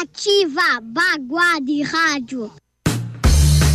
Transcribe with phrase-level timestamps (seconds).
[0.00, 2.50] Ativa Baguá de Rádio.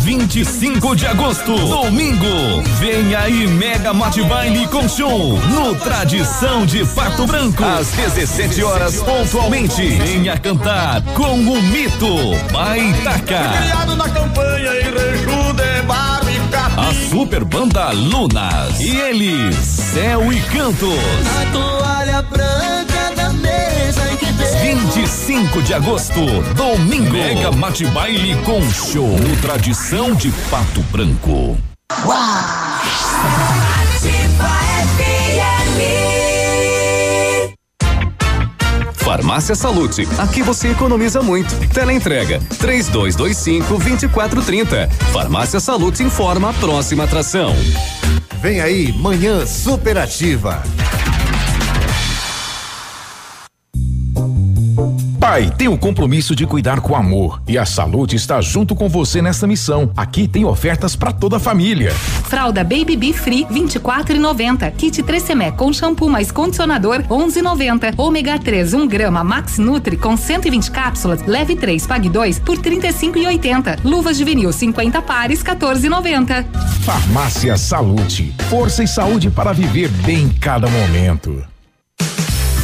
[0.00, 2.62] 25 de agosto, domingo.
[2.78, 7.64] Vem aí Mega Mate Baile com show no Tradição de Pato Branco.
[7.64, 9.82] Às 17 horas pontualmente.
[9.82, 12.16] Venha cantar com o mito
[12.52, 13.52] Baitaca.
[13.58, 16.66] Criado na campanha em Reju de Barrica.
[16.76, 18.80] A super banda Lunas.
[18.80, 20.98] E eles, Céu e Cantos.
[21.40, 24.05] A toalha branca da mesa
[24.36, 26.20] 25 de agosto,
[26.54, 27.10] domingo.
[27.10, 31.56] Mega Mate Baile com show no Tradição de Pato Branco.
[38.94, 41.54] Farmácia Salute, aqui você economiza muito.
[41.68, 44.88] Teleentrega, três dois, dois cinco, vinte e quatro, trinta.
[45.12, 47.54] Farmácia Salute informa a próxima atração.
[48.42, 50.62] Vem aí, manhã superativa.
[55.28, 59.20] Pai tem o compromisso de cuidar com amor e a Salute está junto com você
[59.20, 59.90] nessa missão.
[59.96, 61.90] Aqui tem ofertas para toda a família.
[61.90, 64.70] Fralda Baby Bee Free 24,90.
[64.76, 65.24] Kit 3
[65.56, 67.94] com shampoo mais condicionador 11,90.
[67.96, 71.26] Ômega 3 1 grama Max Nutri com 120 cápsulas.
[71.26, 73.80] Leve 3 pague 2 por 35,80.
[73.82, 76.46] Luvas de vinil 50 pares 14,90.
[76.84, 81.44] Farmácia Salute, força e saúde para viver bem cada momento.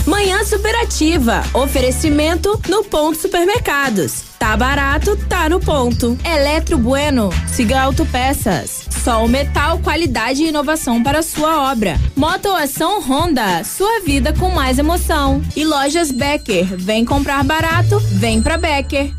[0.06, 1.42] Manhã Superativa.
[1.55, 4.25] Oferecimento no Ponto Supermercados.
[4.39, 6.19] Tá barato, tá no ponto.
[6.25, 7.31] Eletro Bueno.
[7.47, 8.89] Siga Autopeças.
[9.05, 11.99] Sol Metal, qualidade e inovação para sua obra.
[12.16, 13.62] Motoação Honda.
[13.65, 15.41] Sua vida com mais emoção.
[15.54, 16.77] E lojas Becker.
[16.77, 19.12] Vem comprar barato, vem pra Becker.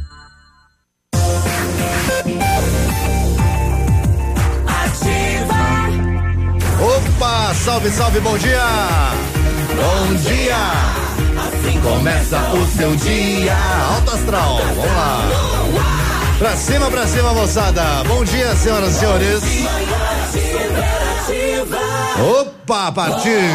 [6.81, 9.32] Opa, salve, salve, bom dia!
[9.75, 11.03] Bom dia!
[11.81, 13.55] Começa o seu dia
[13.95, 14.57] alto astral.
[14.57, 15.93] Vamos lá.
[16.39, 17.83] Pra cima, pra cima, moçada.
[18.07, 19.43] Bom dia, senhoras e senhores.
[22.39, 23.49] Opa, a partir.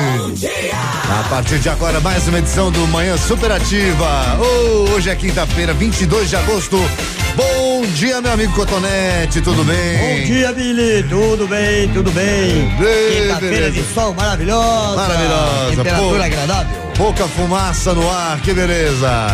[1.08, 4.38] A partir de agora, mais uma edição do Manhã Superativa.
[4.40, 6.76] Oh, hoje é quinta-feira, 22 de agosto.
[7.78, 9.99] Bom dia, meu amigo Cotonete, tudo bem?
[9.99, 11.05] Bom dia, Billy.
[11.09, 12.69] Tudo bem, tudo bem.
[12.77, 14.97] Quinta-feira de sol maravilhosa.
[14.97, 15.77] Maravilhosa.
[15.77, 16.77] Temperatura agradável.
[16.97, 19.28] Pouca fumaça no ar, que beleza.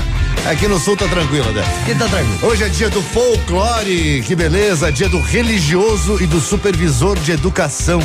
[0.44, 1.64] Aqui no sul tá tranquilo, né?
[1.84, 2.38] Aqui tá tranquilo.
[2.42, 8.00] Hoje é dia do folclore, que beleza, dia do religioso e do supervisor de educação.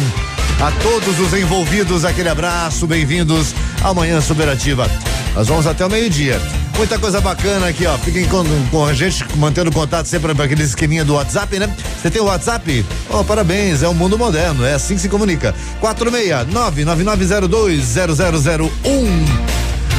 [0.61, 4.91] A todos os envolvidos, aquele abraço, bem-vindos ao Manhã Superativa.
[5.33, 6.37] Nós vamos até o meio-dia.
[6.75, 7.97] Muita coisa bacana aqui, ó.
[7.97, 11.73] Fiquem com, com a gente, mantendo contato sempre para aquele esqueminha do WhatsApp, né?
[12.01, 12.85] Você tem o WhatsApp?
[13.09, 15.55] Oh, parabéns, é o mundo moderno, é assim que se comunica.
[15.81, 18.69] 469-9902-0001.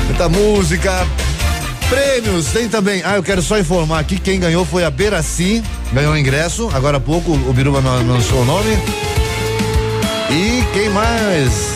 [0.09, 1.06] Muita música.
[1.88, 3.00] Prêmios, tem também.
[3.03, 6.69] Ah, eu quero só informar aqui: quem ganhou foi a Beraci, ganhou o ingresso.
[6.75, 8.78] Agora há pouco o Biruba me anunciou o nome.
[10.30, 11.74] E quem mais?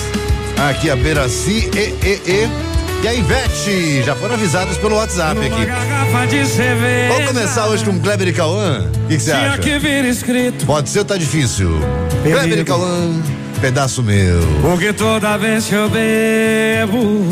[0.69, 2.75] Aqui a Beraci e, e, e.
[3.03, 6.47] E a Ivete, já foram avisadas pelo WhatsApp aqui.
[6.47, 7.13] cerveja.
[7.13, 8.89] Vamos começar hoje com Kleber e Cauã?
[9.05, 9.59] O que você acha?
[9.59, 10.65] que vir escrito.
[10.65, 11.69] Pode ser ou tá difícil?
[12.23, 12.41] Perigo.
[12.41, 13.23] Kleber e Cauã,
[13.61, 14.41] pedaço meu.
[14.63, 17.27] Porque toda vez que eu bebo,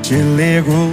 [0.00, 0.92] te ligo.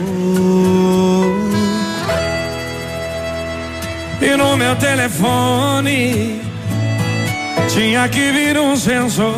[4.19, 6.41] E no meu telefone
[7.73, 9.33] tinha que vir um sensor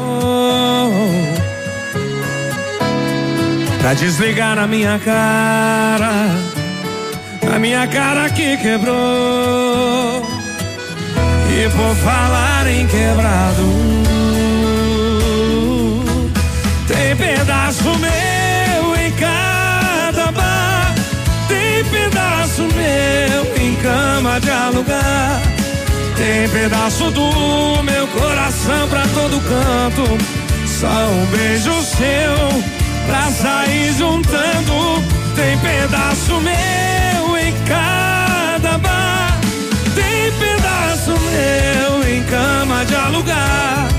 [3.79, 6.11] pra desligar na minha cara,
[7.53, 10.23] a minha cara que quebrou.
[11.55, 13.71] E por falar em quebrado,
[16.87, 20.95] tem pedaço meu em cada bar,
[21.47, 25.41] tem pedaço meu em cama de alugar,
[26.23, 30.17] tem pedaço do meu coração pra todo canto,
[30.65, 32.63] só um beijo seu
[33.05, 35.03] pra sair juntando,
[35.35, 39.37] tem pedaço meu em cada bar,
[39.93, 43.89] tem pedaço meu em cama de alugar.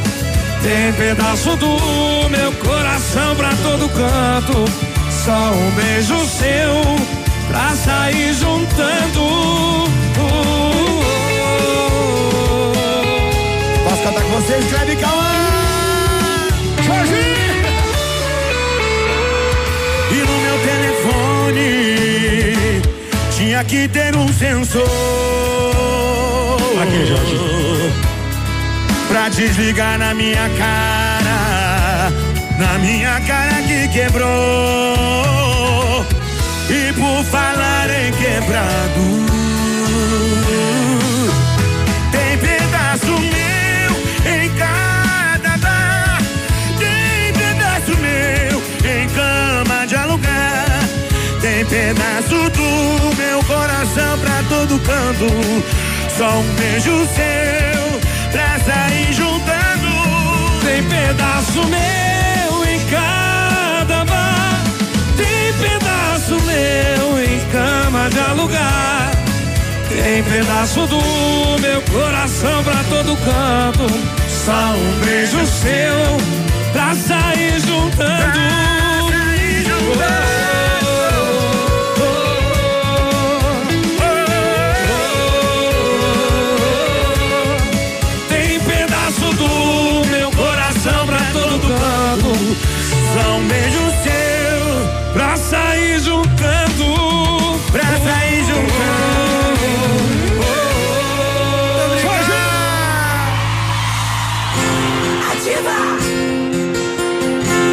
[0.63, 4.65] Tem pedaço do meu coração pra todo canto.
[5.11, 6.97] Só um beijo seu
[7.49, 8.35] pra sair
[14.05, 14.21] junto.
[14.29, 15.33] vocês, Cleber Cauã!
[16.85, 17.25] Jorginho!
[20.11, 21.73] E no meu telefone
[23.37, 24.85] tinha que ter um sensor.
[26.83, 27.93] Aqui, Jorge.
[29.09, 32.13] Pra desligar na minha cara,
[32.59, 34.29] na minha cara que quebrou.
[36.69, 39.34] E por falar em quebrado,
[51.95, 55.27] pedaço do meu coração pra todo canto.
[56.17, 58.01] Só um beijo seu
[58.31, 59.93] pra sair juntando.
[60.65, 64.63] Tem pedaço meu em cada bar.
[65.17, 69.11] Tem pedaço meu em cama de alugar.
[69.89, 71.01] Tem pedaço do
[71.61, 73.87] meu coração pra todo canto.
[74.45, 76.19] Só um beijo seu
[76.73, 78.33] pra sair juntando.
[78.33, 78.55] Tem
[93.45, 97.61] um beijo seu pra sair juntando.
[97.71, 99.65] Pra sair juntando.
[105.33, 105.79] Ativa!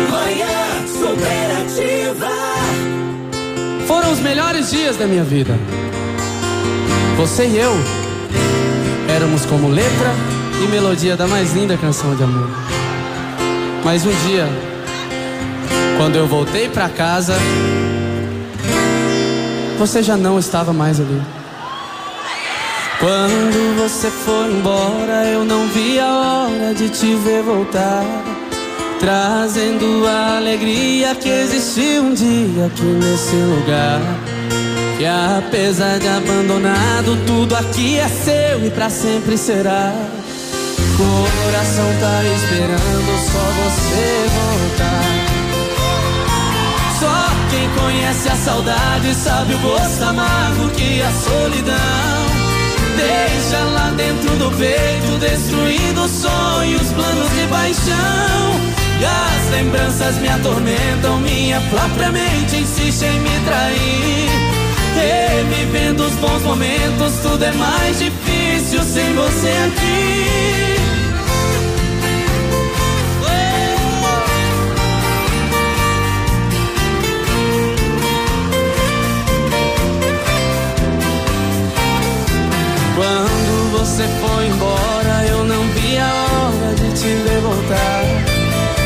[0.09, 0.57] Manhã
[0.99, 2.31] superativa.
[3.87, 5.57] Foram os melhores dias da minha vida.
[7.17, 7.73] Você e eu
[9.09, 10.13] éramos como letra
[10.63, 12.49] e melodia da mais linda canção de amor.
[13.83, 14.47] Mas um dia,
[16.01, 17.35] quando eu voltei pra casa,
[19.77, 21.21] você já não estava mais ali.
[22.99, 28.03] Quando você foi embora, eu não vi a hora de te ver voltar.
[28.99, 34.01] Trazendo a alegria que existiu um dia aqui nesse lugar.
[34.97, 39.93] Que apesar de abandonado, tudo aqui é seu e pra sempre será.
[40.97, 44.50] Coração tá esperando só você voltar.
[47.61, 51.75] Quem conhece a saudade sabe o gosto amargo que a solidão
[52.97, 58.61] deixa lá dentro do peito, destruindo sonhos, planos de paixão.
[58.99, 64.29] E as lembranças me atormentam, minha própria mente insiste em me trair.
[64.95, 70.30] Revivendo os bons momentos, tudo é mais difícil sem você aqui.
[83.91, 88.03] Você foi embora, eu não vi a hora de te ver voltar.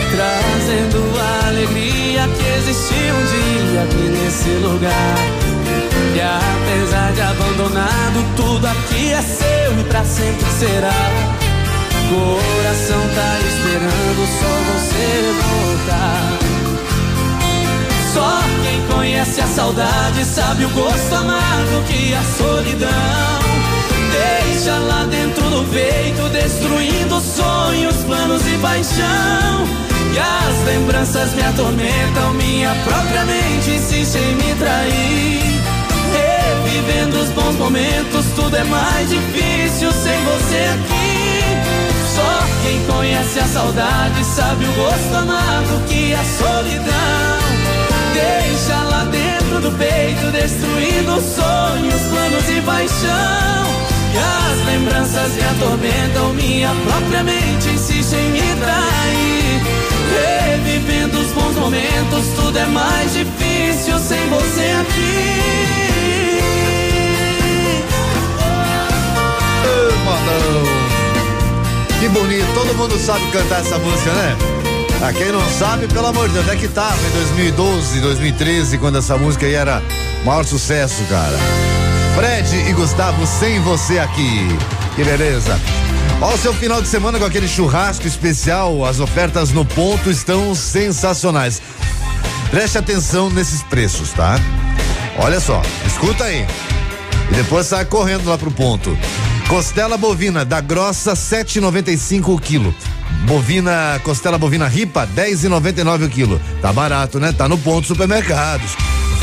[0.10, 5.18] Trazendo a alegria que existiu um dia aqui nesse lugar.
[6.16, 11.12] E apesar de abandonado, tudo aqui é seu e pra sempre será.
[12.10, 15.06] Coração tá esperando só você
[15.46, 16.34] voltar.
[18.12, 23.65] Só quem conhece a saudade sabe o gosto amargo que a solidão
[24.56, 29.68] deixa lá dentro do peito, destruindo sonhos, planos e paixão.
[30.14, 35.62] E as lembranças me atormentam, minha própria mente insiste em me trair.
[36.16, 41.36] Revivendo os bons momentos, tudo é mais difícil sem você aqui.
[42.16, 47.46] Só quem conhece a saudade sabe o gosto amargo que a solidão
[48.14, 53.85] deixa lá dentro do peito, destruindo sonhos, planos e paixão.
[54.16, 59.62] E as lembranças me atormentam, minha própria mente insiste em me trair.
[60.48, 65.66] Revivendo os bons momentos, tudo é mais difícil sem você aqui.
[72.00, 74.38] Que bonito, todo mundo sabe cantar essa música, né?
[75.02, 79.00] Ah, quem não sabe, pelo amor de Deus, é que tava em 2012, 2013, quando
[79.00, 79.82] essa música aí era
[80.24, 81.38] maior sucesso, cara.
[82.16, 84.48] Fred e Gustavo, sem você aqui.
[84.96, 85.60] Que beleza.
[86.22, 90.56] Ó, o seu final de semana com aquele churrasco especial, as ofertas no ponto estão
[90.56, 91.62] sensacionais.
[92.50, 94.40] Preste atenção nesses preços, tá?
[95.18, 96.48] Olha só, escuta aí.
[97.32, 98.98] E depois sai correndo lá pro ponto.
[99.50, 102.74] Costela bovina da grossa 7,95 o quilo.
[103.28, 106.42] Bovina, costela bovina ripa 10,99 o quilo.
[106.62, 107.34] Tá barato, né?
[107.34, 108.72] Tá no ponto supermercados.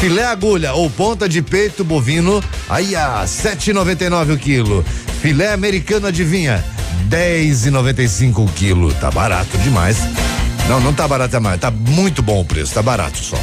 [0.03, 4.85] Filé agulha ou ponta de peito bovino, aí a 7,99 o quilo.
[5.21, 6.65] Filé americano adivinha
[7.09, 8.93] 10,95 o quilo.
[8.95, 9.99] Tá barato demais.
[10.69, 11.61] Não, não tá barato mais.
[11.61, 13.37] Tá muito bom o preço, tá barato só.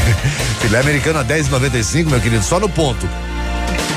[0.62, 3.06] Filé americano a 10,95, meu querido, só no ponto.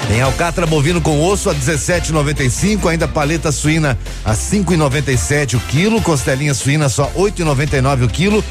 [0.10, 6.54] Tem alcatra bovino com osso a 17,95, ainda paleta suína a 5,97 o quilo, costelinha
[6.54, 8.44] suína só 8,99 o quilo,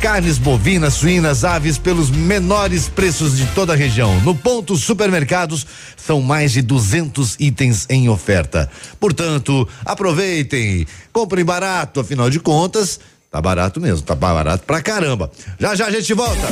[0.00, 4.18] carnes bovinas, suínas, aves pelos menores preços de toda a região.
[4.22, 8.70] No ponto supermercados são mais de 200 itens em oferta.
[8.98, 12.98] Portanto, aproveitem, comprem barato, afinal de contas,
[13.30, 15.30] tá barato mesmo, tá barato pra caramba.
[15.58, 16.48] Já já a gente volta.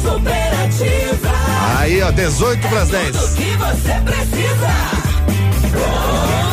[0.00, 1.32] Superativa.
[1.80, 3.16] Aí, ó, 18 para as 10.
[3.16, 5.08] Tudo que você precisa.
[5.72, 6.47] Dia.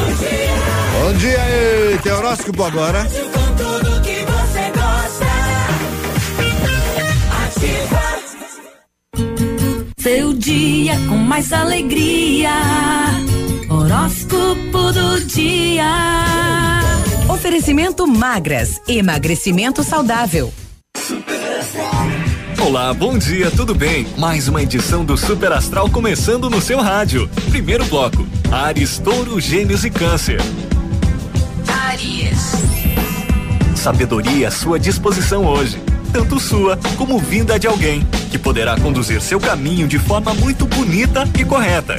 [1.05, 3.05] Bom dia aí, tem horóscopo agora.
[3.05, 5.27] Com tudo que você gosta.
[7.45, 8.01] Ativa.
[9.99, 12.49] Seu dia com mais alegria.
[13.69, 15.85] Horóscopo do dia.
[17.29, 20.51] Oferecimento magras, emagrecimento saudável.
[22.59, 24.07] Olá, bom dia, tudo bem?
[24.17, 27.29] Mais uma edição do Super Astral começando no seu rádio.
[27.51, 30.41] Primeiro bloco: Ares, Touro, Gêmeos e Câncer.
[33.73, 39.39] Sabedoria à sua disposição hoje, tanto sua como vinda de alguém, que poderá conduzir seu
[39.39, 41.95] caminho de forma muito bonita e correta.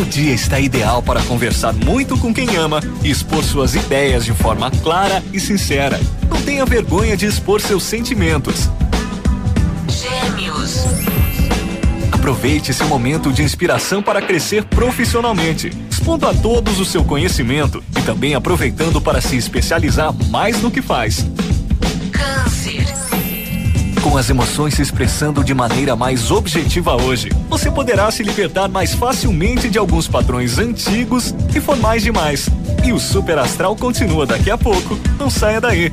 [0.00, 4.32] O dia está ideal para conversar muito com quem ama e expor suas ideias de
[4.32, 5.98] forma clara e sincera.
[6.28, 8.70] Não tenha vergonha de expor seus sentimentos.
[9.88, 11.05] Gêmeos.
[12.26, 18.02] Aproveite esse momento de inspiração para crescer profissionalmente, expondo a todos o seu conhecimento e
[18.02, 21.24] também aproveitando para se especializar mais no que faz.
[22.10, 22.84] Câncer.
[24.02, 28.92] Com as emoções se expressando de maneira mais objetiva hoje, você poderá se libertar mais
[28.92, 32.48] facilmente de alguns padrões antigos e formais demais.
[32.84, 34.98] E o Super Astral continua daqui a pouco.
[35.16, 35.92] Não saia daí.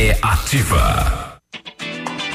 [0.00, 1.27] É ativa.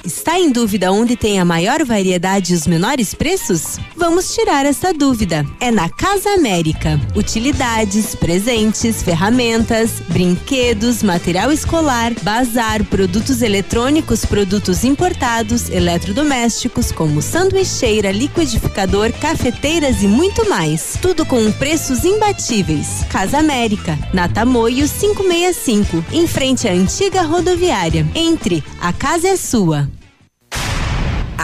[0.05, 3.77] Está em dúvida onde tem a maior variedade e os menores preços?
[3.95, 5.45] Vamos tirar essa dúvida.
[5.61, 6.99] É na Casa América.
[7.15, 19.09] Utilidades, presentes, ferramentas, brinquedos, material escolar, bazar, produtos eletrônicos, produtos importados, eletrodomésticos, como sanduicheira, liquidificador,
[19.13, 20.97] cafeteiras e muito mais.
[21.01, 23.05] Tudo com preços imbatíveis.
[23.09, 28.05] Casa América, na Tamoio 565, em frente à antiga rodoviária.
[28.13, 29.92] Entre, a casa é sua.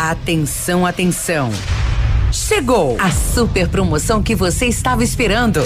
[0.02, 1.52] Atenção, atenção.
[2.32, 5.62] Chegou a super promoção que você estava esperando.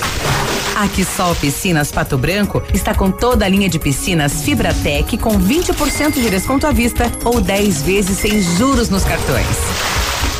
[0.76, 6.14] A Quissol Piscinas Pato Branco está com toda a linha de piscinas Fibratec com 20%
[6.14, 9.46] de desconto à vista ou 10 vezes sem juros nos cartões.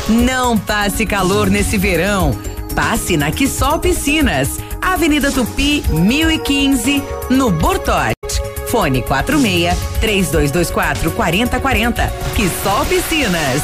[0.08, 2.36] Não passe calor nesse verão.
[2.74, 8.13] Passe na Quissol Piscinas, Avenida Tupi, 1015, no Bortote.
[8.74, 12.12] Fone 46 3224 4040.
[12.34, 13.62] Quissol Piscinas.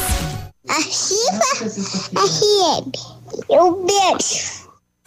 [0.69, 1.67] Ativa
[2.15, 2.93] FM.
[3.49, 4.60] Eu beijo.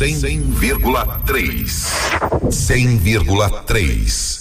[0.00, 1.66] 100,3.
[2.50, 4.40] 100,3.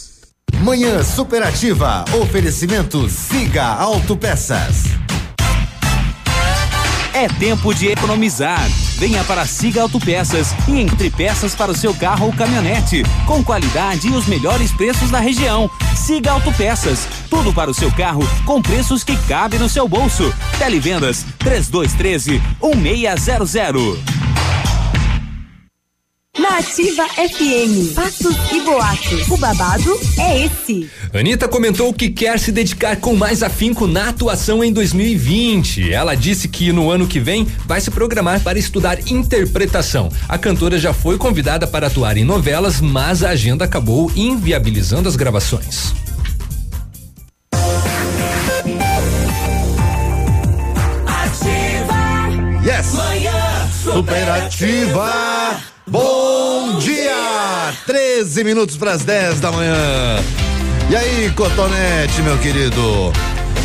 [0.61, 2.05] Manhã Superativa.
[2.21, 4.85] Oferecimento Siga Autopeças.
[7.13, 8.65] É tempo de economizar.
[8.97, 14.07] Venha para Siga Autopeças e entre peças para o seu carro ou caminhonete, com qualidade
[14.07, 15.69] e os melhores preços da região.
[15.95, 20.33] Siga Autopeças, tudo para o seu carro com preços que cabem no seu bolso.
[20.57, 22.41] Televendas 3213
[22.75, 23.99] 1600.
[26.39, 29.27] Na Ativa FM, fatos e boatos.
[29.27, 30.89] O babado é esse.
[31.13, 35.91] Anitta comentou que quer se dedicar com mais afinco na atuação em 2020.
[35.91, 40.09] Ela disse que no ano que vem vai se programar para estudar interpretação.
[40.29, 45.17] A cantora já foi convidada para atuar em novelas, mas a agenda acabou inviabilizando as
[45.17, 45.93] gravações.
[53.91, 55.11] Superativa.
[55.87, 57.73] Bom dia!
[57.87, 59.73] 13 minutos para as 10 da manhã.
[60.89, 63.11] E aí, Cotonete, meu querido?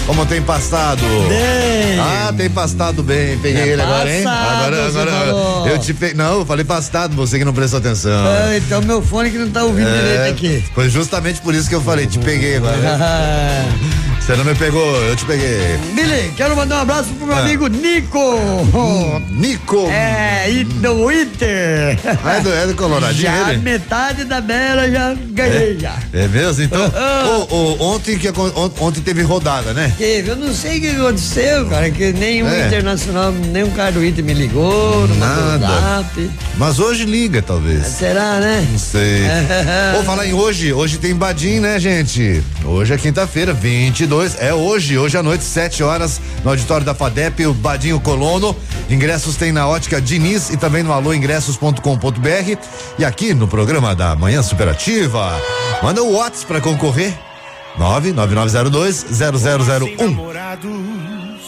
[0.06, 1.02] Como tem pastado?
[1.28, 1.98] Bem.
[2.00, 3.38] Ah, tem pastado bem.
[3.38, 4.22] Peguei É ele agora, hein?
[4.24, 5.70] passado, Agora, agora.
[5.70, 6.14] Eu te peguei.
[6.14, 8.12] Não, eu falei pastado, você que não prestou atenção.
[8.26, 10.64] Ah, então meu fone que não tá ouvindo É, direito aqui.
[10.74, 12.76] Foi justamente por isso que eu falei, te peguei agora.
[14.24, 15.76] Você não me pegou, eu te peguei.
[15.94, 17.40] Billy, quero mandar um abraço pro meu Ah.
[17.40, 19.20] amigo Nico.
[19.30, 19.86] Nico.
[19.90, 21.98] É, e do Inter.
[22.24, 23.60] Ah, é do, é do Coloradinho Já ele?
[23.60, 25.94] metade da bela já ganhei já.
[26.14, 26.62] É mesmo?
[26.64, 26.90] Então,
[27.50, 28.28] ô, ô, ontem, que,
[28.80, 29.92] ontem teve rodada, né?
[29.98, 32.66] Teve, eu não sei o que aconteceu, cara, que nenhum É.
[32.66, 36.06] internacional, nenhum cara do Inter me ligou, não Nada.
[36.56, 37.86] Mas hoje liga, talvez.
[37.88, 38.66] Será, né?
[38.72, 39.20] Não sei.
[39.92, 40.72] Vou falar em hoje.
[40.72, 42.42] Hoje tem Badim, né, gente?
[42.64, 44.13] Hoje é quinta-feira, 22.
[44.38, 48.54] É hoje, hoje à noite, 7 horas, no auditório da FADEP, o Badinho Colono.
[48.88, 52.58] Ingressos tem na ótica Diniz e também no alôingressos.com.br.
[52.96, 55.32] E aqui no programa da Manhã Superativa,
[55.82, 57.12] manda o WhatsApp pra concorrer.
[57.78, 60.34] 99902-0001.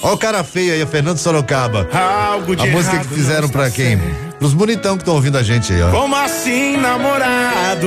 [0.02, 1.86] Olha o cara feio aí, o Fernando Sorocaba.
[1.92, 3.98] Algo de a música que fizeram está quem?
[4.38, 5.90] Pros bonitão que estão ouvindo a gente aí, ó.
[5.90, 7.86] Como assim, namorados?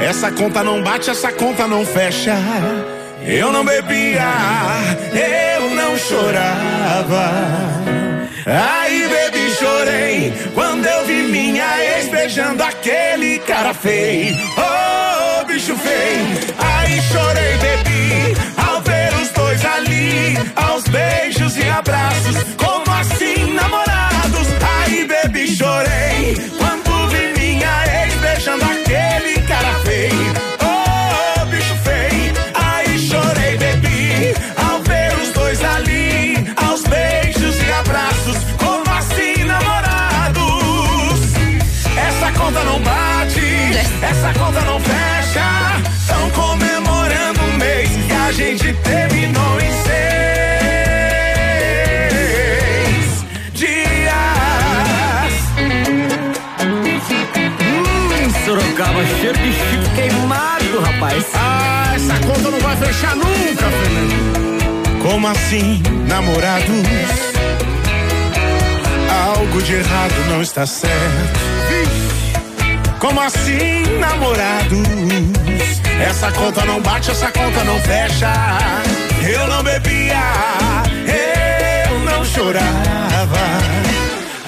[0.00, 2.34] Essa conta não bate, essa conta não fecha.
[3.26, 4.28] Eu não bebia,
[5.12, 7.30] eu não chorava.
[8.46, 14.36] Aí bebi, chorei quando eu vi minha ex beijando aquele cara feio.
[14.56, 16.26] Oh, bicho feio.
[16.58, 22.36] Aí chorei, bebi, ao ver os dois ali, aos beijos e abraços.
[22.56, 24.48] Como assim, namorados?
[24.86, 26.17] Aí bebi, chorei
[48.38, 49.72] gente terminou em
[53.02, 53.88] seis dias.
[57.60, 61.24] Hum, Sorocaba, cheiro de chifre queimado, rapaz.
[61.34, 65.02] Ah, essa conta não vai fechar nunca, Fernando.
[65.02, 66.86] Como assim, namorados?
[69.34, 71.40] Algo de errado não está certo.
[73.00, 75.37] Como assim, namorados?
[76.00, 78.32] Essa conta não bate, essa conta não fecha.
[79.28, 80.22] Eu não bebia,
[81.90, 83.38] eu não chorava.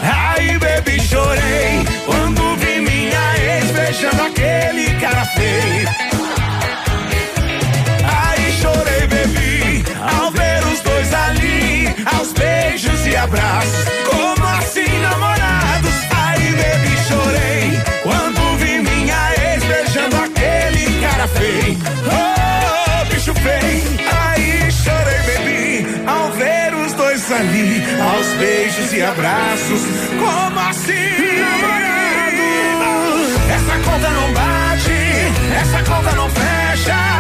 [0.03, 5.89] Aí bebi, chorei quando vi minha ex beijando aquele cara feio.
[8.05, 14.10] Aí chorei, bebi, ao ver os dois ali, aos beijos e abraços.
[23.43, 29.83] Aí chorei, bebi, ao ver os dois ali, aos beijos e abraços.
[30.19, 32.01] Como assim, namorados?
[33.51, 34.93] Essa conta não bate,
[35.61, 37.20] essa conta não fecha.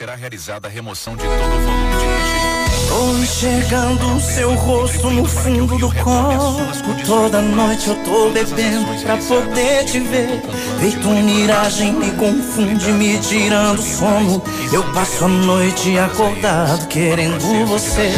[0.00, 2.88] Será realizada a remoção de todo o volume de registro.
[2.88, 7.04] Tô enxergando o seu rosto no fundo do copo.
[7.04, 10.40] Toda noite eu tô bebendo pra poder te ver.
[10.80, 14.42] Feito miragem, me confunde, me tirando o sono.
[14.72, 18.10] Eu passo a noite acordado, querendo você.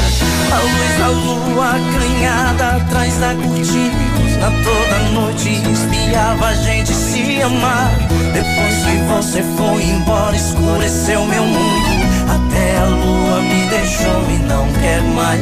[0.53, 4.22] A luz da lua acanhada atrás da cortina.
[4.43, 7.91] Toda noite espiava a gente se amar.
[8.33, 11.89] Depois que você foi embora, escureceu meu mundo.
[12.29, 15.41] Até a lua me deixou e não quer mais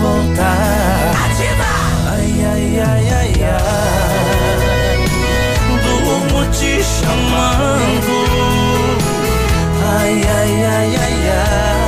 [0.00, 1.12] voltar.
[2.06, 3.92] Ai, ai, ai, ai, ai.
[5.82, 8.16] Durmo te chamando.
[9.98, 11.81] Ai, ai, ai, ai, ai.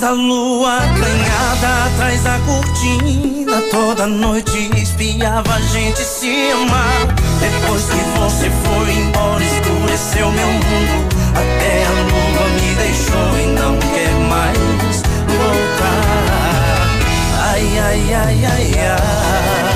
[0.00, 3.60] Da lua canhada atrás da cortina.
[3.70, 7.06] Toda noite espiava a gente se amar
[7.38, 11.08] Depois que você foi embora escureceu meu mundo.
[11.34, 15.02] Até a lua me deixou e não quer mais
[15.36, 15.90] voltar.
[17.52, 19.69] Ai, ai, ai, ai, ai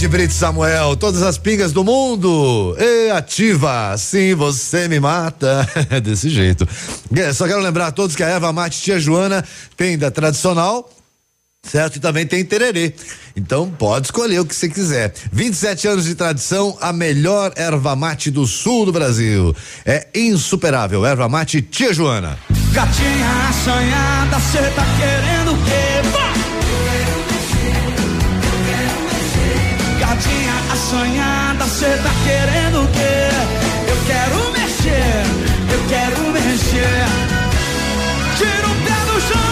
[0.00, 2.74] Ed Brito Samuel, todas as pingas do mundo.
[2.78, 5.68] E ativa, sim, você me mata.
[6.02, 6.66] Desse jeito.
[7.14, 9.44] É, Só quero lembrar a todos que a Eva Mate Tia Joana
[9.76, 10.90] tem da tradicional.
[11.62, 11.96] Certo?
[11.96, 12.94] E também tem tererê.
[13.36, 15.12] Então pode escolher o que você quiser.
[15.30, 19.54] 27 anos de tradição, a melhor erva mate do sul do Brasil.
[19.84, 21.04] É insuperável.
[21.04, 22.38] Erva mate Tia Joana.
[22.72, 25.99] Gatinha assanhada, cê tá querendo o quê?
[30.90, 33.30] Assanhada, cê tá querendo o quê?
[33.86, 35.22] Eu quero mexer,
[35.72, 37.06] eu quero mexer.
[38.36, 39.50] Tira o pé do chão.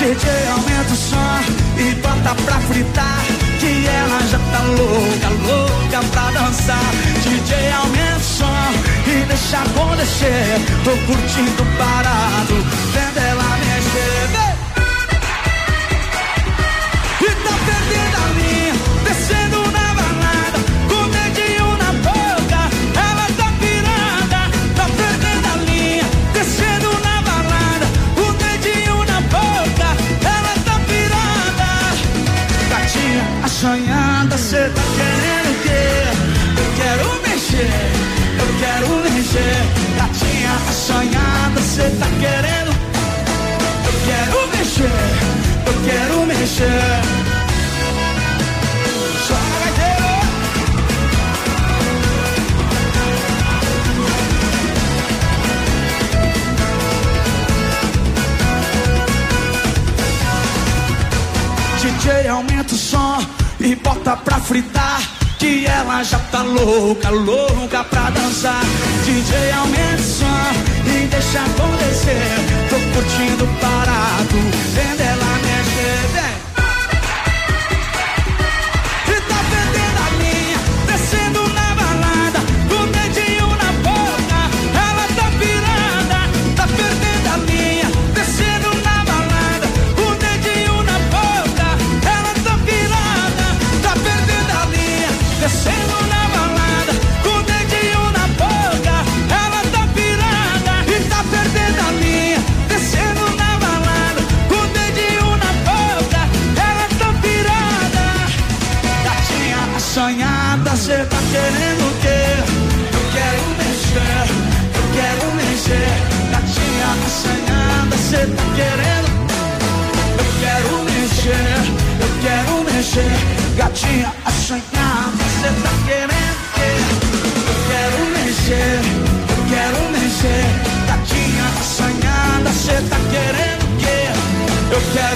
[0.00, 1.40] DJ aumenta o som
[1.78, 3.24] e bota pra fritar
[3.58, 6.90] Que ela já tá louca, louca pra dançar
[7.22, 12.54] DJ aumenta o som e deixa acontecer Tô curtindo parado,
[12.92, 14.30] vendo ela mexer!
[17.20, 19.35] E tá perdendo a linha, descendo
[41.76, 42.72] assanhada, cê tá querendo?
[43.84, 44.90] Eu quero mexer,
[45.66, 47.02] eu quero mexer.
[49.28, 50.16] Joga gaiteiro
[61.82, 63.18] DJ aumenta o som
[63.60, 65.00] e bota pra fritar
[65.38, 68.62] Que ela já tá louca, louca pra dançar.
[69.04, 70.75] DJ aumenta o som
[71.06, 72.16] deixa acontecer
[72.70, 74.36] Tô curtindo parado,
[74.74, 75.35] vendo ela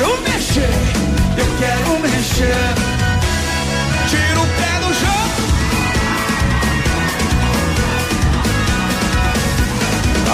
[0.01, 0.71] quero mexer,
[1.37, 2.55] eu quero mexer
[4.09, 5.31] Tira o pé do chão.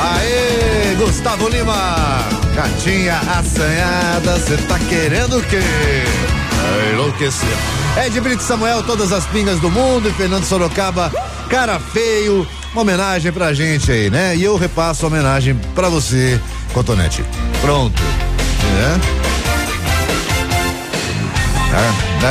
[0.01, 2.25] Aê, Gustavo Lima.
[2.55, 5.59] Gatinha assanhada, cê tá querendo o quê?
[5.59, 7.49] É enlouquecer.
[8.05, 11.13] Ed Brito Samuel, todas as pingas do mundo e Fernando Sorocaba,
[11.51, 12.47] cara feio.
[12.73, 14.37] Uma homenagem pra gente aí, né?
[14.37, 16.41] E eu repasso a homenagem pra você,
[16.73, 17.25] Cotonete.
[17.61, 18.03] Pronto.
[19.13, 19.16] É?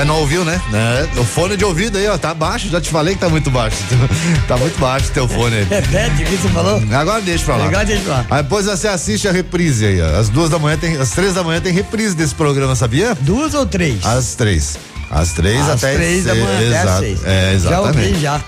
[0.02, 0.60] É, não ouviu, né?
[0.74, 3.50] É, o fone de ouvido aí, ó, tá baixo, já te falei que tá muito
[3.52, 3.78] baixo.
[4.48, 5.64] tá muito baixo o teu fone aí.
[5.70, 6.82] Repete o que você falou?
[6.92, 7.66] Agora deixa pra lá.
[7.66, 8.26] Agora deixa pra lá.
[8.32, 10.20] Aí depois você assiste a reprise aí, ó.
[10.20, 13.16] Às duas da manhã tem, às três da manhã tem reprise desse programa, sabia?
[13.22, 14.06] Duas ou três?
[14.06, 14.78] Às três.
[15.10, 17.20] Às três Às até três da manhã até às exato, seis.
[17.26, 17.70] É, exatamente.
[17.70, 18.42] Já ouvi, já.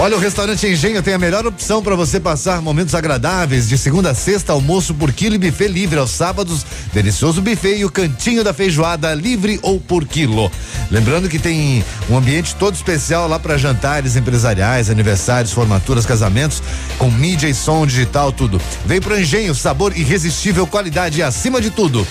[0.00, 4.12] Olha, o restaurante Engenho tem a melhor opção para você passar momentos agradáveis de segunda
[4.12, 8.44] a sexta, almoço por quilo e buffet livre aos sábados, delicioso buffet e o cantinho
[8.44, 10.52] da feijoada livre ou por quilo.
[10.88, 16.62] Lembrando que tem um ambiente todo especial lá para jantares empresariais, aniversários, formaturas, casamentos,
[16.96, 18.60] com mídia e som digital, tudo.
[18.86, 22.06] Vem pro Engenho, sabor irresistível, qualidade acima de tudo.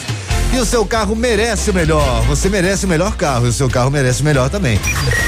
[0.54, 2.24] E o seu carro merece o melhor.
[2.26, 4.80] Você merece o melhor carro e o seu carro merece o melhor também.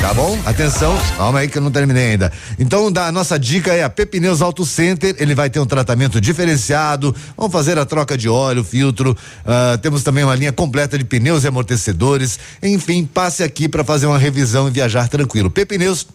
[0.02, 0.40] Tá bom?
[0.46, 2.32] Atenção, calma aí que eu não terminei ainda.
[2.58, 5.16] Então, da nossa dica é a Pepineus Auto Center.
[5.20, 7.16] Ele vai ter um tratamento diferenciado.
[7.38, 9.16] Vamos fazer a troca de óleo, filtro.
[9.46, 12.40] ah, temos também uma linha completa de pneus e amortecedores.
[12.64, 15.52] Enfim, passe aqui para fazer uma revisão e viajar tranquilo.
[15.52, 16.08] Pepineus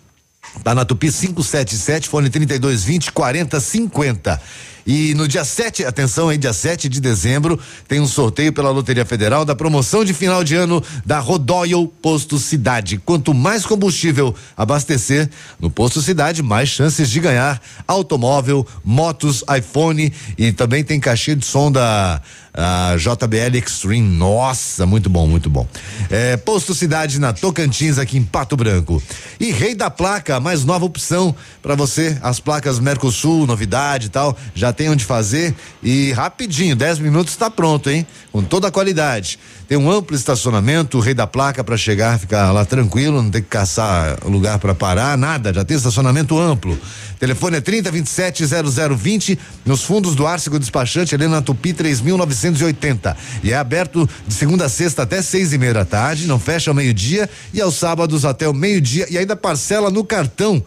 [0.62, 4.40] Tá na Tupi 577, fone 3220 4050.
[4.86, 9.04] E no dia 7, atenção aí, dia 7 de dezembro, tem um sorteio pela Loteria
[9.04, 12.98] Federal da promoção de final de ano da Rodoyle Posto Cidade.
[12.98, 20.52] Quanto mais combustível abastecer no Posto Cidade, mais chances de ganhar automóvel, motos, iPhone e
[20.52, 22.20] também tem caixinha de som da
[22.54, 24.16] a JBL Extreme.
[24.16, 25.66] Nossa, muito bom, muito bom.
[26.08, 29.02] É, Posto Cidade na Tocantins, aqui em Pato Branco.
[29.40, 32.16] E Rei da Placa, mais nova opção para você.
[32.22, 37.48] As placas Mercosul, novidade e tal, já tem onde fazer e rapidinho, 10 minutos está
[37.48, 38.06] pronto, hein?
[38.30, 39.38] Com toda a qualidade.
[39.66, 43.40] Tem um amplo estacionamento, o Rei da Placa para chegar, ficar lá tranquilo, não tem
[43.40, 46.78] que caçar lugar para parar, nada, já tem estacionamento amplo.
[47.18, 53.16] Telefone é 30 27 0020 nos fundos do Arcego Despachante, ali na Tupi 3980.
[53.42, 56.70] E é aberto de segunda a sexta até seis e meia da tarde, não fecha
[56.70, 60.62] ao meio-dia e aos sábados até o meio-dia e ainda parcela no cartão.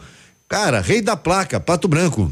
[0.47, 2.31] Cara, Rei da Placa, Pato Branco.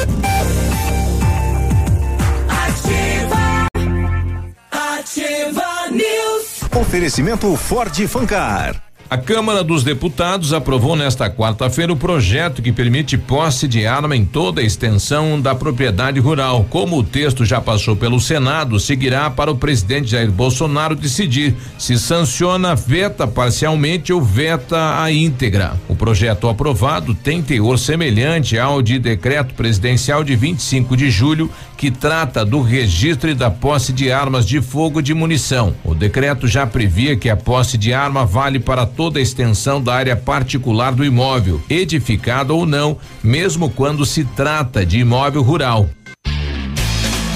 [6.91, 8.90] Oferecimento Ford Fancar.
[9.11, 14.23] A Câmara dos Deputados aprovou nesta quarta-feira o projeto que permite posse de arma em
[14.23, 16.65] toda a extensão da propriedade rural.
[16.69, 21.99] Como o texto já passou pelo Senado, seguirá para o presidente Jair Bolsonaro decidir se
[21.99, 25.73] sanciona, veta parcialmente ou veta a íntegra.
[25.89, 31.89] O projeto aprovado tem teor semelhante ao de decreto presidencial de 25 de julho, que
[31.89, 35.73] trata do registro e da posse de armas de fogo de munição.
[35.83, 39.95] O decreto já previa que a posse de arma vale para toda a extensão da
[39.95, 45.89] área particular do imóvel, edificado ou não, mesmo quando se trata de imóvel rural.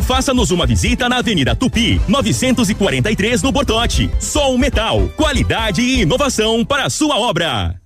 [0.00, 4.10] faça-nos uma visita na Avenida Tupi, 943 no Bortote.
[4.18, 7.80] Sol Metal, qualidade e inovação para a sua obra.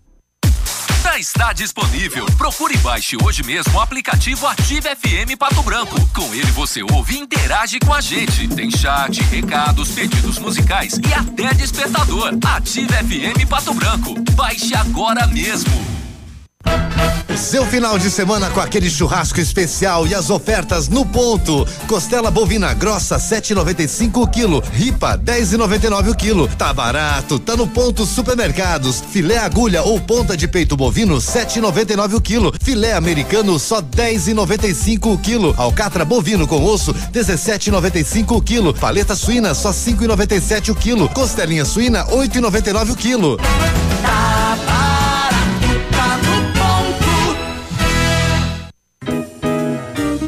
[1.14, 2.26] já está disponível.
[2.36, 5.94] Procure e baixe hoje mesmo o aplicativo Ative FM Pato Branco.
[6.12, 8.48] Com ele você ouve e interage com a gente.
[8.48, 12.32] Tem chat, recados, pedidos musicais e até despertador.
[12.44, 14.14] Ative FM Pato Branco.
[14.32, 16.03] Baixe agora mesmo.
[17.36, 21.66] Seu final de semana com aquele churrasco especial e as ofertas no ponto.
[21.86, 26.48] Costela bovina grossa 7,95 o quilo, ripa 10,99 o quilo.
[26.48, 29.02] Tá barato, tá no ponto supermercados.
[29.10, 32.52] Filé agulha ou ponta de peito bovino 7,99 o quilo.
[32.60, 35.54] Filé americano só 10,95 o quilo.
[35.56, 38.74] Alcatra bovino com osso 17,95 o quilo.
[38.74, 41.08] Paleta suína só 5,97 o quilo.
[41.08, 43.36] Costelinha suína 8,99 o quilo.
[43.36, 44.43] Tá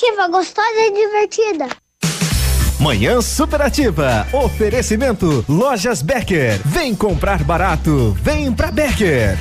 [0.00, 1.68] Ativa, gostosa e divertida.
[2.80, 4.26] Manhã Superativa.
[4.32, 6.58] Oferecimento Lojas Becker.
[6.64, 8.16] Vem comprar barato.
[8.22, 9.36] Vem pra Becker.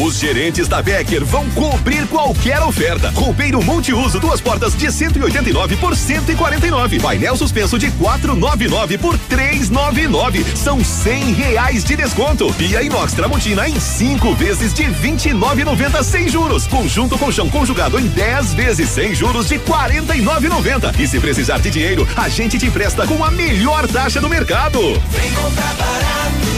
[0.00, 3.10] Os gerentes da Becker vão cobrir qualquer oferta.
[3.10, 7.00] Roupeiro multiuso, duas portas de 189 por 149.
[7.00, 10.44] Painel suspenso de 499 por 399.
[10.54, 12.52] São 100 reais de desconto.
[12.54, 16.68] Pia inox Tramontina em cinco vezes de 29,90 sem juros.
[16.68, 20.96] Conjunto colchão conjugado em 10 vezes sem juros de 49,90.
[21.00, 24.78] E se precisar de dinheiro, a gente te empresta com a melhor taxa do mercado.
[25.10, 26.57] Vem comprar barato,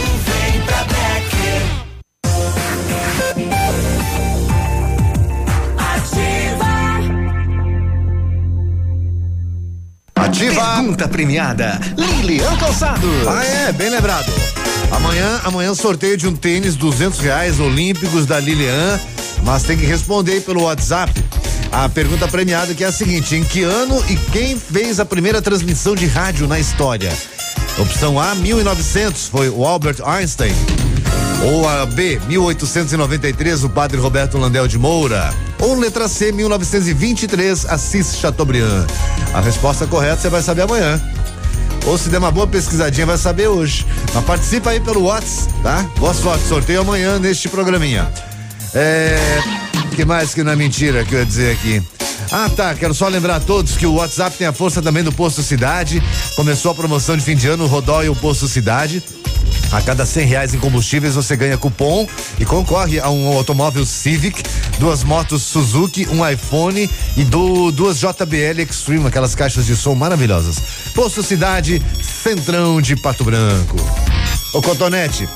[11.01, 11.81] Pergunta premiada.
[11.97, 13.27] Lilian Calçados.
[13.27, 14.31] Ah, é, bem lembrado.
[14.91, 19.01] Amanhã, amanhã sorteio de um tênis duzentos reais olímpicos da Lilian,
[19.43, 21.13] mas tem que responder pelo WhatsApp.
[21.73, 25.41] A pergunta premiada que é a seguinte: em que ano e quem fez a primeira
[25.41, 27.11] transmissão de rádio na história?
[27.79, 30.53] Opção A, 1900, foi o Albert Einstein.
[31.43, 35.33] Ou a B, 1893, o padre Roberto Landel de Moura.
[35.61, 38.87] Ou letra C, 1923, Assis Chateaubriand.
[39.35, 41.01] A resposta correta você vai saber amanhã.
[41.87, 43.87] Ou se der uma boa pesquisadinha, vai saber hoje.
[44.15, 45.87] Mas participa aí pelo WhatsApp, tá?
[45.99, 48.11] Boa sorte, sorteio amanhã neste programinha.
[48.75, 49.19] É.
[49.97, 51.83] que mais que não é mentira que eu ia dizer aqui?
[52.31, 52.75] Ah, tá.
[52.75, 56.03] Quero só lembrar a todos que o WhatsApp tem a força também do Posto Cidade.
[56.37, 59.03] Começou a promoção de fim de ano, Rodói o Posto Cidade.
[59.73, 62.07] A cada cem reais em combustíveis você ganha cupom
[62.41, 64.43] e concorre a um automóvel Civic,
[64.81, 70.61] duas motos Suzuki, um iPhone e do, duas JBL Extreme, aquelas caixas de som maravilhosas.
[70.93, 73.77] Posto Cidade, Centrão de Pato Branco.
[74.53, 75.29] Ô Cotonete,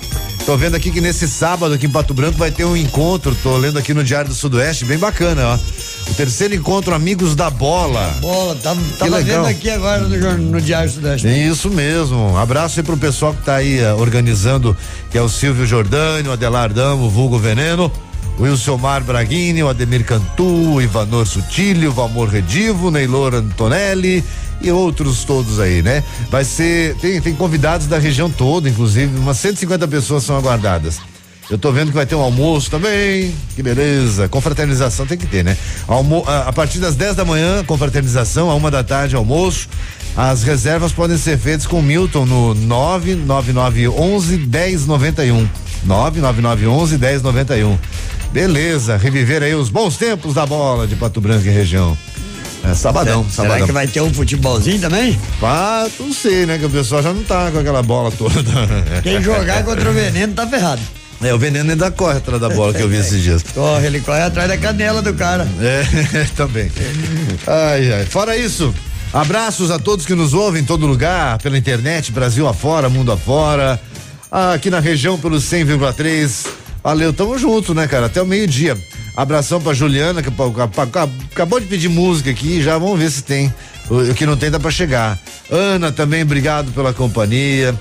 [0.45, 3.57] tô vendo aqui que nesse sábado aqui em Pato Branco vai ter um encontro, tô
[3.57, 6.11] lendo aqui no Diário do Sudoeste, bem bacana, ó.
[6.11, 8.15] O terceiro encontro Amigos da Bola.
[8.21, 11.27] Bola, tá, tava vendo aqui agora no, no Diário Sudeste.
[11.27, 12.37] Isso mesmo.
[12.37, 14.77] Abraço aí pro pessoal que tá aí eh, organizando,
[15.11, 17.91] que é o Silvio Jordani, o Adelar Damo, vulgo Veneno,
[18.39, 24.23] o Wilson Braguini, o Ademir Cantu, o Ivanor Sutilio, o Valmor Redivo, Neylor Antonelli
[24.61, 26.03] e outros todos aí, né?
[26.31, 30.99] Vai ser, tem, tem convidados da região toda, inclusive, umas 150 pessoas são aguardadas.
[31.51, 33.35] Eu tô vendo que vai ter um almoço também.
[33.55, 34.29] Que beleza.
[34.29, 35.57] Confraternização tem que ter, né?
[35.87, 39.69] Almo a, a partir das 10 da manhã, confraternização, a uma da tarde, almoço.
[40.17, 45.49] As reservas podem ser feitas com Milton no 99911 1091.
[45.85, 47.79] 99911 1091.
[48.33, 51.97] Beleza, reviver aí os bons tempos da bola de Pato Branco e região.
[52.71, 53.67] É sabadão, Será- será sabadão.
[53.67, 55.19] que vai ter um futebolzinho também?
[55.43, 56.59] Ah, não sei, né?
[56.59, 58.43] Que o pessoal já não tá com aquela bola toda.
[59.03, 60.81] Quem jogar contra o veneno tá ferrado.
[61.23, 63.43] É, o veneno ainda corre atrás da bola que eu vi esses dias.
[63.55, 65.47] Corre, ele corre atrás da canela do cara.
[65.61, 66.71] É, também.
[67.47, 68.05] Ai, ai.
[68.07, 68.75] Fora isso,
[69.13, 73.81] abraços a todos que nos ouvem em todo lugar, pela internet, Brasil afora, mundo afora.
[74.31, 76.47] Aqui na região pelo 100,3.
[76.83, 78.07] Valeu, tamo junto, né, cara?
[78.07, 78.77] Até o meio-dia.
[79.17, 83.53] Abração pra Juliana, que acabou de pedir música aqui, já vamos ver se tem.
[83.89, 85.19] O, que não tem dá pra chegar.
[85.51, 87.75] Ana também, obrigado pela companhia.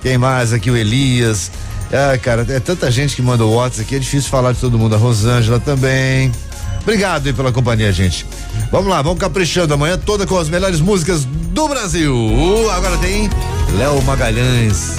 [0.00, 0.70] Quem mais aqui?
[0.70, 1.50] O Elias.
[1.92, 4.78] Ah, cara, é tanta gente que manda o WhatsApp aqui, é difícil falar de todo
[4.78, 4.94] mundo.
[4.94, 6.32] A Rosângela também.
[6.80, 8.24] Obrigado aí pela companhia, gente.
[8.70, 12.14] Vamos lá, vamos caprichando amanhã toda com as melhores músicas do Brasil.
[12.14, 13.28] Uh, agora tem
[13.76, 14.96] Léo Magalhães.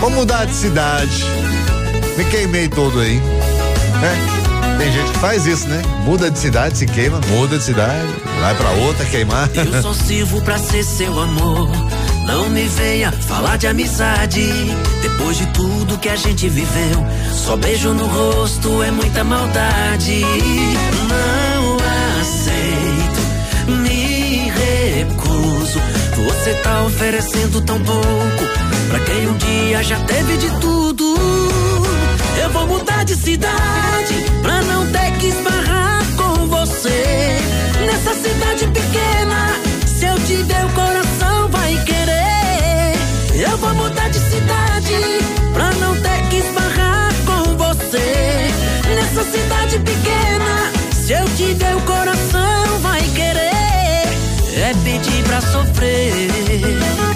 [0.00, 1.24] Vamos mudar de cidade.
[2.16, 3.20] Me queimei todo aí.
[4.78, 5.82] Tem gente que faz isso, né?
[6.04, 8.06] Muda de cidade, se queima, muda de cidade,
[8.40, 9.50] vai pra outra queimar.
[9.54, 11.68] Eu só sirvo pra ser seu amor.
[12.24, 14.46] Não me venha falar de amizade.
[15.02, 20.22] Depois de tudo que a gente viveu, só beijo no rosto é muita maldade.
[21.08, 21.76] Não
[22.20, 25.80] aceito, me recuso.
[26.14, 28.44] Você tá oferecendo tão pouco
[28.90, 31.47] pra quem um dia já teve de tudo.
[32.42, 37.38] Eu vou mudar de cidade pra não ter que esbarrar com você.
[37.84, 42.94] Nessa cidade pequena, se eu te der o coração, vai querer.
[43.34, 44.94] Eu vou mudar de cidade
[45.52, 48.50] pra não ter que esbarrar com você.
[48.94, 53.48] Nessa cidade pequena, se eu te der o coração, vai querer.
[54.56, 57.07] É pedir pra sofrer.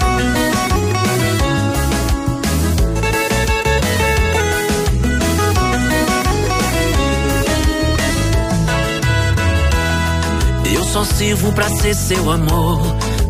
[11.03, 12.79] Só sirvo pra ser seu amor.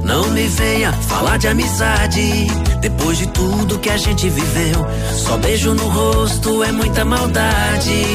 [0.03, 2.45] Não me venha falar de amizade.
[2.80, 8.05] Depois de tudo que a gente viveu, só beijo no rosto é muita maldade.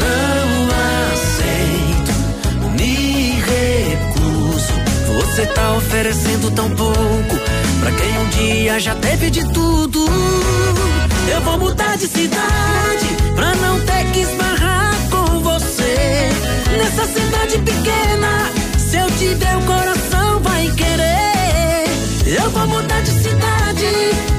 [0.00, 0.68] Não
[1.14, 2.12] aceito,
[2.78, 4.74] me recuso.
[5.16, 7.36] Você tá oferecendo tão pouco
[7.80, 10.04] pra quem um dia já teve de tudo.
[11.32, 16.28] Eu vou mudar de cidade pra não ter que esbarrar com você.
[16.76, 18.53] Nessa cidade pequena,
[18.94, 21.84] se eu te der o coração, vai querer.
[22.26, 23.90] Eu vou mudar de cidade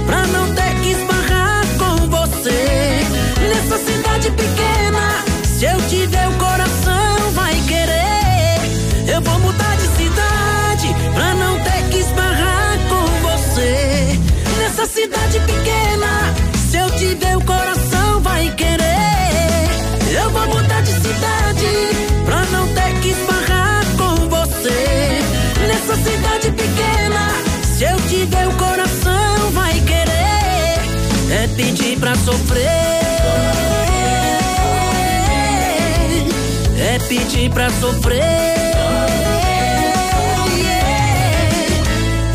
[0.06, 3.01] pra não ter que esbarrar com você.
[3.49, 9.14] Nessa cidade pequena, se eu te der o coração, vai querer.
[9.14, 14.18] Eu vou mudar de cidade pra não ter que esbarrar com você.
[14.58, 15.84] Nessa cidade pequena,
[28.26, 30.13] o coração, vai querer.
[31.32, 32.65] É pedir pra sofrer.
[36.78, 38.23] É pedir pra sofrer.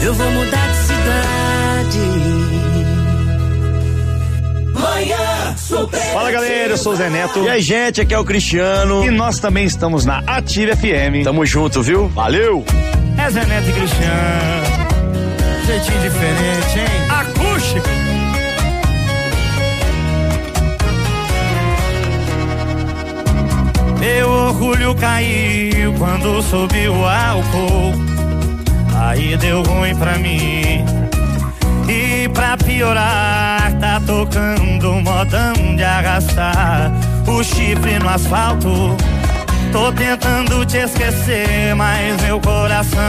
[0.03, 1.99] Eu vou mudar de cidade.
[4.73, 6.01] Manhã Super.
[6.01, 7.45] Fala galera, eu sou o Zé Neto.
[7.45, 9.05] E aí, gente, aqui é o Cristiano.
[9.05, 11.23] E nós também estamos na Ative FM.
[11.25, 12.09] Tamo junto, viu?
[12.09, 12.65] Valeu!
[13.19, 14.80] É Zé Neto e Cristiano.
[15.71, 17.09] Jeitinho diferente, hein?
[17.09, 17.89] Acústico.
[24.01, 27.95] Meu orgulho caiu quando subiu o álcool.
[28.99, 30.85] Aí deu ruim pra mim.
[31.89, 36.91] E pra piorar, tá tocando modão de arrastar
[37.29, 38.97] o chifre no asfalto.
[39.73, 43.01] Tô tentando te esquecer, mas meu coração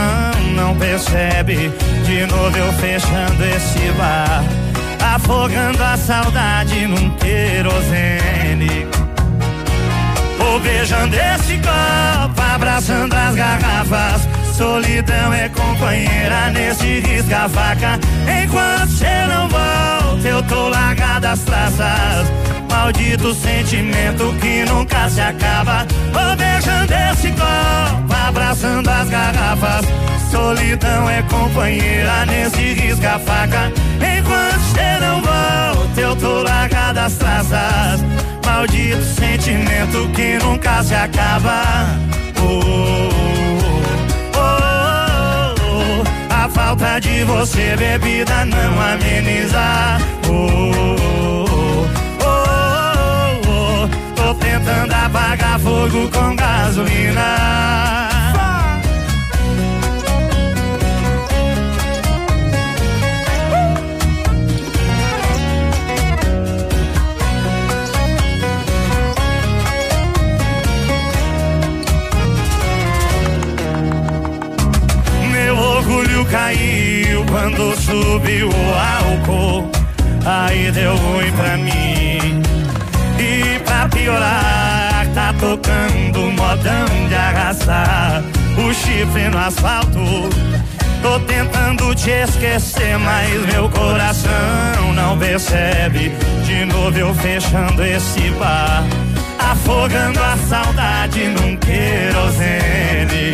[0.56, 1.72] não percebe.
[2.06, 4.44] De novo eu fechando esse bar,
[5.16, 8.88] afogando a saudade num querosene.
[10.38, 14.28] Vou beijando esse copo, abraçando as garrafas.
[14.56, 18.00] Solidão é companheira nesse risca-faca.
[18.44, 22.51] Enquanto cê não volta, eu tô largado as traças.
[22.72, 25.86] Maldito sentimento que nunca se acaba.
[26.14, 29.86] Vou beijando esse copo, abraçando as garrafas.
[30.32, 33.72] Solidão é companheira nesse risca-faca.
[33.98, 38.02] Enquanto cê não volta, eu tô largado as traças.
[38.46, 41.64] Maldito sentimento que nunca se acaba.
[42.40, 42.62] Oh,
[44.34, 46.34] oh, oh, oh.
[46.34, 49.98] A falta de você, bebida, não ameniza.
[50.30, 51.11] Oh,
[54.52, 58.10] tentando apagar fogo com gasolina.
[75.32, 79.72] Meu orgulho caiu quando subiu o álcool.
[80.26, 82.11] Aí deu ruim pra mim.
[84.02, 88.24] Piorar, tá tocando modão de arrastar
[88.58, 90.00] o chifre no asfalto.
[91.04, 96.12] Tô tentando te esquecer, mas meu coração não percebe.
[96.44, 98.84] De novo eu fechando esse bar,
[99.38, 103.34] afogando a saudade num querosene.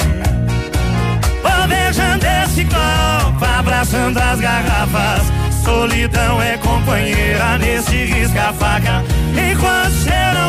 [1.42, 5.47] Vou beijando esse copo, abraçando as garrafas.
[5.68, 9.04] Solidão é companheira nesse risca-faca.
[9.34, 9.92] Enquanto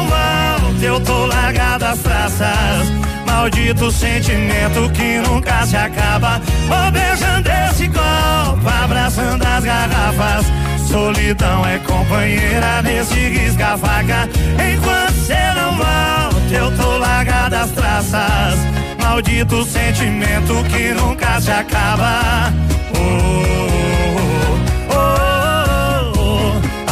[0.06, 2.88] volta, volta, eu tô largado às traças.
[3.26, 6.40] Maldito sentimento que nunca se acaba.
[6.68, 10.46] Vou beijando esse copo, abraçando as garrafas.
[10.86, 14.28] Solidão é companheira nesse risca-faca.
[14.72, 15.18] Enquanto
[15.56, 18.58] não volta, eu tô largado às traças.
[19.02, 22.52] Maldito sentimento que nunca se acaba.
[22.94, 23.97] Oh,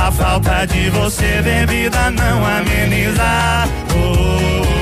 [0.07, 3.25] A falta de você, bebida, não ameniza.
[3.93, 4.76] Oh,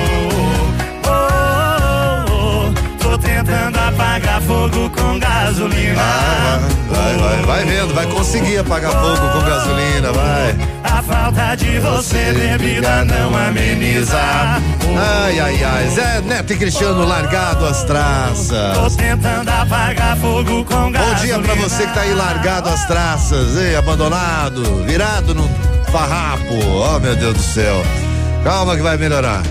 [3.35, 6.01] tentando apagar fogo com gasolina.
[6.01, 10.57] Ah, vai, vai, vai vendo, vai conseguir apagar fogo com gasolina, vai.
[10.85, 14.17] A falta de você, bebida, não ameniza.
[14.17, 15.89] Ai, ai, ai.
[15.89, 18.97] Zé Neto e Cristiano largado as Tô traças.
[18.97, 21.15] tentando apagar fogo com gasolina.
[21.15, 25.49] Bom dia pra você que tá aí largado as traças, ei, abandonado, virado no
[25.91, 26.55] farrapo.
[26.55, 27.83] Oh, meu Deus do céu.
[28.45, 29.43] Calma que vai melhorar.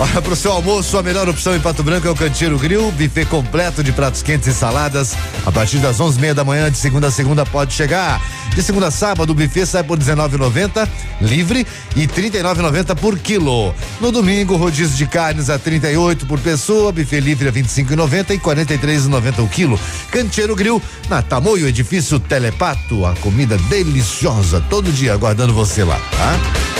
[0.00, 3.24] Olha, pro seu almoço, a melhor opção em Pato Branco é o Canteiro Grill, buffet
[3.24, 5.12] completo de pratos quentes e saladas.
[5.44, 8.22] A partir das onze e meia da manhã, de segunda a segunda, pode chegar.
[8.54, 10.88] De segunda a sábado, o buffet sai por R$19,90
[11.20, 13.74] livre e R$39,90 por quilo.
[14.00, 19.42] No domingo, rodízio de carnes a 38 por pessoa, buffet livre a 25,90 e 43,90
[19.44, 19.80] o quilo.
[20.12, 26.77] Canteiro Grill, na Tamoio, edifício Telepato, a comida deliciosa, todo dia aguardando você lá, tá?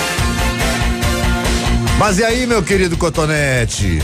[1.98, 4.00] Mas e aí, meu querido Cotonete?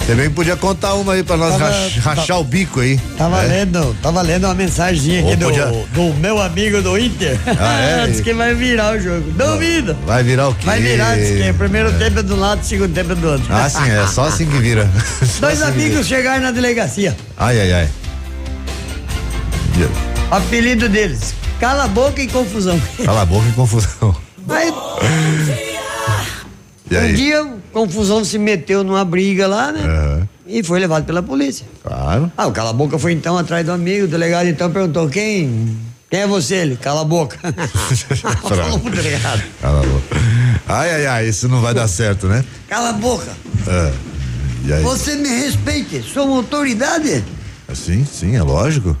[0.00, 2.98] Você bem podia contar uma aí pra nós Tava- rach- rachar o bico aí.
[3.16, 3.46] Tava É.
[3.46, 7.38] lendo, tava lendo uma mensagem aqui do, podia- do meu amigo do Inter.
[7.58, 8.06] Ah, é?
[8.10, 9.30] Diz que vai virar o jogo.
[9.32, 9.96] Duvida.
[10.04, 10.66] Vai virar o quê?
[10.66, 13.46] Vai virar, diz que primeiro tempo é um lado, segundo tempo é do outro.
[13.48, 14.86] Ah, sim, é só assim que vira.
[15.24, 17.12] Só Dois assim amigos chegaram na delegacia.
[17.12, 17.22] vira.
[17.38, 17.88] Ai, ai, ai.
[20.30, 22.78] Apelido deles: Cala a boca e confusão.
[23.02, 24.14] Cala a boca e confusão.
[24.50, 24.70] Aí,
[26.94, 27.12] E aí?
[27.12, 29.80] um dia, confusão se meteu numa briga lá, né?
[29.82, 30.28] Aham.
[30.46, 31.64] E foi levado pela polícia.
[31.82, 32.30] Claro.
[32.36, 35.76] Ah, o Cala a Boca foi então atrás do amigo, o delegado então perguntou: quem?
[36.10, 36.56] Quem é você?
[36.56, 37.36] Ele, cala a boca.
[38.42, 39.42] Falou pro delegado.
[39.60, 40.16] Cala a boca.
[40.68, 42.44] Ai, ai, ai, isso não vai dar certo, né?
[42.68, 43.32] Cala a boca.
[43.66, 43.92] É.
[44.66, 44.82] E aí?
[44.82, 47.24] Você me respeite, sou uma autoridade.
[47.74, 48.96] Sim, sim, é lógico.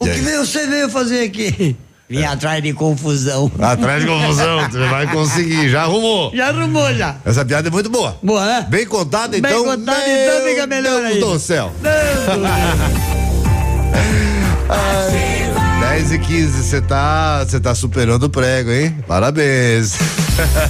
[0.00, 0.22] O E que aí?
[0.22, 1.76] veio- você veio fazer aqui?
[2.08, 3.50] Vim atrás de confusão.
[3.60, 6.30] Atrás de confusão, você vai conseguir, já arrumou.
[6.34, 7.16] Já arrumou, já.
[7.24, 8.16] Essa piada é muito boa.
[8.22, 8.66] Boa, né?
[8.68, 9.64] Bem contada, Bem então.
[9.64, 11.26] contada, meu então fica melhor Deus ainda.
[11.26, 11.72] do céu.
[14.68, 15.44] Ai.
[15.80, 18.96] 10 e 15, você tá, você tá superando o prego, hein?
[19.06, 19.94] Parabéns.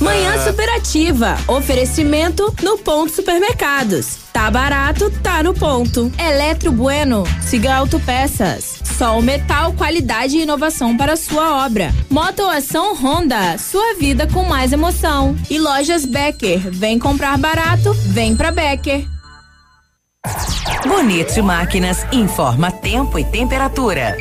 [0.00, 1.36] Manhã superativa.
[1.46, 4.18] Oferecimento no ponto supermercados.
[4.32, 6.12] Tá barato, tá no ponto.
[6.18, 7.24] Eletro Bueno.
[7.40, 8.83] Siga Autopeças.
[8.98, 11.92] Sol Metal, qualidade e inovação para sua obra.
[12.08, 13.58] Motoação Honda.
[13.58, 15.36] Sua vida com mais emoção.
[15.50, 16.60] E lojas Becker.
[16.70, 19.04] Vem comprar barato, vem pra Becker.
[20.86, 24.16] Bonito Máquinas informa tempo e temperatura.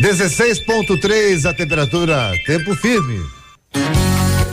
[0.00, 3.20] 16.3 a temperatura, tempo firme.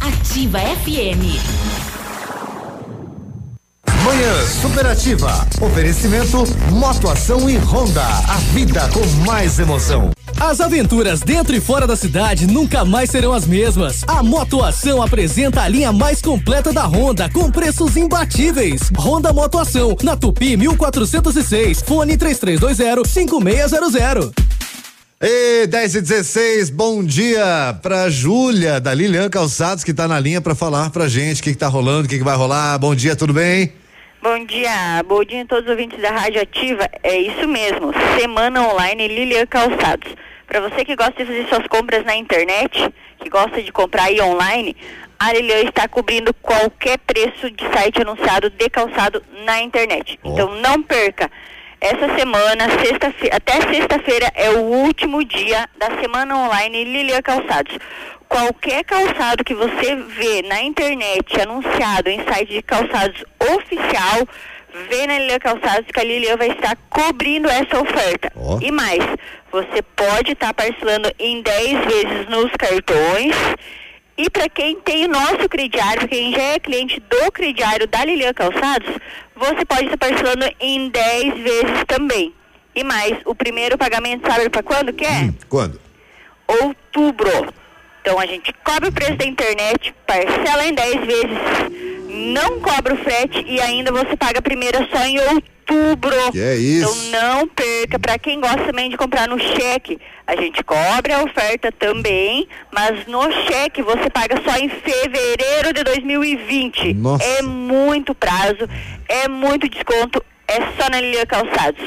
[0.00, 1.36] Ativa FM.
[4.02, 5.46] Manhã superativa.
[5.60, 8.02] Oferecimento Motoação e Honda.
[8.02, 10.10] A vida com mais emoção.
[10.40, 14.02] As aventuras dentro e fora da cidade nunca mais serão as mesmas.
[14.06, 18.90] A Motoação apresenta a linha mais completa da Honda com preços imbatíveis.
[18.96, 24.32] Honda Motoação, na Tupi 1406, fone 3320-5600.
[25.22, 30.40] E 10 e 16, bom dia pra Júlia, da Lilian Calçados, que tá na linha
[30.40, 32.78] pra falar pra gente o que, que tá rolando, o que, que vai rolar.
[32.78, 33.70] Bom dia, tudo bem?
[34.22, 36.88] Bom dia, bom dia a todos os ouvintes da Rádio Ativa.
[37.02, 40.10] É isso mesmo, Semana Online Lilian Calçados.
[40.46, 44.22] Para você que gosta de fazer suas compras na internet, que gosta de comprar aí
[44.22, 44.74] online,
[45.18, 50.18] a Lilian está cobrindo qualquer preço de site anunciado de calçado na internet.
[50.24, 51.30] Então não perca.
[51.80, 57.74] Essa semana, sexta até sexta-feira, é o último dia da Semana Online Lilian Calçados.
[58.28, 63.24] Qualquer calçado que você vê na internet anunciado em site de calçados
[63.56, 64.28] oficial,
[64.90, 68.30] vê na Lilian Calçados que a Lilian vai estar cobrindo essa oferta.
[68.60, 69.02] E mais,
[69.50, 73.34] você pode estar parcelando em 10 vezes nos cartões
[74.20, 78.34] E para quem tem o nosso crediário, quem já é cliente do crediário da Lilian
[78.34, 78.90] Calçados,
[79.40, 82.34] você pode estar parcelando em 10 vezes também.
[82.74, 85.32] E mais, o primeiro pagamento sabe para quando que é?
[85.48, 85.80] Quando?
[86.46, 87.52] Outubro.
[88.02, 91.38] Então a gente cobra o preço da internet, parcela em 10 vezes,
[92.34, 95.59] não cobra o frete e ainda você paga a primeira só em outubro.
[96.32, 97.06] Que é isso?
[97.08, 97.98] Então não perca.
[97.98, 103.06] Para quem gosta também de comprar no cheque, a gente cobra a oferta também, mas
[103.06, 106.94] no cheque você paga só em fevereiro de 2020.
[106.94, 107.24] Nossa.
[107.24, 108.68] É muito prazo,
[109.08, 111.80] é muito desconto, é só na Lilia Calçados.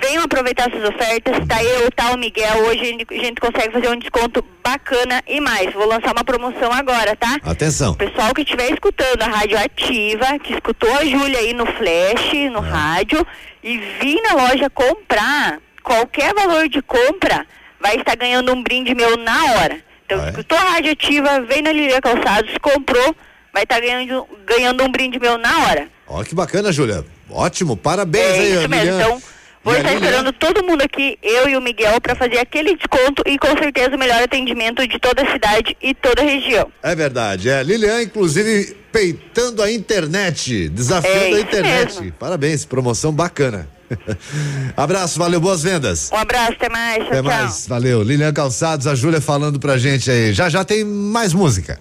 [0.00, 3.96] Venham aproveitar essas ofertas, tá eu, tá o Miguel, hoje a gente, consegue fazer um
[3.96, 5.72] desconto bacana e mais.
[5.72, 7.38] Vou lançar uma promoção agora, tá?
[7.42, 7.92] Atenção.
[7.92, 12.50] O pessoal que estiver escutando a rádio ativa, que escutou a Júlia aí no flash,
[12.52, 13.26] no rádio,
[13.62, 17.46] e vir na loja comprar, qualquer valor de compra,
[17.80, 19.78] vai estar ganhando um brinde meu na hora.
[20.04, 23.16] Então, escutou a rádio ativa, vem na Lilia Calçados, comprou,
[23.52, 25.88] vai estar ganhando, ganhando um brinde meu na hora.
[26.06, 27.04] Ó, que bacana, Júlia.
[27.30, 29.22] Ótimo, parabéns É aí, isso mesmo, então
[29.64, 33.38] vou estar esperando todo mundo aqui, eu e o Miguel, para fazer aquele desconto e
[33.38, 36.68] com certeza o melhor atendimento de toda a cidade e toda a região.
[36.82, 37.62] É verdade, é.
[37.62, 42.00] Lilian, inclusive, peitando a internet, desafiando É a internet.
[42.00, 42.12] mesmo.
[42.12, 43.68] Parabéns, promoção bacana.
[44.76, 46.10] Abraço, valeu, boas vendas.
[46.12, 47.22] Um abraço, até mais, Até tchau.
[47.24, 48.02] mais, valeu.
[48.02, 50.32] Lilian Calçados, a Júlia falando pra gente aí.
[50.32, 51.78] Já já tem mais música.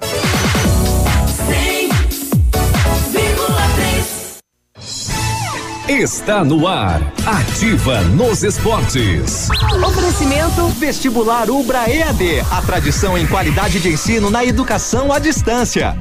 [5.94, 7.00] Está no ar.
[7.24, 9.48] Ativa nos esportes.
[9.88, 15.96] Oferecimento Vestibular Ubra EAD, a tradição em qualidade de ensino na educação à distância.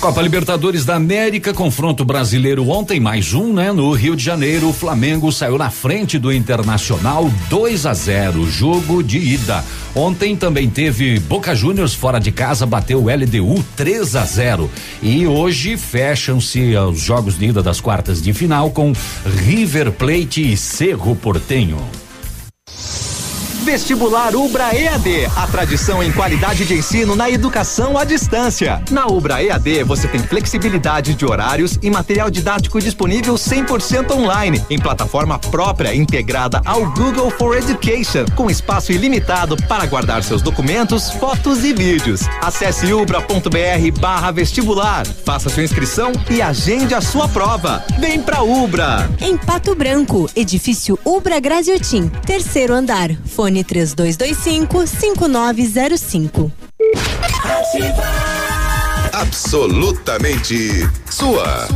[0.00, 3.70] Copa Libertadores da América, confronto brasileiro ontem, mais um, né?
[3.70, 9.02] No Rio de Janeiro, o Flamengo saiu na frente do Internacional 2 a 0, jogo
[9.02, 9.62] de ida.
[9.94, 14.70] Ontem também teve Boca Juniors fora de casa, bateu o LDU 3 a 0.
[15.02, 18.94] E hoje fecham-se os jogos de ida das quartas de final com
[19.44, 21.76] River Plate e Cerro Portenho.
[23.60, 28.82] Vestibular Ubra EAD, a tradição em qualidade de ensino na educação à distância.
[28.90, 34.78] Na Ubra EAD você tem flexibilidade de horários e material didático disponível 100% online, em
[34.78, 41.62] plataforma própria integrada ao Google for Education, com espaço ilimitado para guardar seus documentos, fotos
[41.62, 42.22] e vídeos.
[42.40, 47.84] Acesse ubra.br barra vestibular, faça sua inscrição e agende a sua prova.
[47.98, 49.08] Vem pra Ubra!
[49.20, 56.52] Em Pato Branco, edifício Ubra Graziotin, terceiro andar, fone 3225 5905.
[59.12, 61.68] Absolutamente sua.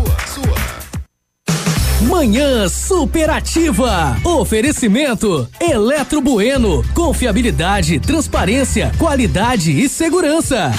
[2.02, 4.16] Manhã superativa.
[4.24, 6.84] Oferecimento Eletro Bueno.
[6.94, 10.70] Confiabilidade, transparência, qualidade e segurança.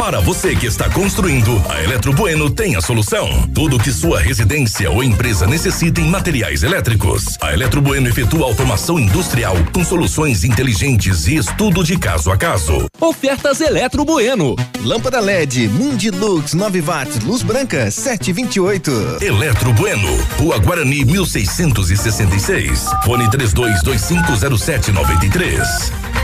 [0.00, 3.28] Para você que está construindo, a Eletro Bueno tem a solução.
[3.54, 7.36] Tudo que sua residência ou empresa necessita em materiais elétricos.
[7.38, 12.86] A Eletro Bueno efetua automação industrial com soluções inteligentes e estudo de caso a caso.
[12.98, 14.56] Ofertas Eletro Bueno.
[14.82, 19.18] Lâmpada LED Mundilux 9 watts, luz branca 728.
[19.20, 22.86] Eletro Bueno, Rua Guarani 1666.
[23.04, 26.19] Fone 32250793.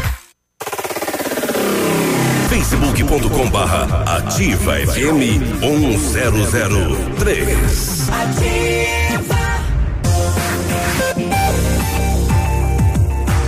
[2.67, 8.11] facebook.com barra ativa FM 1003.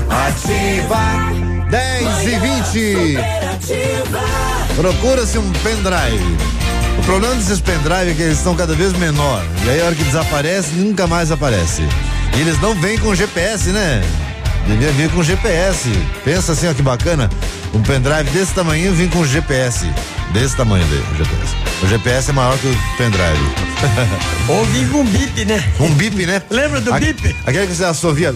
[0.09, 1.03] Ativa
[1.69, 3.19] 10 e 20.
[4.77, 6.37] Procura-se um pendrive.
[6.99, 9.43] O problema desses pendrive é que eles estão cada vez menor.
[9.65, 11.83] E aí a hora que desaparece, nunca mais aparece.
[12.37, 14.01] E eles não vêm com GPS, né?
[14.67, 15.89] Devia vir com GPS.
[16.25, 17.31] Pensa assim, ó, que bacana.
[17.75, 19.87] Um pendrive desse tamanho vem com GPS.
[20.33, 21.55] Desse tamanho dele, o GPS.
[21.83, 23.55] O GPS é maior que o pendrive.
[24.49, 25.65] Ou vim com bip, né?
[25.81, 26.43] Um bip, né?
[26.51, 27.35] Lembra do A- bip?
[27.47, 28.35] Aquele que você assovia.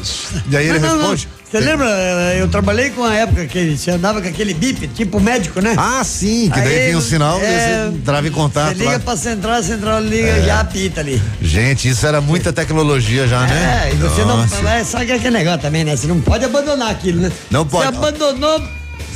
[0.50, 1.16] E aí ele Não, não, não.
[1.52, 1.86] Você lembra?
[1.86, 5.74] eh, Eu trabalhei com a época que você andava com aquele bip, tipo médico, né?
[5.76, 8.92] Ah, sim, que daí Aí, tem um sinal, é, você entrava em contato Você liga
[8.92, 8.98] lá.
[9.00, 10.42] pra central, a central liga É.
[10.42, 11.20] já apita ali.
[11.42, 13.88] Gente, isso era muita tecnologia já, né?
[13.90, 14.62] É, e você Nossa.
[14.62, 14.68] não.
[14.70, 15.94] É, sabe que é aquele negócio também, né?
[15.94, 17.30] Você não pode abandonar aquilo, né?
[17.50, 17.86] Não pode.
[17.90, 18.62] Você abandonou.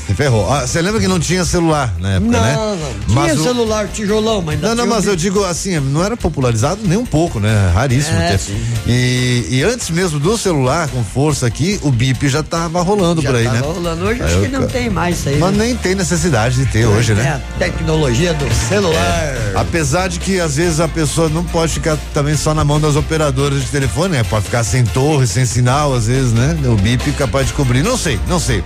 [0.07, 0.51] Se ferrou.
[0.53, 2.55] Ah, Você lembra que não tinha celular na época, Não, né?
[2.57, 2.77] não.
[3.07, 5.09] Tinha Mas o- celular tijolão, mas Não, não, tinha um mas bip.
[5.11, 7.71] eu digo assim, não era popularizado nem um pouco, né?
[7.75, 8.39] Raríssimo É.
[8.87, 13.31] E, e antes mesmo do celular com força aqui, o bip já tava rolando Já
[13.31, 13.63] por aí, tava né?
[13.65, 14.05] rolando.
[14.05, 15.39] Hoje Aí acho eu- que não tem mais isso aí.
[15.39, 15.65] Mas né?
[15.67, 17.43] nem tem necessidade de ter hoje, É né?
[17.55, 19.35] a tecnologia do celular.
[19.55, 22.95] Apesar de que às vezes a pessoa não pode ficar também só na mão das
[22.97, 24.23] operadoras de telefone, né?
[24.25, 26.57] Pode ficar sem torre, sem sinal, às vezes, né?
[26.67, 27.83] O bip capaz de cobrir.
[27.83, 28.63] Não sei, não sei.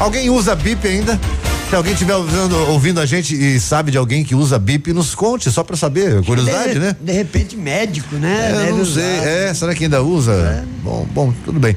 [0.00, 1.20] Alguém usa bip ainda?
[1.68, 5.14] Se alguém estiver ouvindo, ouvindo a gente e sabe de alguém que usa bip, nos
[5.14, 6.96] conte, só pra saber, curiosidade, de, né?
[6.98, 8.66] De repente médico, né?
[8.66, 9.00] É, eu não usar.
[9.02, 9.18] sei.
[9.18, 10.64] É, será que ainda usa?
[10.82, 11.76] Bom, bom, tudo bem.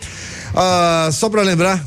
[0.56, 1.84] Ah, só para lembrar,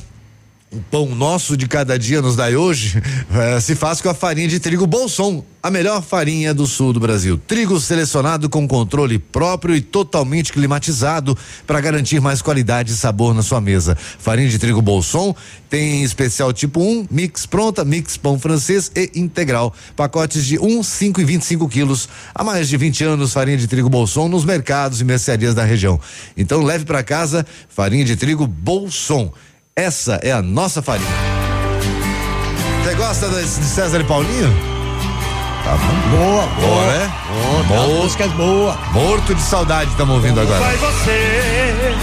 [0.73, 3.01] o pão nosso de cada dia nos dai hoje
[3.33, 6.99] eh, se faz com a farinha de trigo Bolson, a melhor farinha do sul do
[6.99, 7.41] Brasil.
[7.47, 13.43] Trigo selecionado com controle próprio e totalmente climatizado para garantir mais qualidade e sabor na
[13.43, 13.97] sua mesa.
[13.97, 15.35] Farinha de trigo Bolson
[15.71, 19.73] tem especial tipo 1, mix pronta, mix pão francês e integral.
[19.95, 22.09] Pacotes de 1, 5 e 25 quilos.
[22.35, 26.01] Há mais de 20 anos, farinha de trigo Bolson nos mercados e mercearias da região.
[26.37, 29.33] Então leve para casa farinha de trigo Bolson.
[29.79, 31.07] Essa é a nossa farinha.
[32.83, 34.51] Você gosta de César e Paulinho?
[35.65, 36.17] Tá bom.
[36.17, 37.13] Boa, boa, né?
[37.29, 38.75] Boa, tem umas músicas boas.
[38.93, 40.61] Morto de saudade, estamos ouvindo agora.
[40.61, 41.95] Vai você,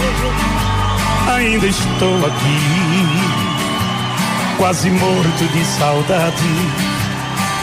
[1.34, 2.60] ainda estou aqui,
[4.56, 6.44] quase morto de saudade.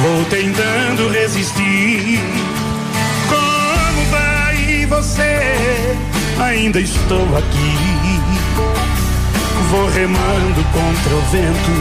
[0.01, 2.19] Vou tentando resistir.
[3.29, 5.95] Como vai você?
[6.37, 8.01] Ainda estou aqui.
[9.71, 11.71] Vou remando contra o vento.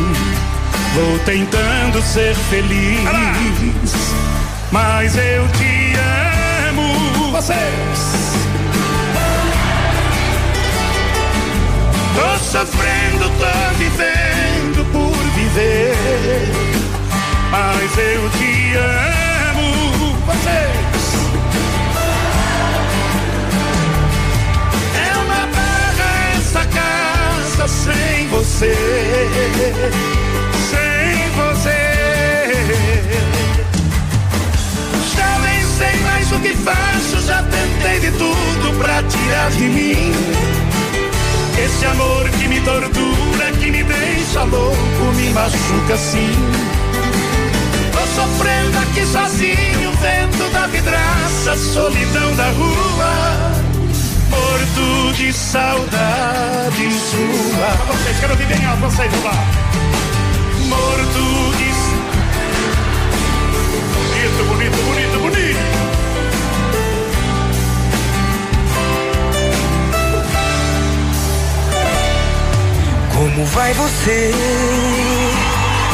[0.95, 3.01] Vou tentando ser feliz.
[4.71, 5.97] Mas eu te
[6.69, 7.33] amo.
[7.33, 7.59] Vocês.
[12.15, 15.97] Tô sofrendo, tô vivendo por viver.
[17.51, 20.90] Mas eu te amo, vocês.
[27.69, 28.75] Sem você.
[30.71, 31.81] Sem você.
[35.15, 40.13] Já nem sei mais o que faço, já tentei de tudo pra tirar de mim.
[41.63, 46.33] Esse amor que me tortura, que me deixa louco, me machuca assim.
[47.93, 53.60] Tô sofrendo aqui sozinho, vento da vidraça, solidão da rua.
[54.31, 57.71] Morto de saudade sua.
[57.89, 59.33] Vocês, quero ouvir bem alto, vocês, vamos lá.
[60.69, 61.71] Morto de.
[64.21, 65.91] Bonito, bonito, bonito, bonito.
[73.15, 74.33] Como vai você?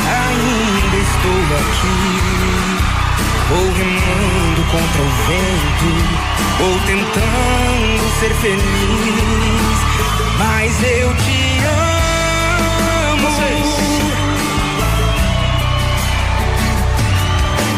[0.07, 1.97] Ainda estou aqui.
[3.49, 6.36] Vou remando contra o vento.
[6.59, 9.79] Vou tentando ser feliz.
[10.39, 13.29] Mas eu te amo.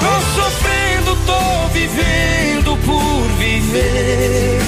[0.00, 4.60] Tô sofrendo, tô vivendo por viver.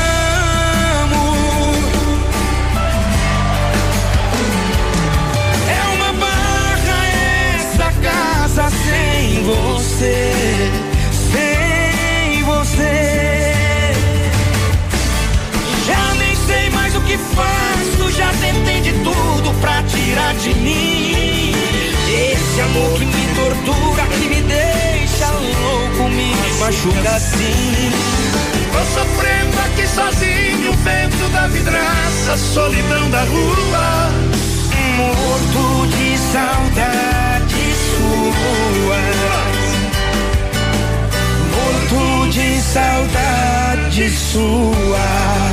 [5.70, 7.00] É uma barra
[7.56, 10.72] essa casa sem você,
[12.72, 13.94] você.
[15.86, 21.54] Já nem sei mais o que faço, já tentei de tudo pra tirar de mim.
[22.10, 27.92] Esse amor que me tortura, que me deixa louco, me machuca assim.
[28.72, 34.10] Tô sofrendo aqui sozinho, vento da vidraça, solidão da rua.
[34.98, 39.41] Morto de saudade sua.
[42.32, 45.52] De saudade sua.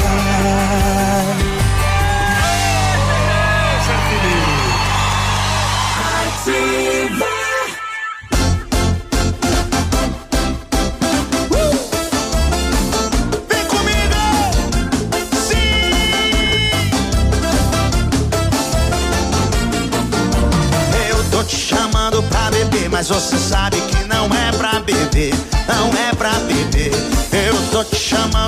[22.51, 23.78] Beber, mas você sabe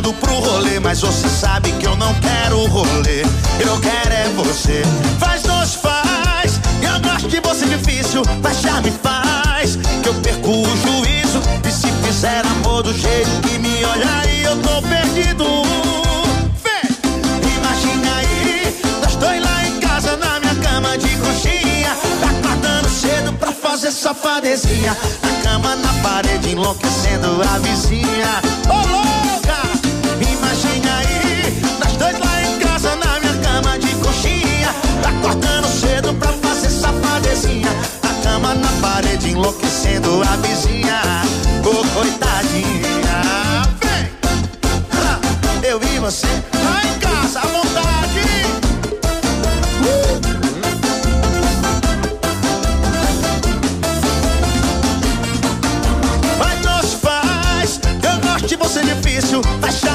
[0.00, 3.22] chamando pro rolê, mas você sabe que eu não quero rolê.
[3.60, 4.82] Eu quero é você.
[5.18, 6.60] Faz, nos faz.
[6.82, 9.76] Eu gosto de você difícil, mas já me faz.
[10.02, 11.40] Que eu perco o juízo.
[11.66, 15.44] E se fizer amor do jeito que me olha aí, eu tô perdido.
[17.58, 21.96] Imagina aí, nós dois lá em casa na minha cama de conchinha.
[22.22, 24.96] Acordando cedo pra fazer safadezinha.
[25.22, 28.40] A cama na parede enlouquecendo a vizinha.
[28.68, 28.79] Ô
[33.60, 34.74] cama de coxinha.
[35.02, 37.68] Tá cortando cedo pra fazer safadezinha.
[38.02, 41.00] A cama na parede enlouquecendo a vizinha.
[41.64, 43.22] Ô oh, coitadinha.
[43.80, 44.10] Vem!
[44.92, 45.20] Ah,
[45.62, 47.90] eu e você lá em casa à vontade.
[56.38, 56.98] Mas nos
[58.02, 59.42] eu gosto de você difícil.
[59.62, 59.89] Achar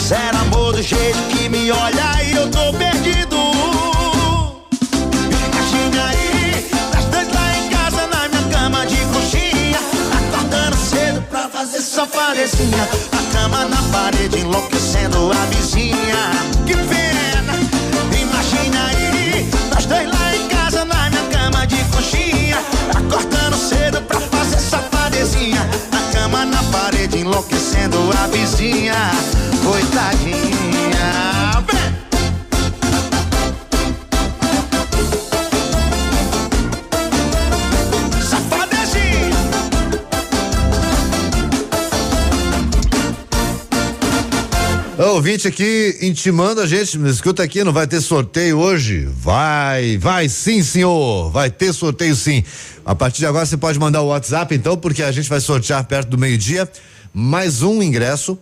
[0.00, 2.89] quiser amor do jeito que me olha e eu tô bem.
[45.30, 49.08] Ouvinte aqui intimando a gente, me escuta aqui, não vai ter sorteio hoje?
[49.14, 51.30] Vai, vai sim, senhor.
[51.30, 52.42] Vai ter sorteio sim.
[52.84, 55.84] A partir de agora você pode mandar o WhatsApp, então, porque a gente vai sortear
[55.84, 56.68] perto do meio-dia
[57.14, 58.36] mais um ingresso.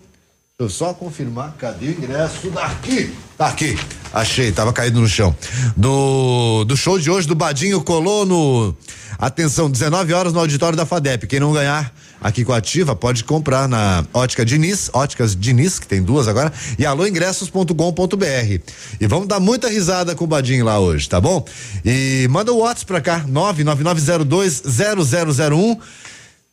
[0.58, 2.48] Deixa eu só confirmar, cadê o ingresso?
[2.48, 3.12] Daqui!
[3.36, 3.78] Tá aqui.
[4.10, 5.36] Achei, tava caído no chão.
[5.76, 8.74] Do, do show de hoje do Badinho Colono.
[9.18, 11.26] Atenção, 19 horas no auditório da FADEP.
[11.26, 15.86] Quem não ganhar aqui com a Ativa pode comprar na Ótica Diniz, Óticas Diniz, que
[15.86, 18.60] tem duas agora, e alôingressos.com.br.
[19.00, 21.42] E vamos dar muita risada com o Badinho lá hoje, tá bom?
[21.84, 25.78] E manda o WhatsApp pra cá, 999020001.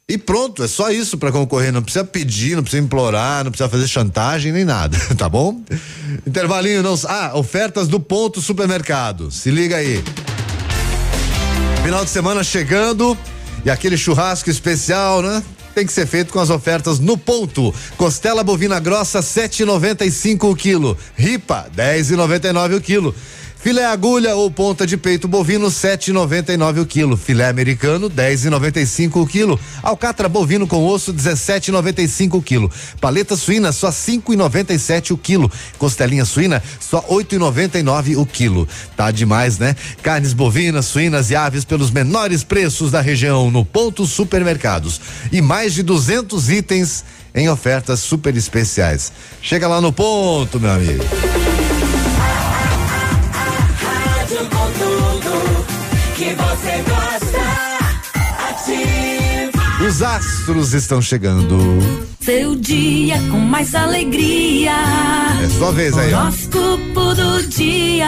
[0.07, 1.73] E pronto, é só isso para concorrer.
[1.73, 5.59] Não precisa pedir, não precisa implorar, não precisa fazer chantagem nem nada, tá bom?
[6.27, 6.93] Intervalinho, não.
[7.07, 9.31] Ah, ofertas do Ponto Supermercado.
[9.31, 10.03] Se liga aí.
[11.83, 13.17] Final de semana chegando
[13.65, 15.43] e aquele churrasco especial, né?
[15.73, 17.73] Tem que ser feito com as ofertas no ponto.
[17.97, 20.97] Costela bovina grossa 7,95 o quilo.
[21.15, 23.15] Ripa 10,99 o quilo.
[23.65, 27.17] Filé agulha ou ponta de peito bovino 7,99 o quilo.
[27.17, 29.59] Filé americano 10,95 o quilo.
[29.81, 32.71] Alcatra bovino com osso 17,95 o quilo.
[33.01, 35.51] Paleta suína só 5,97 o quilo.
[35.79, 38.67] Costelinha suína só 8,99 o quilo.
[38.95, 39.75] Tá demais, né?
[40.03, 45.01] Carnes bovinas, suínas e aves pelos menores preços da região no ponto supermercados
[45.31, 47.03] e mais de 200 itens
[47.33, 49.11] em ofertas super especiais.
[49.41, 51.03] Chega lá no ponto, meu amigo.
[59.87, 61.59] Os astros estão chegando.
[62.19, 64.71] Seu dia com mais alegria.
[65.43, 66.11] É sua vez aí.
[66.11, 68.07] Horóscopo do dia.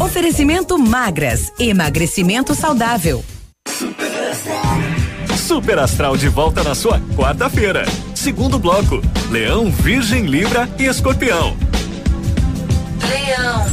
[0.00, 3.24] Oferecimento magras, emagrecimento saudável.
[5.36, 7.84] Super Astral de volta na sua quarta-feira.
[8.12, 11.56] Segundo bloco: Leão, Virgem, Libra e Escorpião.
[13.08, 13.66] Leão.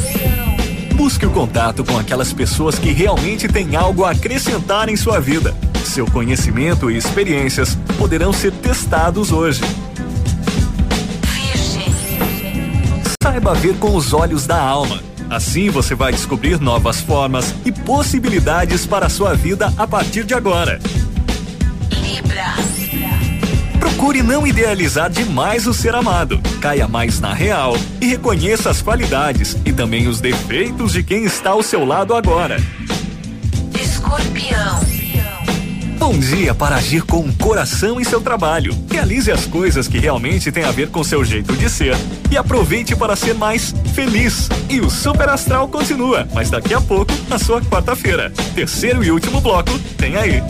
[0.93, 5.55] Busque o contato com aquelas pessoas que realmente têm algo a acrescentar em sua vida.
[5.83, 9.61] Seu conhecimento e experiências poderão ser testados hoje.
[13.21, 15.01] Saiba ver com os olhos da alma.
[15.29, 20.33] Assim você vai descobrir novas formas e possibilidades para a sua vida a partir de
[20.33, 20.79] agora.
[22.01, 22.55] Libra.
[23.79, 26.41] Procure não idealizar demais o ser amado.
[26.59, 31.51] Caia mais na real e reconheça as qualidades e também os defeitos de quem está
[31.51, 32.57] ao seu lado agora.
[33.79, 35.10] Escorpião.
[36.01, 38.75] Bom dia para agir com o coração em seu trabalho.
[38.89, 41.95] Realize as coisas que realmente têm a ver com seu jeito de ser
[42.31, 44.49] e aproveite para ser mais feliz.
[44.67, 48.33] E o Super Astral continua, mas daqui a pouco, na sua quarta-feira.
[48.55, 50.41] Terceiro e último bloco, tem aí.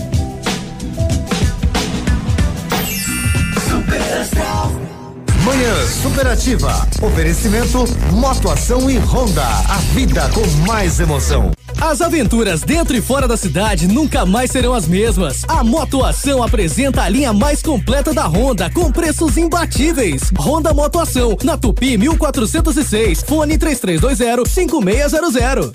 [5.44, 6.88] Manhã Superativa.
[7.02, 7.84] Oferecimento
[8.14, 9.46] Motoação e Honda.
[9.68, 11.52] A vida com mais emoção.
[11.82, 15.44] As aventuras dentro e fora da cidade nunca mais serão as mesmas.
[15.48, 20.32] A Motoação apresenta a linha mais completa da Honda com preços imbatíveis.
[20.38, 25.72] Honda Motoação, na Tupi 1406, fone 3320 5600.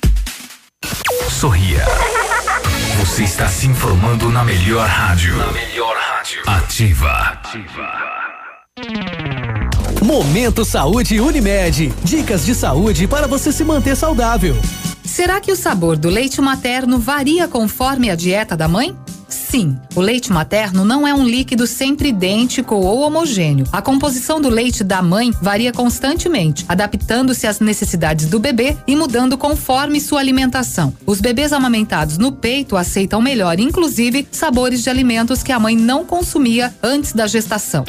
[1.28, 1.84] Sorria.
[3.00, 5.36] Você está se informando na melhor rádio.
[5.36, 6.40] Na melhor rádio.
[6.46, 7.42] Ativa.
[10.00, 11.92] Momento Saúde Unimed.
[12.04, 14.57] Dicas de saúde para você se manter saudável.
[15.07, 18.94] Será que o sabor do leite materno varia conforme a dieta da mãe?
[19.28, 23.66] Sim, o leite materno não é um líquido sempre idêntico ou homogêneo.
[23.72, 29.36] A composição do leite da mãe varia constantemente, adaptando-se às necessidades do bebê e mudando
[29.36, 30.92] conforme sua alimentação.
[31.04, 36.04] Os bebês amamentados no peito aceitam melhor, inclusive, sabores de alimentos que a mãe não
[36.04, 37.84] consumia antes da gestação.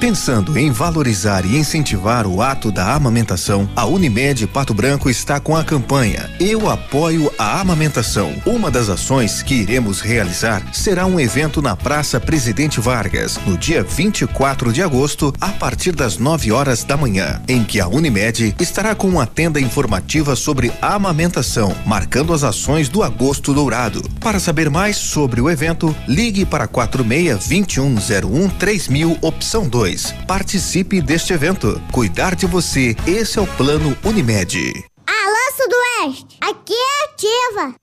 [0.00, 5.56] Pensando em valorizar e incentivar o ato da amamentação, a Unimed Pato Branco está com
[5.56, 8.32] a campanha Eu apoio a amamentação.
[8.46, 13.82] Uma das ações que iremos realizar será um evento na Praça Presidente Vargas, no dia
[13.82, 18.94] 24 de agosto, a partir das 9 horas da manhã, em que a Unimed estará
[18.94, 24.08] com uma tenda informativa sobre amamentação, marcando as ações do Agosto Dourado.
[24.20, 29.87] Para saber mais sobre o evento, ligue para 46 2101 3000 opção 2.
[30.26, 31.80] Participe deste evento.
[31.90, 34.84] Cuidar de você, esse é o plano Unimed.
[35.06, 37.74] Alô Sudoeste, aqui é ativa.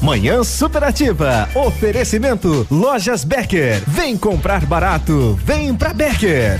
[0.00, 1.48] Manhã Superativa.
[1.54, 3.82] Oferecimento Lojas Becker.
[3.86, 5.38] Vem comprar barato.
[5.44, 6.58] Vem pra Becker.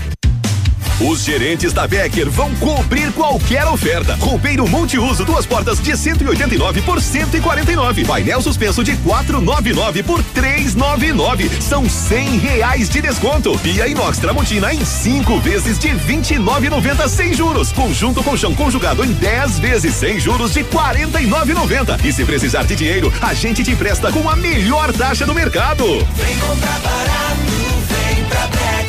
[1.05, 4.15] Os gerentes da Becker vão cobrir qualquer oferta.
[4.15, 8.05] Roupeiro multiuso, duas portas de 189 por 149.
[8.05, 11.49] Painel suspenso de 499 por 399.
[11.61, 13.59] São 100 reais de desconto.
[13.59, 17.73] Pia inox Tramontina em cinco vezes de 29,90 sem juros.
[17.73, 22.05] Conjunto colchão conjugado em 10 vezes sem juros de 49,90.
[22.05, 25.83] E se precisar de dinheiro, a gente te empresta com a melhor taxa do mercado.
[25.85, 27.43] Vem comprar barato,
[27.89, 28.82] vem pra Becker.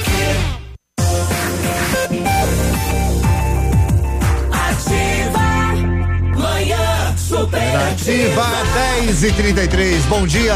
[7.50, 8.46] Manhã Ativa
[9.00, 10.54] 10 e 33 bom dia.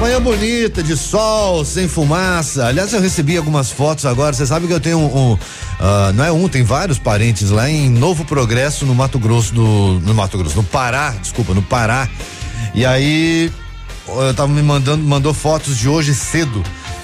[0.00, 2.66] Manhã bonita, de sol, sem fumaça.
[2.66, 4.32] Aliás, eu recebi algumas fotos agora.
[4.32, 5.32] Você sabe que eu tenho um.
[5.32, 5.38] um
[5.80, 10.00] ah, não é um, tem vários parentes lá em Novo Progresso, no Mato Grosso, no,
[10.00, 12.08] no Mato Grosso, no Pará, desculpa, no Pará.
[12.74, 13.50] E aí,
[14.06, 16.62] eu tava me mandando, mandou fotos de hoje cedo,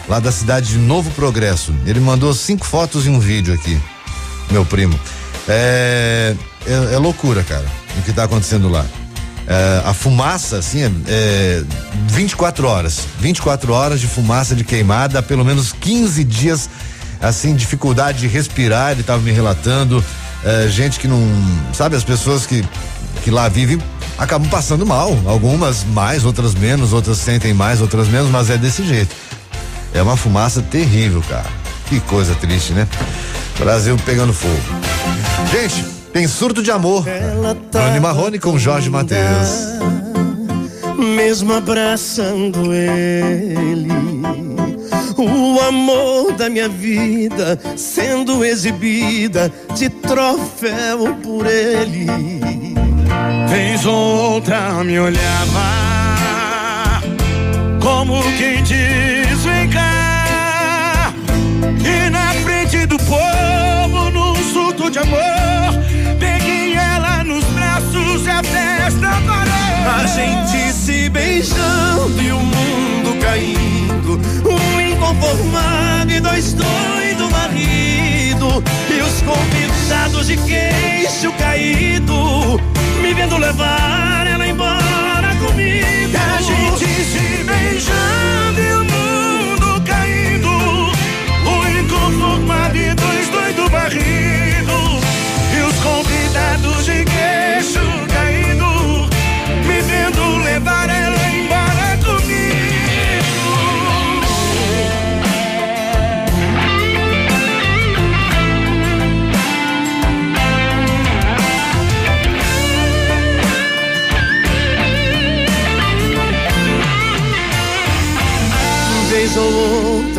[0.08, 1.74] lá da cidade de Novo Progresso.
[1.86, 3.80] Ele mandou cinco fotos e um vídeo aqui,
[4.50, 4.98] meu primo.
[5.48, 6.34] É,
[6.66, 7.66] é, é loucura, cara,
[7.98, 8.84] o que tá acontecendo lá.
[9.50, 11.64] É, a fumaça, assim, é, é
[12.06, 13.00] 24 horas.
[13.18, 16.70] 24 horas de fumaça de queimada, pelo menos 15 dias,
[17.20, 20.04] assim, dificuldade de respirar, ele estava me relatando.
[20.44, 21.20] É, gente que não.
[21.74, 22.64] Sabe, as pessoas que,
[23.24, 23.82] que lá vivem
[24.16, 25.18] acabam passando mal.
[25.26, 29.12] Algumas mais, outras menos, outras sentem mais, outras menos, mas é desse jeito.
[29.92, 31.50] É uma fumaça terrível, cara.
[31.88, 32.86] Que coisa triste, né?
[33.58, 34.60] Brasil pegando fogo.
[35.50, 37.04] Gente, tem surto de amor.
[37.74, 39.80] Rony Marrone com Jorge Matheus.
[40.98, 43.90] mesmo abraçando ele.
[45.16, 52.06] O amor da minha vida sendo exibida de troféu por ele.
[53.48, 55.90] Vez ou outra me olhava
[57.80, 61.12] como quem diz: vem cá.
[61.84, 65.18] E na frente do povo, num surto de amor,
[69.86, 74.20] A gente se beijando e o mundo caindo.
[74.48, 78.62] Um inconformado e dois doidos marido.
[78.90, 82.60] E os convidados de queixo caído.
[83.02, 86.16] Me vendo levar ela embora comigo.
[86.36, 88.29] A gente se beijando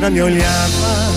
[0.02, 1.12] outra me olhava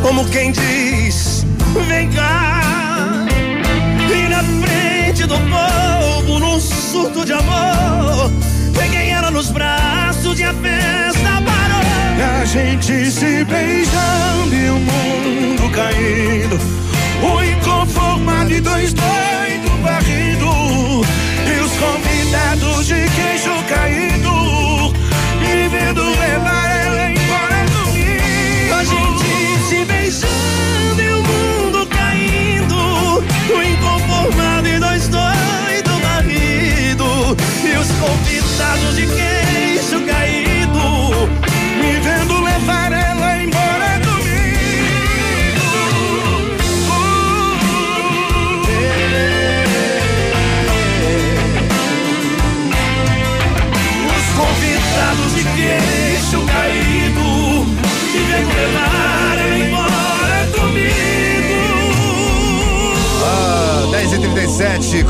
[0.00, 1.44] como quem diz:
[1.86, 3.26] Vem cá.
[4.10, 8.30] E na frente do povo, num surto de amor,
[8.74, 12.40] peguei ela nos braços e a festa parou.
[12.40, 16.58] A gente se beijando e o mundo caindo.
[17.22, 21.04] O inconformado e dois doidos varrido.
[21.46, 24.32] E os convidados de queixo caído.
[25.40, 25.68] Me
[38.22, 39.41] convidados de queixo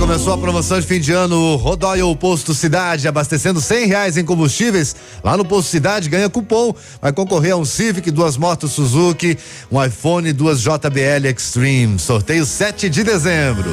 [0.02, 4.96] começou a promoção de fim de ano Rodoyle Posto Cidade, abastecendo cem reais em combustíveis.
[5.22, 9.38] Lá no Posto Cidade ganha cupom, vai concorrer a um Civic, duas motos Suzuki,
[9.70, 12.00] um iPhone duas JBL Extreme.
[12.00, 13.70] Sorteio 7 de dezembro.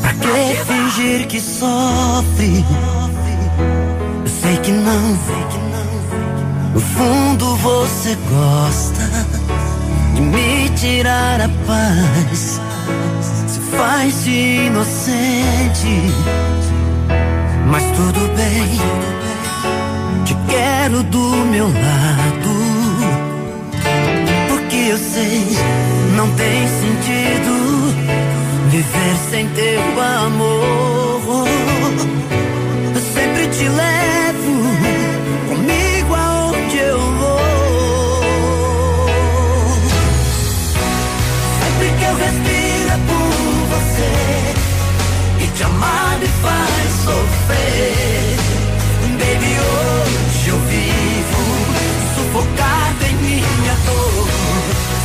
[0.00, 2.64] Pra que fingir que sofre?
[4.24, 5.18] Eu sei que não,
[6.72, 9.61] no fundo você gosta
[10.14, 12.60] de me tirar a paz.
[13.46, 16.12] Se faz de inocente,
[17.66, 18.80] mas tudo bem.
[20.24, 22.52] Te quero do meu lado,
[24.48, 25.56] porque eu sei
[26.16, 27.52] não tem sentido
[28.70, 31.48] viver sem teu amor.
[32.94, 34.21] Eu sempre te levo
[47.04, 48.36] sofrer.
[49.18, 51.42] Baby, hoje eu vivo
[52.14, 54.28] sufocado em minha dor.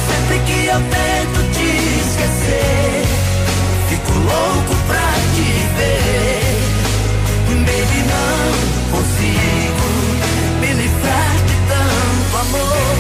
[0.08, 1.70] Sempre que eu tento te
[2.06, 3.06] esquecer,
[3.90, 6.58] fico louco pra te ver.
[7.66, 8.48] Baby, não
[8.92, 9.88] consigo
[10.62, 12.98] me livrar de tanto amor.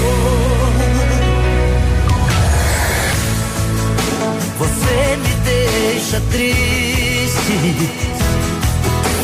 [4.59, 8.16] Você me deixa triste.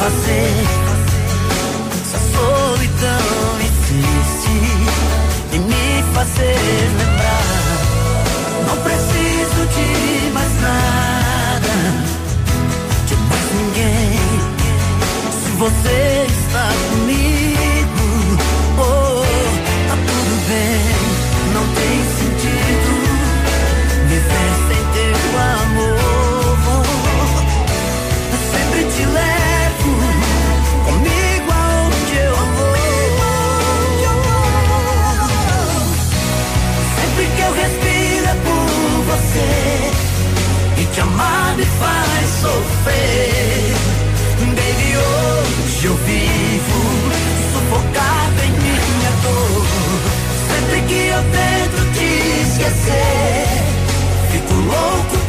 [0.03, 0.67] Fazer?
[2.03, 4.55] Se a solidão insiste
[5.53, 7.77] em me fazer lembrar.
[8.67, 11.75] Não preciso de mais nada,
[13.07, 14.19] de mais ninguém.
[15.31, 17.72] Se você está comigo,
[42.43, 43.73] sofrer.
[44.39, 46.79] Baby, hoje eu vivo
[47.53, 49.65] sufocado em minha dor.
[50.49, 52.09] Sempre que eu tento te
[52.41, 53.47] esquecer,
[54.31, 55.22] fico louco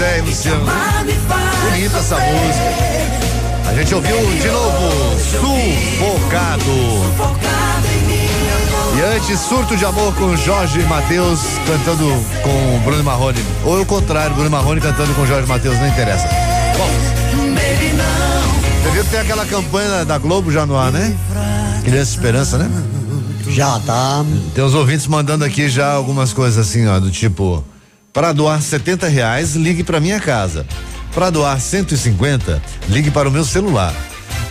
[0.00, 0.64] Zezé e Luciano.
[1.62, 3.68] Bonita essa música.
[3.68, 6.64] A gente ouviu de novo Sufocado.
[8.96, 12.06] E antes, Surto de Amor com Jorge Matheus cantando
[12.42, 13.44] com Bruno Marrone.
[13.64, 16.26] Ou o contrário, Bruno Marrone cantando com Jorge Matheus, não interessa.
[16.78, 16.88] Bom,
[18.82, 21.14] você viu que tem aquela campanha da Globo já no ar, né?
[21.84, 22.70] Criança Esperança, né?
[23.48, 24.24] Já tá.
[24.54, 27.62] Tem os ouvintes mandando aqui já algumas coisas assim, ó, do tipo,
[28.20, 30.66] para doar 70 reais, ligue para minha casa.
[31.14, 33.94] Para doar 150, ligue para o meu celular.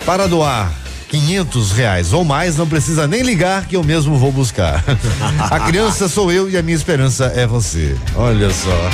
[0.07, 0.73] Para doar
[1.07, 4.83] 500 reais ou mais, não precisa nem ligar que eu mesmo vou buscar.
[5.51, 7.95] a criança sou eu e a minha esperança é você.
[8.15, 8.89] Olha só.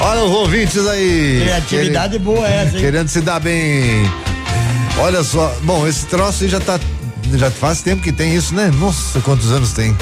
[0.00, 1.40] Olha os ouvintes aí.
[1.42, 2.80] Criatividade boa essa, hein?
[2.80, 4.10] Querendo se dar bem.
[4.96, 5.54] Olha só.
[5.62, 6.80] Bom, esse troço aí já tá.
[7.34, 8.72] Já faz tempo que tem isso, né?
[8.78, 9.94] Nossa, quantos anos tem?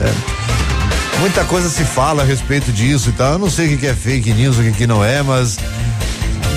[0.00, 0.47] É.
[1.20, 3.32] Muita coisa se fala a respeito disso e tal.
[3.32, 5.58] Eu não sei o que, que é fake news, o que, que não é, mas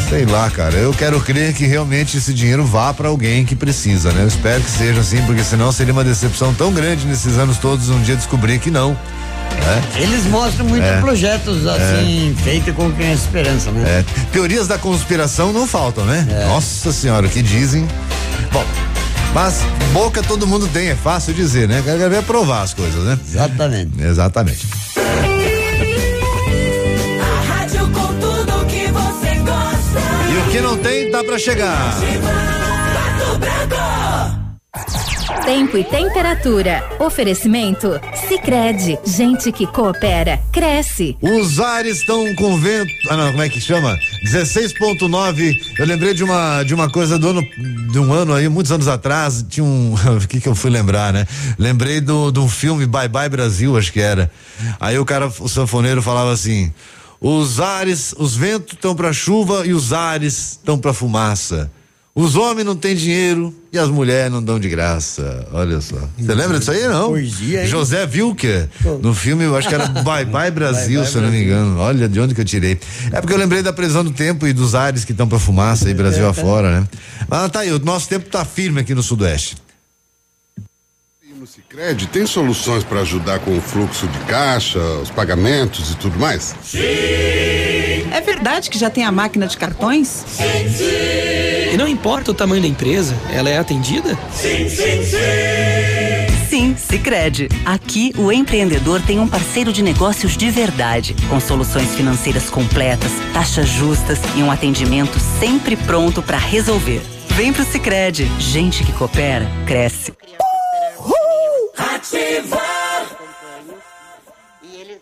[0.09, 0.75] Sei lá, cara.
[0.75, 4.23] Eu quero crer que realmente esse dinheiro vá para alguém que precisa, né?
[4.23, 7.87] Eu espero que seja assim, porque senão seria uma decepção tão grande nesses anos todos
[7.89, 8.89] um dia descobrir que não.
[8.91, 9.81] né?
[9.95, 10.99] Eles mostram muitos É.
[10.99, 13.83] projetos assim, feitos com quem é esperança, né?
[13.89, 14.05] É.
[14.33, 16.27] Teorias da conspiração não faltam, né?
[16.49, 17.87] Nossa senhora, o que dizem.
[18.51, 18.65] Bom,
[19.33, 19.61] mas
[19.93, 21.81] boca todo mundo tem, é fácil dizer, né?
[21.83, 23.19] Quero ver provar as coisas, né?
[23.25, 23.91] Exatamente.
[24.01, 24.67] Exatamente.
[27.21, 30.01] A rádio com tudo que você gosta.
[30.31, 31.95] E o que não tem, tá pra chegar.
[31.95, 34.00] Pato Branco.
[35.39, 36.83] Tempo e temperatura.
[36.99, 37.99] Oferecimento?
[38.27, 41.17] Sicredi Gente que coopera, cresce.
[41.21, 42.91] Os ares estão com vento.
[43.09, 43.97] Ah, não, como é que chama?
[44.25, 45.53] 16.9.
[45.79, 47.41] Eu lembrei de uma de uma coisa do ano
[47.91, 51.11] de um ano aí, muitos anos atrás, tinha um, o que que eu fui lembrar,
[51.11, 51.25] né?
[51.57, 54.31] Lembrei do de um filme Bye Bye Brasil, acho que era.
[54.79, 56.71] Aí o cara, o sanfoneiro falava assim:
[57.19, 61.71] "Os ares, os ventos estão pra chuva e os ares estão pra fumaça.
[62.13, 65.47] Os homens não têm dinheiro e as mulheres não dão de graça.
[65.53, 65.95] Olha só.
[66.17, 67.09] Você lembra disso aí, não?
[67.09, 67.67] Poesia, hein?
[67.67, 68.67] José Wilker,
[69.01, 71.41] no filme, eu acho que era Bye Bye Brasil, Bye Bye se eu não me
[71.41, 71.79] engano.
[71.79, 72.77] Olha de onde que eu tirei.
[73.13, 75.87] É porque eu lembrei da previsão do tempo e dos ares que estão pra fumaça
[75.87, 76.87] aí, Brasil afora, né?
[77.29, 79.55] Mas tá aí, o nosso tempo tá firme aqui no Sudoeste.
[81.39, 86.19] No Sicredi tem soluções para ajudar com o fluxo de caixa, os pagamentos e tudo
[86.19, 86.53] mais?
[88.11, 90.23] É verdade que já tem a máquina de cartões?
[91.71, 94.19] E não importa o tamanho da empresa, ela é atendida?
[94.33, 95.17] Sim, sim, sim.
[96.49, 97.47] Sim, Sicredi.
[97.65, 103.69] Aqui o empreendedor tem um parceiro de negócios de verdade, com soluções financeiras completas, taxas
[103.69, 107.01] justas e um atendimento sempre pronto para resolver.
[107.29, 108.29] Vem pro Sicredi.
[108.37, 110.11] Gente que coopera, cresce.
[111.77, 112.60] Ativa.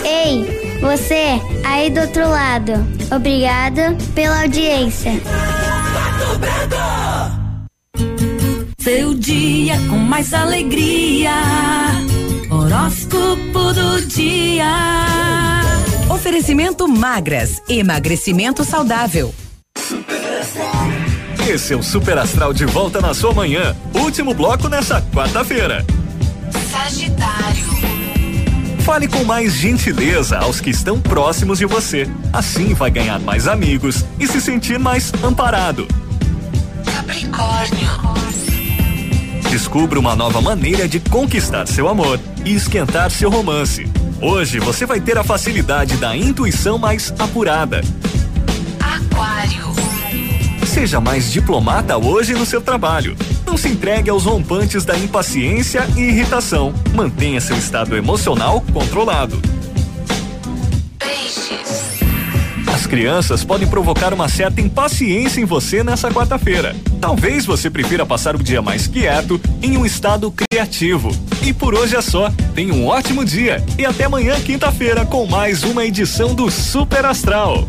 [0.00, 2.72] Ei, você aí do outro lado.
[3.14, 5.12] Obrigado pela audiência.
[8.78, 11.32] Seu dia com mais alegria.
[12.50, 14.64] Horóscopo do dia.
[16.10, 19.34] Oferecimento Magras, emagrecimento saudável.
[21.48, 23.76] Esse é o Super Astral de volta na sua manhã.
[23.94, 25.84] Último bloco nessa quarta-feira.
[26.70, 27.81] Sagitário.
[28.84, 32.08] Fale com mais gentileza aos que estão próximos de você.
[32.32, 35.86] Assim vai ganhar mais amigos e se sentir mais amparado.
[36.84, 37.88] Capricórnio.
[39.48, 43.88] Descubra uma nova maneira de conquistar seu amor e esquentar seu romance.
[44.20, 47.82] Hoje você vai ter a facilidade da intuição mais apurada.
[48.80, 49.72] Aquário.
[50.66, 53.16] Seja mais diplomata hoje no seu trabalho.
[53.52, 56.72] Não se entregue aos rompantes da impaciência e irritação.
[56.94, 59.38] Mantenha seu estado emocional controlado.
[60.98, 62.00] Peixes.
[62.66, 66.74] As crianças podem provocar uma certa impaciência em você nessa quarta-feira.
[66.98, 71.14] Talvez você prefira passar o dia mais quieto, em um estado criativo.
[71.42, 72.32] E por hoje é só.
[72.54, 77.68] Tenha um ótimo dia e até amanhã, quinta-feira, com mais uma edição do Super Astral.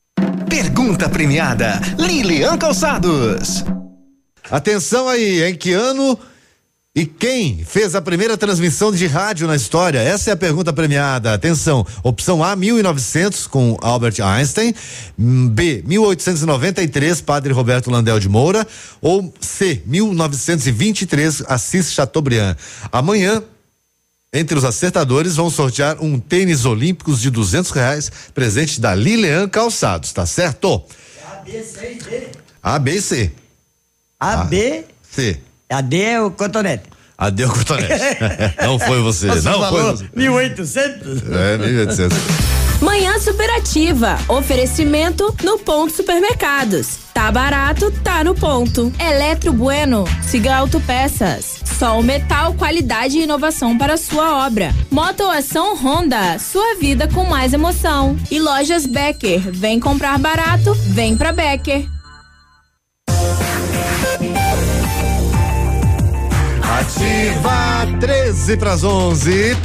[0.51, 3.63] Pergunta premiada, Lilian Calçados.
[4.51, 6.19] Atenção aí, em que ano
[6.93, 9.99] e quem fez a primeira transmissão de rádio na história?
[9.99, 11.33] Essa é a pergunta premiada.
[11.33, 14.75] Atenção, opção A, 1900 com Albert Einstein,
[15.17, 18.67] B, 1893, Padre Roberto Landel de Moura,
[19.01, 22.57] ou C, 1923, Assis Chateaubriand.
[22.91, 23.41] Amanhã
[24.33, 30.13] entre os acertadores vão sortear um tênis olímpicos de duzentos reais, presente da Lilian Calçados,
[30.13, 30.81] tá certo?
[32.63, 33.31] A, B e C.
[34.19, 35.39] A, B, C.
[35.69, 36.83] A D é o cotonete.
[37.17, 37.93] A D é o cotonete.
[38.61, 40.09] não foi você, Você não foi você.
[40.15, 41.23] 1800?
[41.29, 42.17] É, 1800.
[42.81, 44.17] Manhã Superativa.
[44.29, 47.00] Oferecimento no Ponto Supermercados.
[47.13, 48.91] Tá barato, tá no ponto.
[48.99, 50.05] Eletro Bueno.
[50.21, 51.61] Siga Autopeças.
[51.77, 54.73] Sol Metal, qualidade e inovação para sua obra.
[54.89, 56.39] Motoação Honda.
[56.39, 58.17] Sua vida com mais emoção.
[58.29, 59.41] E lojas Becker.
[59.51, 61.87] Vem comprar barato, vem pra Becker.
[66.79, 69.57] Ativa 13 para as 11.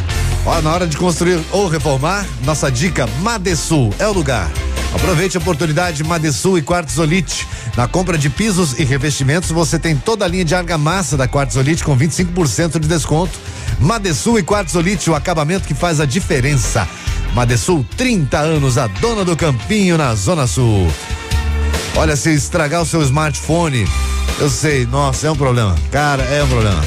[0.44, 4.50] Ó, na hora de construir ou reformar, nossa dica Madesul é o lugar.
[4.94, 7.46] Aproveite a oportunidade Madesul e Quartzolite.
[7.76, 11.84] Na compra de pisos e revestimentos, você tem toda a linha de argamassa da Quartzolite
[11.84, 13.38] com 25% de desconto.
[13.78, 16.88] Madesul e Quartzolite, o acabamento que faz a diferença.
[17.34, 20.90] Madesul, 30 anos, a dona do campinho na Zona Sul.
[21.94, 23.86] Olha, se estragar o seu smartphone,
[24.38, 25.74] eu sei, nossa, é um problema.
[25.90, 26.82] Cara, é um problema.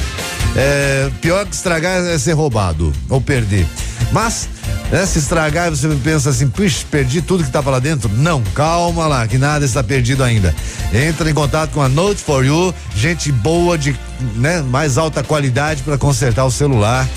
[0.56, 3.66] É, pior que estragar é ser roubado ou perder.
[4.12, 4.48] Mas,
[4.90, 8.08] né, se estragar você pensa assim, puxa, perdi tudo que estava lá dentro.
[8.08, 10.54] Não, calma lá, que nada está perdido ainda.
[10.92, 13.96] Entra em contato com a Note for You, gente boa de
[14.36, 17.08] né, mais alta qualidade para consertar o celular.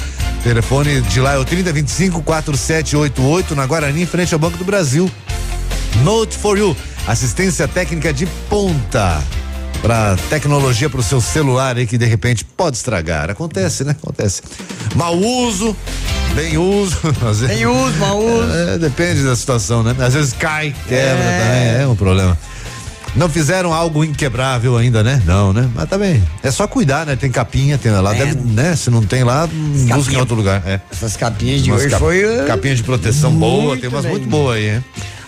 [0.44, 5.10] Telefone de lá é o 3025 4788 na Guarani, em frente ao Banco do Brasil.
[6.04, 6.76] Note for You,
[7.08, 9.22] assistência técnica de ponta
[9.84, 13.30] para tecnologia para o seu celular aí que de repente pode estragar.
[13.30, 13.92] Acontece, né?
[14.02, 14.42] Acontece.
[14.96, 15.76] Mau uso,
[16.34, 16.98] bem uso.
[17.46, 18.50] Bem uso, mau uso.
[18.54, 19.94] É, depende da situação, né?
[20.00, 21.80] Às vezes cai, quebra É.
[21.82, 22.38] é um problema.
[23.16, 25.22] Não fizeram algo inquebrável ainda, né?
[25.26, 25.70] Não, né?
[25.76, 27.16] Mas também, é só cuidar, né?
[27.18, 28.20] Tem capinha, tem lá, É.
[28.26, 28.76] deve, né?
[28.76, 29.48] Se não tem lá,
[29.94, 30.64] busca em outro lugar.
[30.66, 30.80] É.
[30.92, 32.24] Essas capinhas de Umas hoje cap- foi.
[32.26, 34.12] uh, Capinha de proteção boa, muito tem umas bem.
[34.14, 34.84] muito boas aí, hein?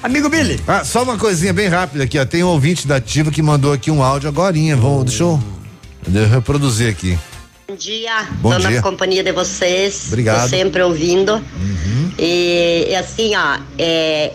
[0.05, 0.59] Amigo Billy.
[0.67, 2.25] Ah, só uma coisinha bem rápida aqui, ó.
[2.25, 4.75] Tem um ouvinte da Ativa que mandou aqui um áudio agorinha.
[4.75, 5.41] Vou, deixa eu,
[6.05, 7.17] deixa eu reproduzir aqui.
[7.67, 8.69] Bom dia, Bom tô dia.
[8.69, 10.03] na companhia de vocês.
[10.09, 10.43] Obrigado.
[10.43, 11.43] Tô sempre ouvindo.
[12.19, 14.33] E, e assim, ó, é,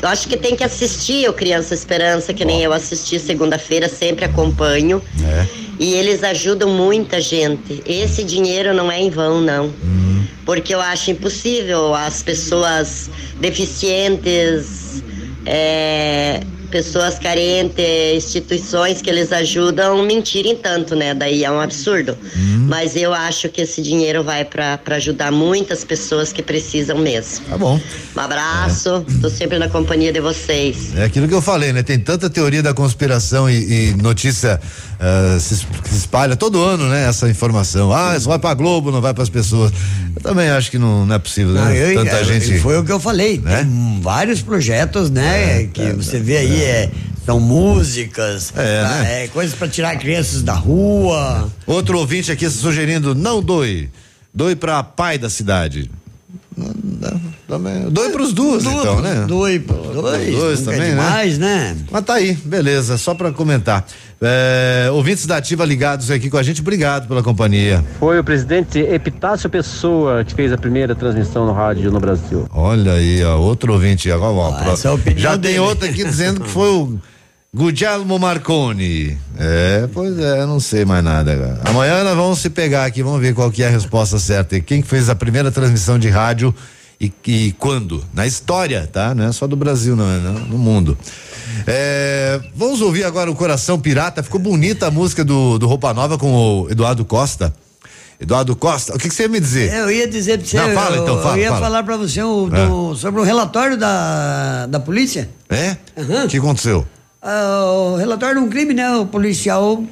[0.00, 4.24] eu acho que tem que assistir o Criança Esperança, que nem eu assisti segunda-feira, sempre
[4.24, 5.02] acompanho.
[5.24, 5.46] É.
[5.78, 7.82] E eles ajudam muita gente.
[7.84, 9.70] Esse dinheiro não é em vão, não.
[10.44, 15.04] Porque eu acho impossível as pessoas deficientes,
[15.46, 17.84] é, pessoas carentes,
[18.16, 21.14] instituições que eles ajudam mentirem tanto, né?
[21.14, 22.16] Daí é um absurdo.
[22.68, 27.46] Mas eu acho que esse dinheiro vai para ajudar muitas pessoas que precisam mesmo.
[27.46, 27.80] Tá bom.
[28.16, 30.94] Um abraço, tô sempre na companhia de vocês.
[30.96, 31.82] É aquilo que eu falei, né?
[31.82, 34.60] Tem tanta teoria da conspiração e, e notícia
[35.00, 35.66] ah, se, se
[35.96, 37.08] espalha todo ano, né?
[37.08, 37.92] Essa informação.
[37.92, 39.72] Ah, isso vai pra Globo, não vai pras pessoas.
[40.14, 41.64] Eu também acho que não, não é possível, né?
[41.64, 42.58] Não, eu- Tanta eu- gente.
[42.58, 43.38] Foi o que eu falei.
[43.38, 43.58] Né?
[43.58, 45.68] Tem vários projetos, né?
[45.72, 46.90] que você vê aí, é,
[47.26, 49.24] são músicas, É, tá, né?
[49.24, 51.50] é, coisas pra tirar crianças da rua.
[51.66, 53.90] Outro ouvinte aqui sugerindo, não doe.
[54.32, 55.90] Doe pra pai da cidade.
[57.46, 59.24] Também- Doe pros duas, Doe então, né?
[59.26, 61.76] dois, pros dois, dois é também, demais, né?
[61.90, 63.86] Mas tá aí, beleza, só pra comentar.
[64.20, 67.84] É, ouvintes da Ativa ligados aqui com a gente, obrigado pela companhia.
[68.00, 72.48] Foi o presidente Epitácio Pessoa que fez a primeira transmissão no rádio no Brasil.
[72.52, 74.10] Olha aí, ó, outro ouvinte.
[74.10, 75.54] Ó, ó, ó, essa é a opinião já dele.
[75.54, 76.98] tem outro aqui dizendo que foi o
[77.54, 79.16] Guglielmo Marconi.
[79.38, 81.60] É, pois é, não sei mais nada agora.
[81.64, 84.56] Amanhã nós vamos se pegar aqui, vamos ver qual que é a resposta certa.
[84.56, 86.52] E quem que fez a primeira transmissão de rádio
[87.00, 88.04] e, e quando?
[88.12, 89.14] Na história, tá?
[89.14, 90.96] Não é só do Brasil, não, é no, no mundo.
[91.66, 94.22] É, vamos ouvir agora o Coração Pirata.
[94.22, 97.54] Ficou bonita a música do, do Roupa Nova com o Eduardo Costa.
[98.20, 99.72] Eduardo Costa, o que, que você ia me dizer?
[99.72, 101.60] Eu ia dizer pra você, Não, fala eu, então, fala, eu ia fala.
[101.60, 105.28] falar pra você o- do- sobre o relatório da, da polícia.
[105.48, 105.76] É?
[106.24, 106.84] O que aconteceu?
[107.22, 108.90] Ah, o relatório de um crime, né?
[108.96, 109.84] O policial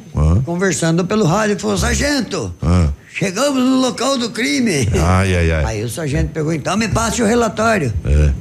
[0.44, 2.88] conversando pelo rádio falou, sargento, Ah.
[3.18, 4.88] Chegamos no local do crime.
[5.00, 5.64] Ai, ai, ai.
[5.64, 7.92] Aí o sargento pegou, então me passe o relatório.
[8.04, 8.32] É.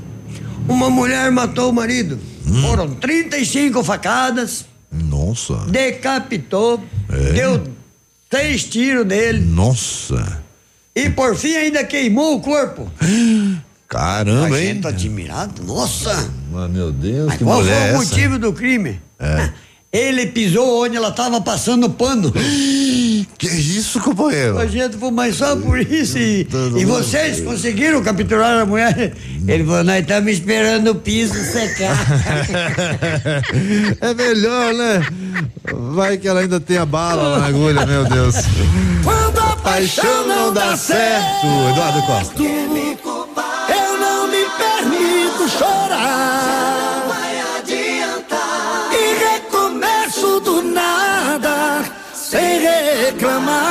[0.68, 2.20] Uma mulher matou o marido.
[2.62, 5.56] Foram 35 facadas, Nossa.
[5.68, 7.34] decapitou, É.
[7.34, 7.64] deu
[8.32, 10.42] seis tiros nele Nossa.
[10.96, 12.92] e por fim ainda queimou o corpo.
[13.88, 14.74] Caramba, A hein?
[14.76, 15.64] gente admirado.
[15.64, 16.30] Nossa!
[16.56, 18.10] Ah, meu Deus, Mas que qual mulher foi é o essa?
[18.10, 19.00] motivo do crime?
[19.20, 19.50] É.
[19.94, 22.32] Ele pisou onde ela estava passando pano.
[23.38, 24.58] Que isso, companheiro?
[24.58, 26.18] A gente falou, mas só por isso.
[26.18, 26.48] E,
[26.78, 29.14] e vocês conseguiram capturar a mulher?
[29.46, 31.98] Ele falou, nós estamos esperando o piso secar.
[34.00, 35.06] é melhor, né?
[35.94, 38.36] Vai que ela ainda tem a bala na agulha, meu Deus.
[39.04, 41.46] Quando a paixão não dá certo.
[41.72, 42.42] Eduardo Costa.
[42.42, 45.85] Eu não me permito chorar.
[53.36, 53.62] cama.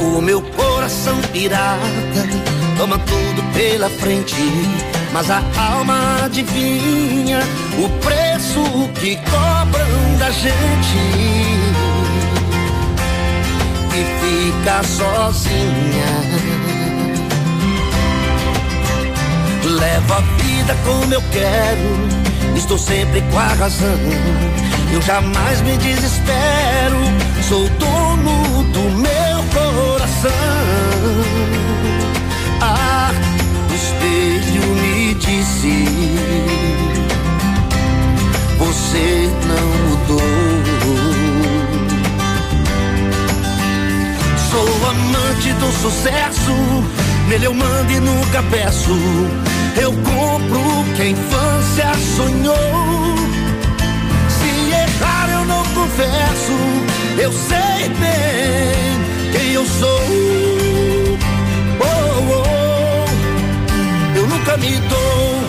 [0.00, 1.78] O meu coração pirata
[2.78, 4.34] toma tudo pela frente,
[5.12, 7.40] mas a alma adivinha
[7.78, 8.62] o preço
[9.00, 10.98] que cobram da gente.
[13.92, 16.39] E fica sozinha
[19.80, 23.98] Levo a vida como eu quero, estou sempre com a razão.
[24.92, 26.98] Eu jamais me desespero,
[27.48, 30.30] sou dono do meu coração.
[32.60, 33.10] Ah,
[33.70, 35.86] o espelho me disse:
[38.58, 40.60] Você não mudou.
[44.50, 46.52] Sou amante do sucesso,
[47.30, 48.90] nele eu mando e nunca peço.
[49.80, 53.14] Eu compro que a infância sonhou.
[54.28, 56.52] Se errar eu não confesso,
[57.18, 60.00] eu sei bem quem eu sou.
[61.80, 63.06] Oh, oh,
[64.16, 65.40] eu nunca me dou.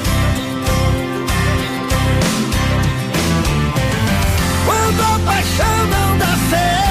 [4.67, 6.90] Quando a paixão não dá certo,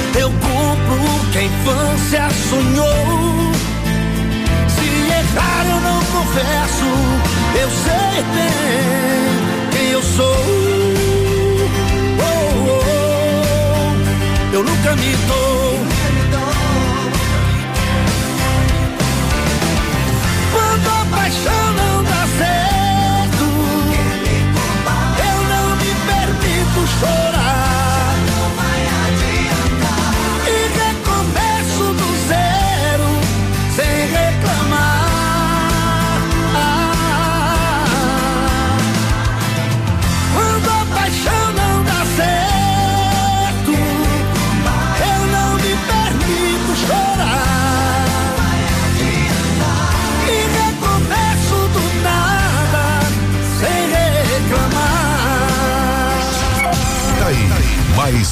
[0.13, 3.51] Eu cumpro o que a infância sonhou.
[4.67, 6.85] Se errar eu não confesso,
[7.61, 10.35] eu sei bem quem eu sou.
[12.19, 12.33] Oh,
[12.67, 15.79] oh, oh, eu nunca me dou.
[20.51, 23.45] Quando a paixão não dá certo,
[25.29, 27.40] eu não me permito chorar.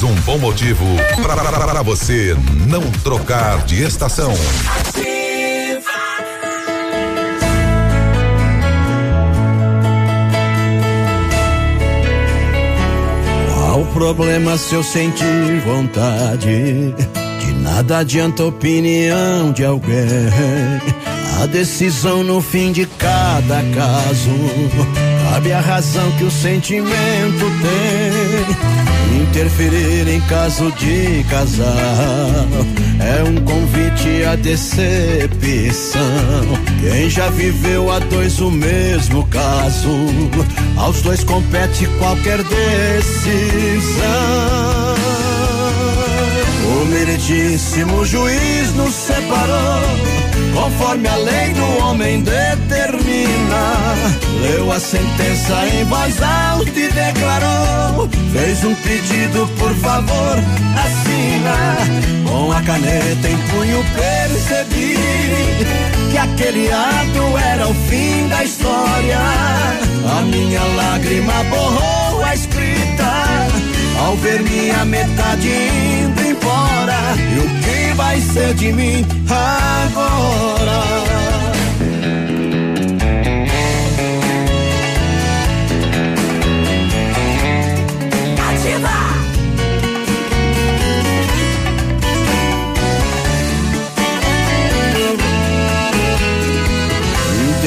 [0.02, 0.84] Um bom motivo
[1.22, 2.36] pra você
[2.66, 4.32] não trocar de estação.
[13.54, 16.94] Qual o problema se eu sentir vontade?
[17.40, 19.96] De nada adianta a opinião de alguém.
[21.42, 24.30] A decisão no fim de cada caso.
[25.30, 28.39] Cabe a razão que o sentimento tem.
[29.30, 31.64] Interferir em caso de casal
[32.98, 36.00] é um convite à decepção.
[36.80, 39.88] Quem já viveu a dois o mesmo caso,
[40.76, 43.36] aos dois compete qualquer decisão.
[46.66, 49.80] O meritíssimo juiz nos separou,
[50.52, 52.99] conforme a lei do homem determina.
[54.42, 60.38] Leu a sentença em voz alta e declarou: fez um pedido, por favor,
[60.76, 61.76] assina.
[62.28, 64.96] Com a caneta em punho percebi
[66.10, 69.18] que aquele ato era o fim da história.
[70.18, 73.48] A minha lágrima borrou a escrita
[74.04, 76.98] ao ver minha metade indo embora.
[77.34, 81.19] E o que vai ser de mim agora?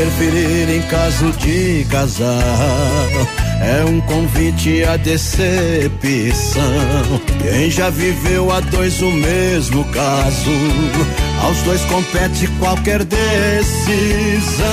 [0.04, 2.38] Interferir em caso de casal
[3.62, 6.62] é um convite à decepção.
[7.42, 10.52] Quem já viveu a dois o mesmo caso,
[11.42, 14.66] aos dois compete qualquer decisão.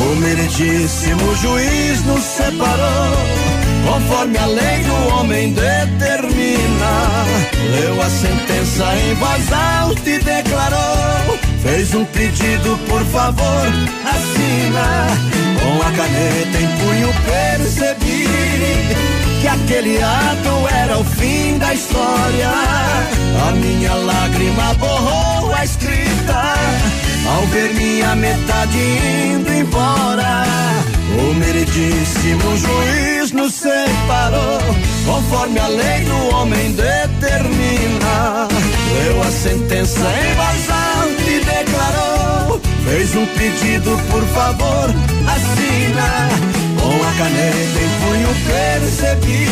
[0.00, 3.18] O meritíssimo juiz nos separou,
[3.86, 7.26] conforme a lei do homem determina.
[7.70, 13.66] Leu a sentença em voz alta e declarou: fez um pedido, por favor,
[14.04, 15.06] assina.
[15.62, 18.26] Com a caneta em punho percebi
[19.40, 22.50] que aquele ato era o fim da história.
[23.48, 26.54] A minha lágrima borrou a escrita
[27.26, 30.44] ao ver minha metade indo embora.
[31.18, 34.58] O meridíssimo juiz nos separou,
[35.06, 38.48] conforme a lei do homem determina.
[38.94, 40.81] Leu a sentença em voz alta e
[41.72, 44.90] declarou: fez um pedido, por favor,
[45.26, 46.28] assina.
[46.78, 49.46] Com a caneta em punho percebi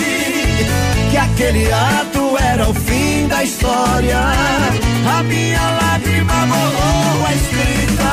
[1.11, 4.19] que aquele ato era o fim da história.
[4.19, 8.11] A minha lágrima morrou a escrita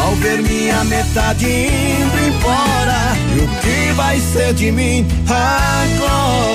[0.00, 3.16] ao ver minha metade indo embora.
[3.36, 6.50] E o que vai ser de mim agora?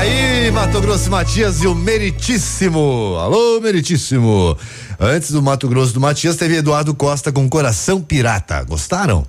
[0.00, 3.16] Aí, Mato Grosso Matias e o Meritíssimo.
[3.20, 4.56] Alô, Meritíssimo.
[4.98, 8.64] Antes do Mato Grosso do Matias, teve Eduardo Costa com Coração Pirata.
[8.64, 9.26] Gostaram?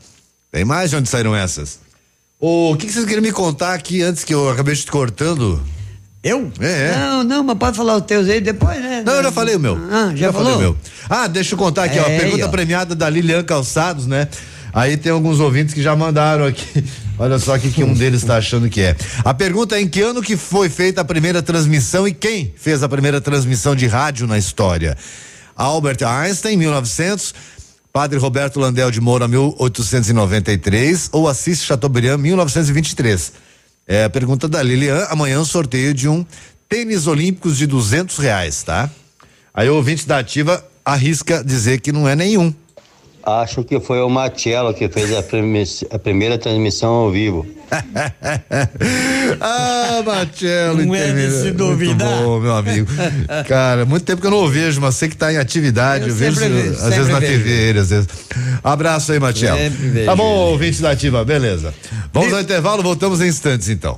[0.49, 1.77] Tem mais de onde saíram essas?
[2.39, 5.61] O que, que vocês querem me contar aqui antes que eu acabei te cortando?
[6.23, 6.49] Eu?
[6.61, 6.95] É, é.
[6.97, 9.03] Não, não, mas pode falar os teus aí depois, né?
[9.05, 9.77] Não, eu já falei o meu.
[9.91, 10.57] Ah, já, falei falou?
[10.57, 10.77] o meu.
[11.09, 12.03] Ah, deixa eu contar aqui, ó.
[12.03, 12.47] É, Pergunta aí, ó.
[12.47, 14.29] premiada da Lilian Calçados, né?
[14.73, 16.83] Aí tem alguns ouvintes que já mandaram aqui.
[17.19, 18.95] Olha só o que, um deles está achando que é.
[19.23, 22.81] A pergunta é em que ano que foi feita a primeira transmissão e quem fez
[22.81, 24.97] a primeira transmissão de rádio na história?
[25.55, 27.35] Albert Einstein, 1900,
[27.93, 33.33] Padre Roberto Landel de Moura, 1893 ou Assis Chateaubriand, 1923?
[33.87, 35.05] É a pergunta da Lilian.
[35.09, 36.25] Amanhã sorteio de um
[36.69, 38.89] tênis olímpicos de duzentos reais, tá?
[39.53, 42.53] Aí o ouvinte da ativa arrisca dizer que não é nenhum.
[43.23, 47.45] Acho que foi o Matiello que fez a, prime- a primeira transmissão ao vivo.
[49.39, 52.07] ah, Marcelo, Não é de se muito duvidar.
[52.23, 52.87] bom, meu amigo.
[53.47, 56.03] Cara, muito tempo que eu não o vejo, mas sei que está em atividade.
[56.05, 57.43] Eu, Eu vejo, vejo, às vezes na vejo.
[57.43, 58.07] TV, às vezes.
[58.63, 59.29] Abraço aí, vejo
[60.05, 60.51] Tá bom, ele.
[60.51, 61.73] ouvinte da ativa, beleza.
[62.13, 63.97] Vamos ao intervalo, voltamos em instantes então.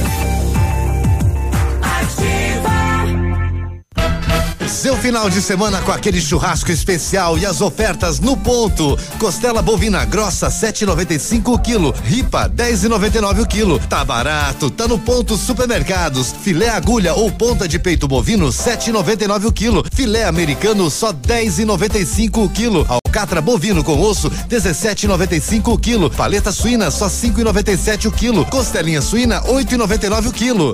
[4.81, 8.97] Seu final de semana com aquele churrasco especial e as ofertas no ponto.
[9.19, 13.77] Costela bovina grossa 7,95 o quilo, ripa 10,99 o quilo.
[13.77, 16.33] Tá barato, tá no ponto supermercados.
[16.41, 19.85] Filé agulha ou ponta de peito bovino 7,99 o quilo.
[19.93, 22.83] Filé americano só 10,95 o quilo.
[22.89, 26.09] Alcatra bovino com osso 17,95 o quilo.
[26.09, 28.43] Paleta suína só 5,97 o quilo.
[28.47, 30.73] Costelinha suína 8,99 o quilo.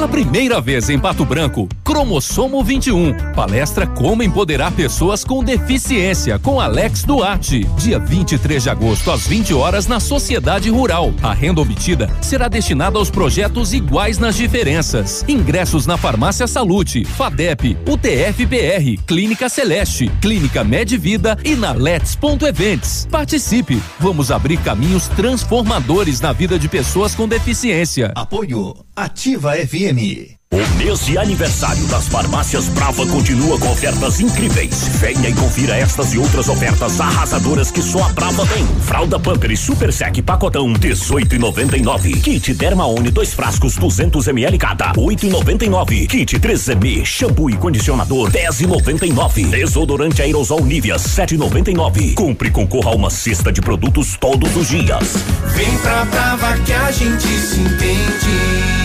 [0.00, 3.12] Pela primeira vez em Pato Branco, Cromossomo 21.
[3.34, 7.64] Palestra Como Empoderar Pessoas com Deficiência, com Alex Duarte.
[7.76, 11.12] Dia 23 de agosto, às 20 horas, na Sociedade Rural.
[11.22, 15.22] A renda obtida será destinada aos projetos iguais nas diferenças.
[15.28, 23.06] Ingressos na Farmácia Salute, FADEP, UTFPR, Clínica Celeste, Clínica Medvida e na Let's.events.
[23.10, 23.82] Participe!
[23.98, 28.12] Vamos abrir caminhos transformadores na vida de pessoas com deficiência.
[28.14, 30.36] Apoio Ativa FM.
[30.52, 34.88] O mês de aniversário das farmácias Brava continua com ofertas incríveis.
[34.98, 38.66] Venha e confira estas e outras ofertas arrasadoras que só a Brava tem.
[38.82, 42.20] Fralda Pamper e Super Sec pacotão 18,99.
[42.20, 46.06] Kit Dermaone dois frascos 200 ml cada 8,99.
[46.06, 49.48] Kit 3M shampoo e condicionador 10,99.
[49.48, 52.12] Desodorante aerosol Nivea 7,99.
[52.12, 55.14] Compre e concorra a uma cesta de produtos todos os dias.
[55.54, 58.79] Vem pra Brava que a gente se entende.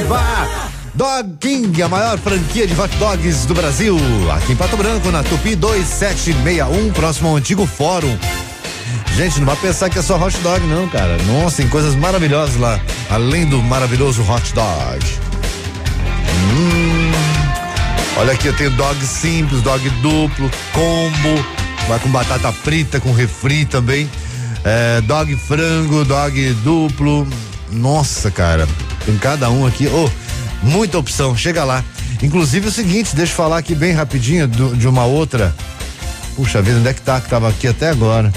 [0.00, 0.70] Ativa!
[0.94, 3.96] Dog King, a maior franquia de hot dogs do Brasil.
[4.32, 8.18] Aqui em Pato Branco, na Tupi 2761, próximo ao antigo fórum.
[9.16, 11.16] Gente, não vai pensar que é só hot dog, não, cara.
[11.24, 12.80] Nossa, tem coisas maravilhosas lá.
[13.08, 15.04] Além do maravilhoso hot dog.
[16.52, 17.12] Hum.
[18.18, 21.44] Olha aqui, eu tenho dog simples, dog duplo, combo,
[21.88, 24.10] vai com batata frita, com refri também.
[24.64, 27.26] É, dog frango, dog duplo.
[27.70, 28.68] Nossa, cara,
[29.04, 29.86] tem cada um aqui.
[29.88, 30.08] Oh,
[30.62, 31.84] muita opção, chega lá.
[32.22, 35.54] Inclusive o seguinte, deixa eu falar aqui bem rapidinho do- de uma outra.
[36.36, 37.20] Puxa vida, onde é que tá?
[37.20, 38.32] Que tava aqui até agora.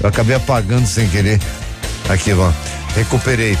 [0.00, 1.40] Eu acabei apagando sem querer.
[2.08, 2.50] Aqui, ó.
[2.96, 3.56] Recuperei.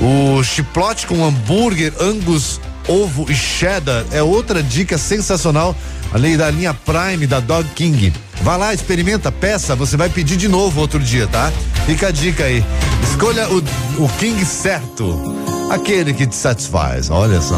[0.00, 5.74] O chiplote com hambúrguer, angus, ovo e cheddar é outra dica sensacional,
[6.12, 8.12] além da linha Prime da Dog King.
[8.42, 11.52] Vai lá, experimenta, peça, você vai pedir de novo outro dia, tá?
[11.86, 12.64] Fica a dica aí.
[13.02, 13.58] Escolha o,
[14.04, 15.34] o King certo.
[15.70, 17.10] Aquele que te satisfaz.
[17.10, 17.56] Olha só.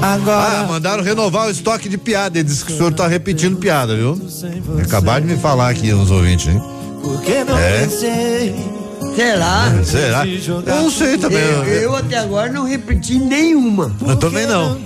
[0.00, 0.60] Agora.
[0.60, 2.38] Ah, mandaram renovar o estoque de piada.
[2.38, 4.18] Ele disse que o senhor tá repetindo piada, viu?
[4.82, 6.60] Acabaram de me falar aqui uns ouvintes, hein?
[7.02, 7.80] Porque não É.
[7.82, 8.81] pensei.
[9.14, 9.72] Será?
[9.84, 10.26] Será?
[10.26, 11.38] Eu não sei também.
[11.40, 13.92] Eu, eu até agora não repeti nenhuma.
[14.06, 14.78] Eu também não.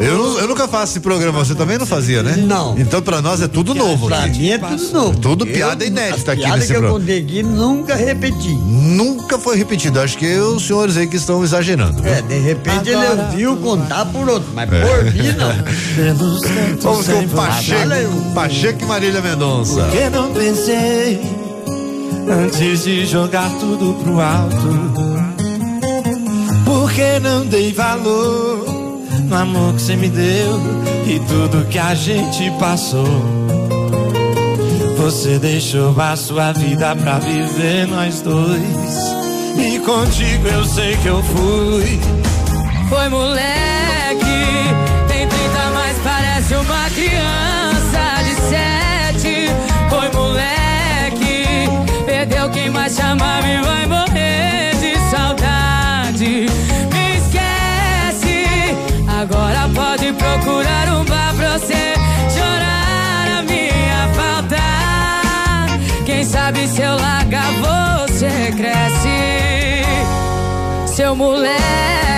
[0.00, 2.36] Eu, eu nunca faço esse programa, você também não fazia, né?
[2.36, 2.76] Não.
[2.78, 4.06] Então pra nós é tudo novo.
[4.08, 4.38] Pra aqui.
[4.40, 5.18] mim é tudo novo.
[5.20, 6.98] Tudo Eu- piada inédita as aqui nesse que eu programa.
[7.00, 8.48] contei aqui nunca repeti.
[8.66, 10.00] Nunca foi repetido.
[10.00, 12.02] Acho que os senhores aí que estão exagerando.
[12.02, 12.12] viu?
[12.12, 14.80] É, de repente ele ouviu contar por outro, mas É.
[14.80, 15.48] por mim não.
[16.80, 17.28] Vamos com.
[17.28, 19.82] Pacheco, Pacheco e Marília Mendonça.
[19.82, 21.20] Porque não pensei
[22.30, 24.98] antes de jogar tudo pro alto.
[26.64, 28.66] Porque não dei valor
[29.24, 30.60] no amor que você me deu
[31.06, 33.06] e tudo que a gente passou.
[34.96, 39.18] Você deixou a sua vida pra viver nós dois.
[39.56, 42.00] E contigo eu sei que eu fui.
[42.88, 44.24] Foi moleque,
[45.08, 47.47] tem 30, mas parece uma criança
[52.88, 56.46] mais chamava e vai morrer de saudade.
[56.92, 58.74] Me esquece,
[59.06, 61.94] agora pode procurar um bar pra você
[62.30, 64.56] chorar a minha falta.
[66.06, 69.84] Quem sabe se eu largar você cresce,
[70.86, 72.17] seu moleque.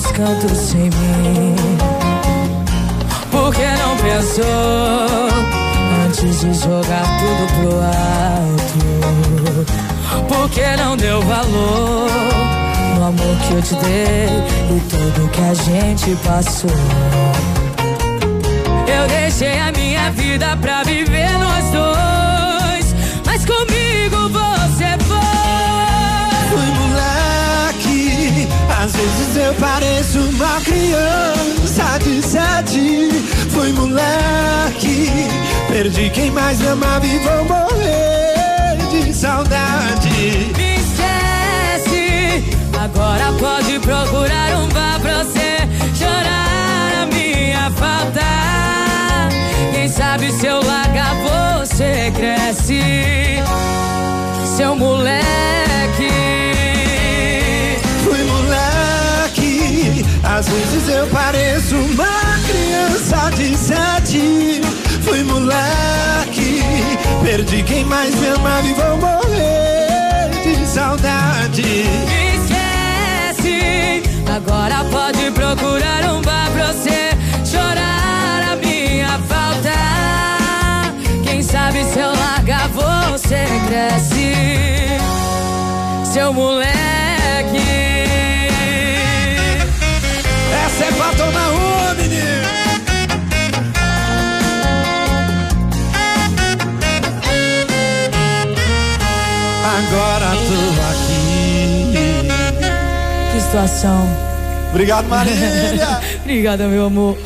[0.00, 1.54] Pelos cantos sem mim.
[3.30, 5.28] Por que não pensou
[6.06, 8.80] antes de jogar tudo pro alto?
[10.28, 12.10] Por que não deu valor
[12.96, 14.28] no amor que eu te dei
[14.76, 16.70] e tudo que a gente passou?
[18.86, 22.94] Eu deixei a minha vida pra viver nós dois,
[23.24, 24.49] mas comigo você
[28.82, 33.10] às vezes eu pareço uma criança de sete.
[33.50, 35.10] Fui moleque,
[35.68, 40.08] perdi quem mais me amava e vou morrer de saudade.
[40.56, 45.58] Me esquece, agora pode procurar um bar pra você
[45.94, 48.20] chorar a minha falta.
[49.74, 52.80] Quem sabe se eu largar você cresce,
[54.56, 56.59] seu moleque.
[60.40, 64.62] Às vezes eu pareço uma criança de sete.
[65.04, 66.62] Fui moleque,
[67.22, 71.84] perdi quem mais me amava e vou morrer de saudade.
[72.36, 74.02] Esquece,
[74.34, 77.10] agora pode procurar um bar pra você
[77.44, 79.74] chorar a minha falta.
[81.22, 84.32] Quem sabe se eu largar você cresce,
[86.10, 87.89] seu moleque.
[103.50, 104.08] Situação.
[104.70, 106.00] Obrigado, Marília.
[106.22, 107.18] Obrigada, meu amor.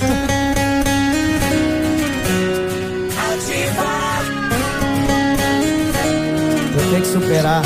[6.73, 7.63] Vou ter que superar.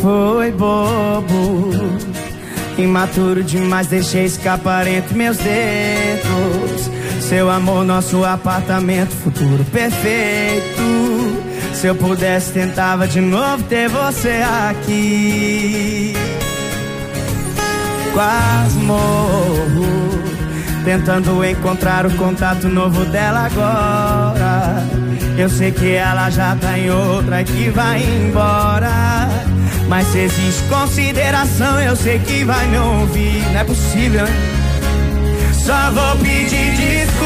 [0.00, 1.72] Foi bobo,
[2.76, 6.90] imaturo demais, deixei escapar entre meus dedos.
[7.20, 10.82] Seu amor, nosso apartamento, futuro perfeito.
[11.74, 16.14] Se eu pudesse, tentava de novo ter você aqui.
[18.14, 20.08] Quase morro,
[20.84, 24.86] tentando encontrar o contato novo dela agora.
[25.36, 29.28] Eu sei que ela já tá em outra e que vai embora.
[29.88, 33.42] Mas se existe consideração, eu sei que vai me ouvir.
[33.52, 34.32] Não é possível, hein?
[35.52, 37.18] Só vou pedir desculpas.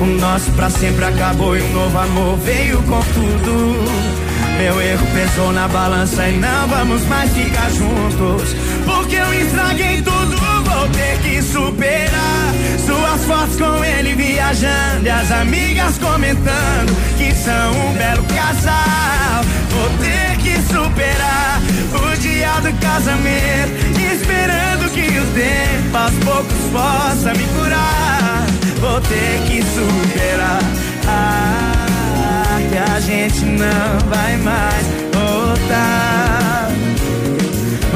[0.00, 4.24] O nosso pra sempre acabou e um novo amor veio com tudo.
[4.58, 8.54] Meu erro pesou na balança e não vamos mais ficar juntos.
[8.84, 12.54] Porque eu estraguei tudo, vou ter que superar.
[12.84, 19.44] Suas fotos com ele viajando e as amigas comentando que são um belo casal.
[19.70, 21.60] Vou ter que superar
[21.94, 23.72] o dia do casamento,
[24.12, 28.46] esperando que o tempo aos poucos possa me curar.
[28.80, 30.60] Vou ter que superar.
[31.06, 36.83] Ah, que a gente não vai mais voltar.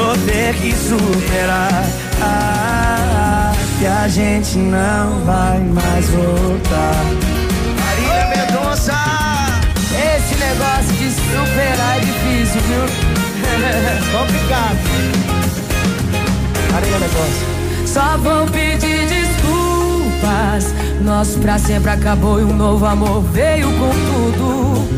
[0.09, 1.85] Vou ter que superar.
[2.23, 7.05] Ah, que a gente não vai mais voltar.
[7.79, 8.95] Marília Mendonça!
[9.77, 12.85] Esse negócio de superar é difícil, viu?
[14.19, 14.79] Complicado.
[16.73, 17.59] Marília Mendonça.
[17.87, 18.98] Só vou pedir
[20.29, 20.75] desculpas.
[21.03, 24.89] Nosso pra sempre acabou e um novo amor veio com tudo.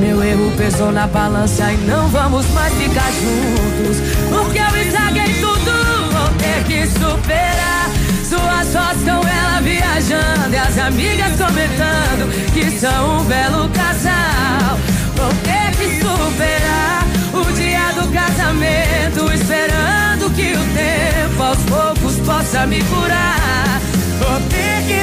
[0.00, 3.98] Meu erro pesou na balança e não vamos mais ficar juntos.
[4.30, 5.72] Porque eu estraguei tudo,
[6.12, 7.90] vou ter que superar.
[8.28, 14.78] Suas fotos com ela viajando e as amigas comentando que são um belo casal.
[15.16, 22.66] Vou ter que superar o dia do casamento, esperando que o tempo aos poucos possa
[22.66, 23.63] me curar.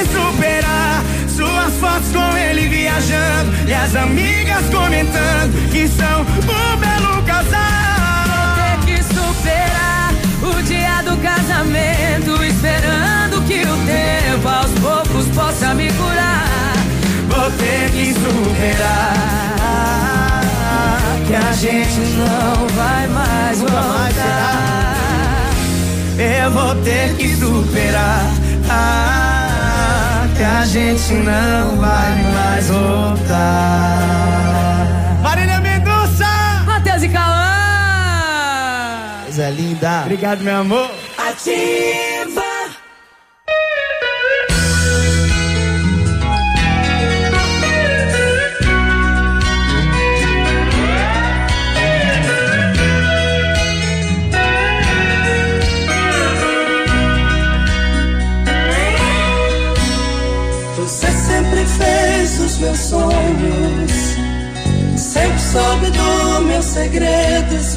[0.02, 7.22] Que superar suas fotos com ele viajando e as amigas comentando que são um belo
[7.22, 7.62] casal.
[8.26, 10.12] Vou ter que superar
[10.42, 16.74] o dia do casamento, esperando que o tempo aos poucos possa me curar.
[17.28, 19.14] Vou ter que superar
[21.28, 24.96] que a gente não vai mais voltar.
[26.18, 28.24] Eu vou ter que superar
[28.68, 29.21] ah,
[30.36, 33.98] que a gente não vai mais voltar.
[35.22, 36.26] Marília Mendonça!
[36.66, 37.52] Matheus e Cauã!
[39.24, 40.02] Coisa linda.
[40.02, 40.90] Obrigado, meu amor.
[41.18, 42.11] Ativa!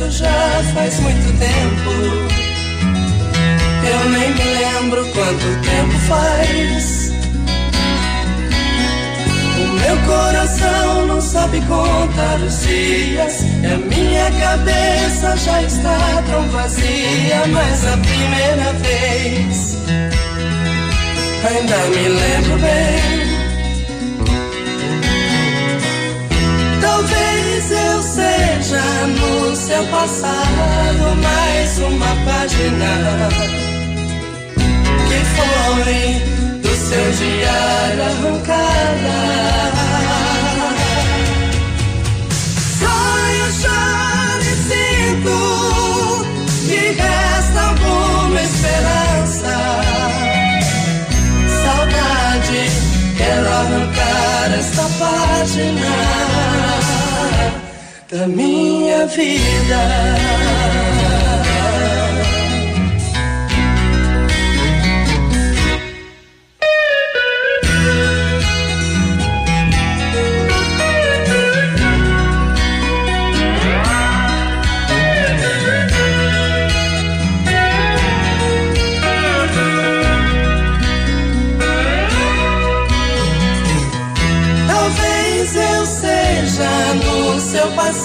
[0.07, 1.91] Isso já faz muito tempo.
[3.87, 7.11] Eu nem me lembro quanto tempo faz.
[9.57, 16.43] O meu coração não sabe contar os dias, e a minha cabeça já está tão
[16.49, 19.77] vazia, mas a primeira vez
[21.47, 23.25] ainda me lembro bem.
[26.81, 33.29] Talvez eu seja no seu passado mais uma página
[35.07, 36.01] que foi
[36.61, 39.19] do seu diário arrancada.
[42.79, 45.37] Sonho, choro e sinto
[46.67, 49.55] que resta alguma esperança.
[51.63, 52.61] Saudade,
[53.17, 56.84] quero arrancar esta página
[58.15, 59.81] da minha vida.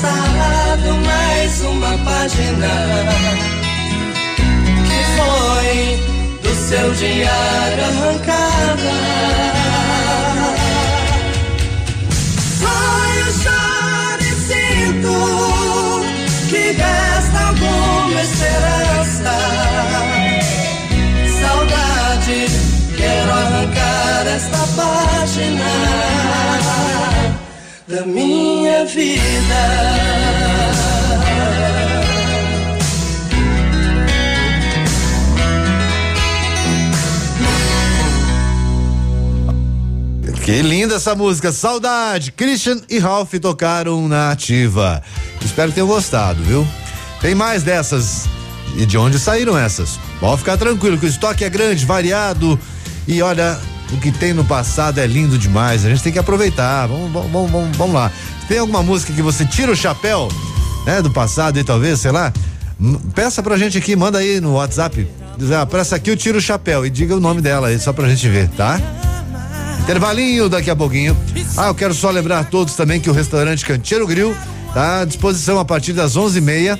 [0.01, 2.68] passado mais uma página
[4.86, 5.70] que foi
[6.43, 8.94] do seu diário arrancada.
[12.59, 15.16] Sonho, choro e sinto
[16.48, 19.35] que resta alguma esperança.
[21.40, 22.40] Saudade,
[22.97, 26.49] quero arrancar esta página
[27.90, 29.10] da minha vida.
[40.44, 42.32] Que linda essa música, saudade.
[42.32, 45.02] Christian e Ralph tocaram na ativa.
[45.44, 46.66] Espero que tenham gostado, viu?
[47.20, 48.28] Tem mais dessas.
[48.76, 49.98] E de onde saíram essas?
[50.20, 52.58] Pode ficar tranquilo que o estoque é grande, variado.
[53.06, 53.60] E olha,
[53.92, 55.84] o que tem no passado é lindo demais.
[55.84, 56.86] A gente tem que aproveitar.
[56.86, 58.10] Vamos, vamos, vamos, vamos lá.
[58.48, 60.28] Tem alguma música que você tira o chapéu,
[60.86, 61.02] né?
[61.02, 62.32] Do passado e talvez, sei lá?
[63.14, 65.06] Peça pra gente aqui, manda aí no WhatsApp.
[65.36, 67.78] Diz, ah, pra essa aqui eu tiro o chapéu e diga o nome dela aí,
[67.78, 68.80] só pra gente ver, tá?
[69.82, 71.16] Intervalinho daqui a pouquinho.
[71.56, 74.34] Ah, eu quero só lembrar a todos também que o restaurante Canteiro Grill
[74.72, 76.78] tá à disposição a partir das onze e meia,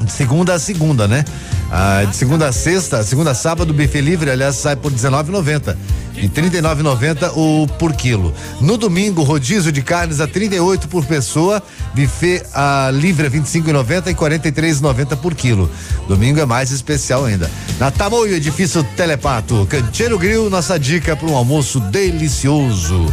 [0.00, 1.24] de segunda a segunda, né?
[1.70, 5.76] Ah, de segunda a sexta, segunda a sábado, buffet livre, aliás, sai por R$19,90
[6.20, 8.34] e R$39,90 o por quilo.
[8.60, 11.62] No domingo, rodízio de carnes a 38 por pessoa,
[11.94, 15.70] buffet ah, livre a 25,90 e 43,90 por quilo.
[16.06, 17.50] Domingo é mais especial ainda.
[17.78, 23.06] Na Tamoio, edifício Telepato, Canteiro Grill, nossa dica para um almoço delicioso.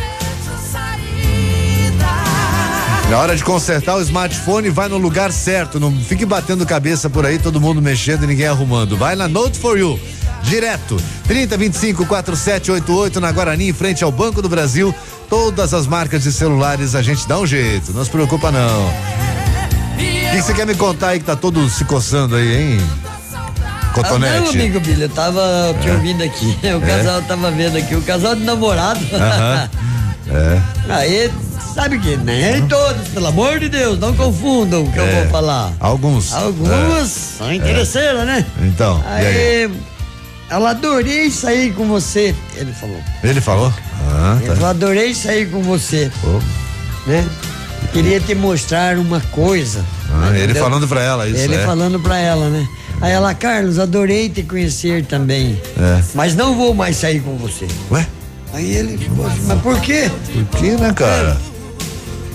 [3.09, 5.79] Na hora de consertar o smartphone, vai no lugar certo.
[5.79, 8.97] Não fique batendo cabeça por aí, todo mundo mexendo e ninguém arrumando.
[8.97, 9.99] Vai na Note for You.
[10.45, 10.97] Direto.
[11.27, 14.93] 30 25 4788 na Guarani, em frente ao Banco do Brasil.
[15.29, 17.91] Todas as marcas de celulares a gente dá um jeito.
[17.93, 18.87] Não se preocupa, não.
[18.87, 22.81] O que você quer me contar aí que tá todo se coçando aí, hein?
[23.93, 24.35] Cotonete.
[24.35, 25.41] Ah, não, amigo Billy, eu tava
[25.81, 25.93] te É.
[25.93, 26.57] ouvindo aqui.
[26.63, 26.87] O É.
[26.97, 28.99] casal tava vendo aqui, o casal de namorado.
[29.13, 29.69] Aham.
[30.27, 30.59] É.
[30.91, 31.31] Aí,
[31.75, 35.21] sabe que nem todos, pelo amor de Deus, não confundam o que eu É.
[35.21, 35.71] vou falar.
[35.79, 36.33] Alguns.
[36.33, 37.37] Algumas É.
[37.37, 38.43] são interesseiras, né?
[38.63, 39.25] Então, aí?
[39.27, 39.71] Aí,
[40.49, 43.01] ela adorei sair com você, ele falou.
[43.23, 43.73] Ele falou?
[44.11, 44.69] Ah, tá.
[44.69, 46.11] adorei sair com você.
[46.21, 46.39] Pô.
[47.07, 47.25] Né?
[47.91, 49.83] Queria te mostrar uma coisa.
[50.11, 50.63] Ah, ele Entendeu?
[50.63, 51.65] falando pra ela isso, Ele é.
[51.65, 52.67] falando pra ela, né?
[53.01, 55.59] Aí ela, Carlos, adorei te conhecer também.
[55.77, 56.01] É.
[56.13, 57.67] Mas não vou mais sair com você.
[57.91, 58.05] Ué?
[58.53, 60.09] Aí ele ficou assim, mas por quê?
[60.51, 61.37] Por quê, né, cara?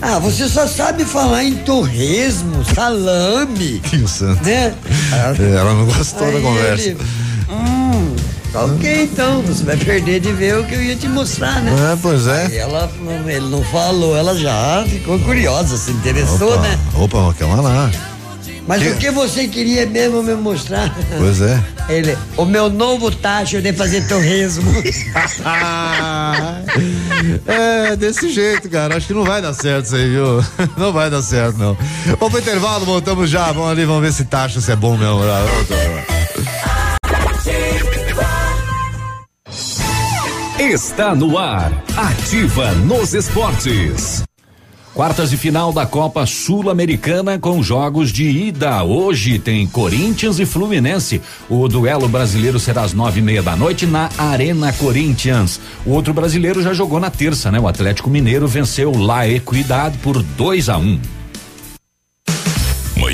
[0.02, 3.80] Ah, você só sabe falar em torresmo, salame.
[3.80, 4.42] Que santo.
[4.44, 4.72] Né?
[5.12, 6.88] É, ela não gostou da conversa.
[6.88, 6.98] ele,
[7.90, 8.16] hum,
[8.52, 11.72] tá ok então, você vai perder de ver o que eu ia te mostrar, né?
[11.92, 12.46] É, pois é.
[12.46, 12.90] Aí ela,
[13.26, 16.78] ele não falou, ela já ficou curiosa, se interessou, Opa, né?
[16.94, 17.90] Opa, calma lá.
[18.66, 20.94] Mas Que- o que você queria mesmo me mostrar?
[21.18, 21.60] Pois é.
[21.88, 24.70] Ele, o meu novo tacho de fazer torresmo.
[27.46, 28.96] É, desse jeito, cara.
[28.96, 30.44] Acho que não vai dar certo isso aí, viu?
[30.78, 31.76] Não vai dar certo, não.
[32.18, 33.50] Vamos pro intervalo, voltamos já.
[33.52, 35.20] Vamos ali, vamos ver se taxa se é bom mesmo.
[40.60, 41.72] Está no ar.
[41.96, 44.22] Ativa nos esportes.
[44.92, 48.84] Quartas de final da Copa Sul-Americana com jogos de ida.
[48.84, 51.22] Hoje tem Corinthians e Fluminense.
[51.48, 55.58] O duelo brasileiro será às nove e meia da noite na Arena Corinthians.
[55.86, 57.58] O outro brasileiro já jogou na terça, né?
[57.58, 61.19] O Atlético Mineiro venceu La Equidad por 2 a 1 um.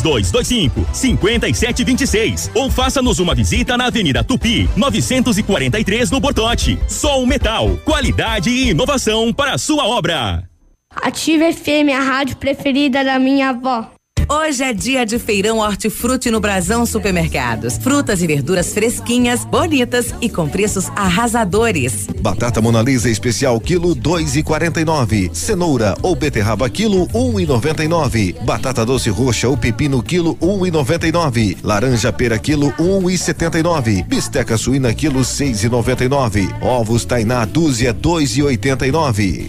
[0.00, 6.78] 3225 5726 ou faça-nos uma visita na Avenida Tupi, 943 no Bortote.
[6.88, 10.48] Sol Metal, qualidade e inovação para a sua obra.
[10.90, 13.93] Ativa FM, a rádio preferida da minha avó.
[14.28, 17.76] Hoje é dia de feirão hortifruti no Brasão Supermercados.
[17.76, 22.06] Frutas e verduras fresquinhas, bonitas e com preços arrasadores.
[22.20, 25.30] Batata Monalisa especial quilo dois e quarenta e nove.
[25.32, 28.34] Cenoura ou beterraba quilo um e noventa e nove.
[28.44, 31.56] Batata doce roxa ou pepino quilo um e noventa e nove.
[31.62, 34.02] Laranja pera quilo um e setenta e nove.
[34.04, 36.48] Bisteca suína quilo seis e noventa e nove.
[36.62, 39.48] Ovos tainá dúzia dois e oitenta e nove.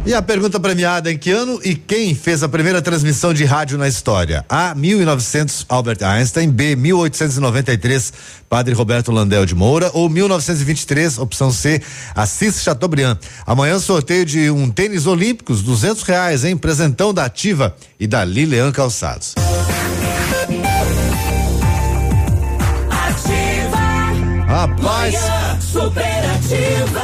[0.07, 3.77] E a pergunta premiada em que ano e quem fez a primeira transmissão de rádio
[3.77, 4.45] na história?
[4.47, 4.73] A.
[4.73, 6.77] 1900 Albert Einstein, B.
[6.77, 8.13] 1893
[8.47, 11.81] Padre Roberto Landel de Moura ou 1923 opção C
[12.15, 13.17] Assis Chateaubriand.
[13.45, 16.55] Amanhã sorteio de um tênis olímpicos, duzentos reais, hein?
[16.55, 19.35] Presentão da Ativa e da Lilian Calçados.
[24.47, 25.36] Rapaz.
[25.77, 27.01] Superativa.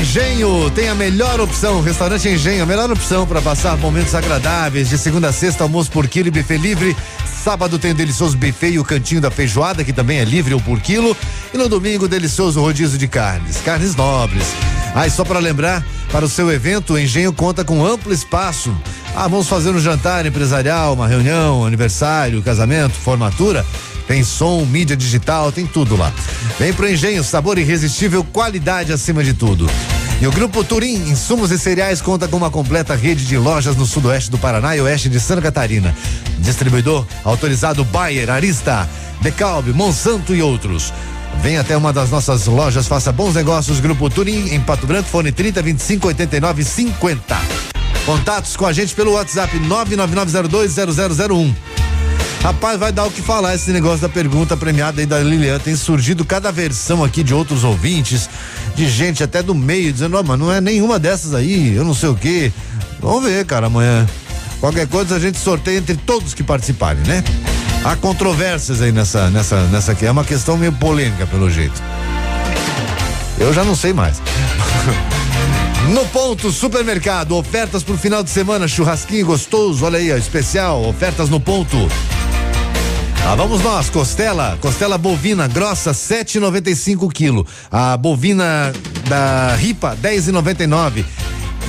[0.00, 4.88] Engenho tem a melhor opção, restaurante Engenho, a melhor opção para passar momentos agradáveis.
[4.88, 6.96] De segunda a sexta, almoço por quilo e buffet livre.
[7.44, 10.60] Sábado tem o delicioso buffet e o cantinho da feijoada, que também é livre ou
[10.60, 11.14] por quilo.
[11.52, 14.46] E no domingo, delicioso rodízio de carnes, carnes nobres.
[14.94, 18.74] Ah, e só para lembrar, para o seu evento, o Engenho conta com amplo espaço.
[19.14, 23.66] Ah, vamos fazer um jantar empresarial, uma reunião, aniversário, casamento, formatura.
[24.06, 26.12] Tem som, mídia digital, tem tudo lá.
[26.58, 29.68] Vem pro Engenho, sabor irresistível, qualidade acima de tudo.
[30.20, 33.84] E o Grupo Turim, insumos e cereais, conta com uma completa rede de lojas no
[33.84, 35.94] sudoeste do Paraná e oeste de Santa Catarina.
[36.38, 38.88] Distribuidor autorizado Bayer, Arista,
[39.20, 40.92] Decalbe, Monsanto e outros.
[41.42, 43.80] Vem até uma das nossas lojas, faça bons negócios.
[43.80, 47.36] Grupo Turim, em Pato Branco, fone 30 25 89 50.
[48.06, 51.54] Contatos com a gente pelo WhatsApp 999020001.
[52.44, 55.58] Rapaz, vai dar o que falar esse negócio da pergunta premiada aí da Lilian.
[55.58, 58.28] Tem surgido cada versão aqui de outros ouvintes,
[58.74, 61.94] de gente até do meio, dizendo, ó, mas não é nenhuma dessas aí, eu não
[61.94, 62.52] sei o quê.
[63.00, 64.06] Vamos ver, cara, amanhã.
[64.60, 67.24] Qualquer coisa a gente sorteia entre todos que participarem, né?
[67.82, 70.04] Há controvérsias aí nessa, nessa, nessa aqui.
[70.04, 71.82] É uma questão meio polêmica, pelo jeito.
[73.38, 74.20] Eu já não sei mais.
[75.92, 81.38] No ponto supermercado, ofertas pro final de semana, churrasquinho gostoso, olha aí, especial, ofertas no
[81.38, 81.76] ponto.
[83.26, 87.46] Ah, vamos nós, costela, costela bovina grossa, 7,95 quilo.
[87.70, 88.70] A bovina
[89.08, 91.02] da ripa, 10,99.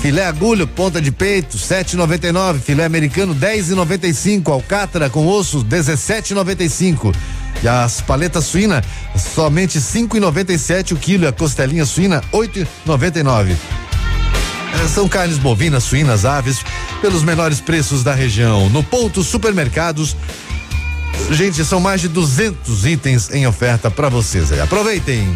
[0.01, 2.59] Filé agulho, ponta de peito, 7,99.
[2.59, 4.51] Filé americano, 10,95.
[4.51, 7.15] Alcatra com osso, 17,95.
[7.63, 8.83] E as paletas suína,
[9.15, 11.23] somente 5,97 o quilo.
[11.23, 13.55] E a costelinha suína, 8,99.
[14.83, 16.59] É, São carnes bovinas, suínas, aves,
[17.01, 18.69] pelos menores preços da região.
[18.69, 20.17] No ponto supermercados,
[21.31, 24.59] gente, são mais de 200 itens em oferta para vocês aí.
[24.59, 25.35] Aproveitem.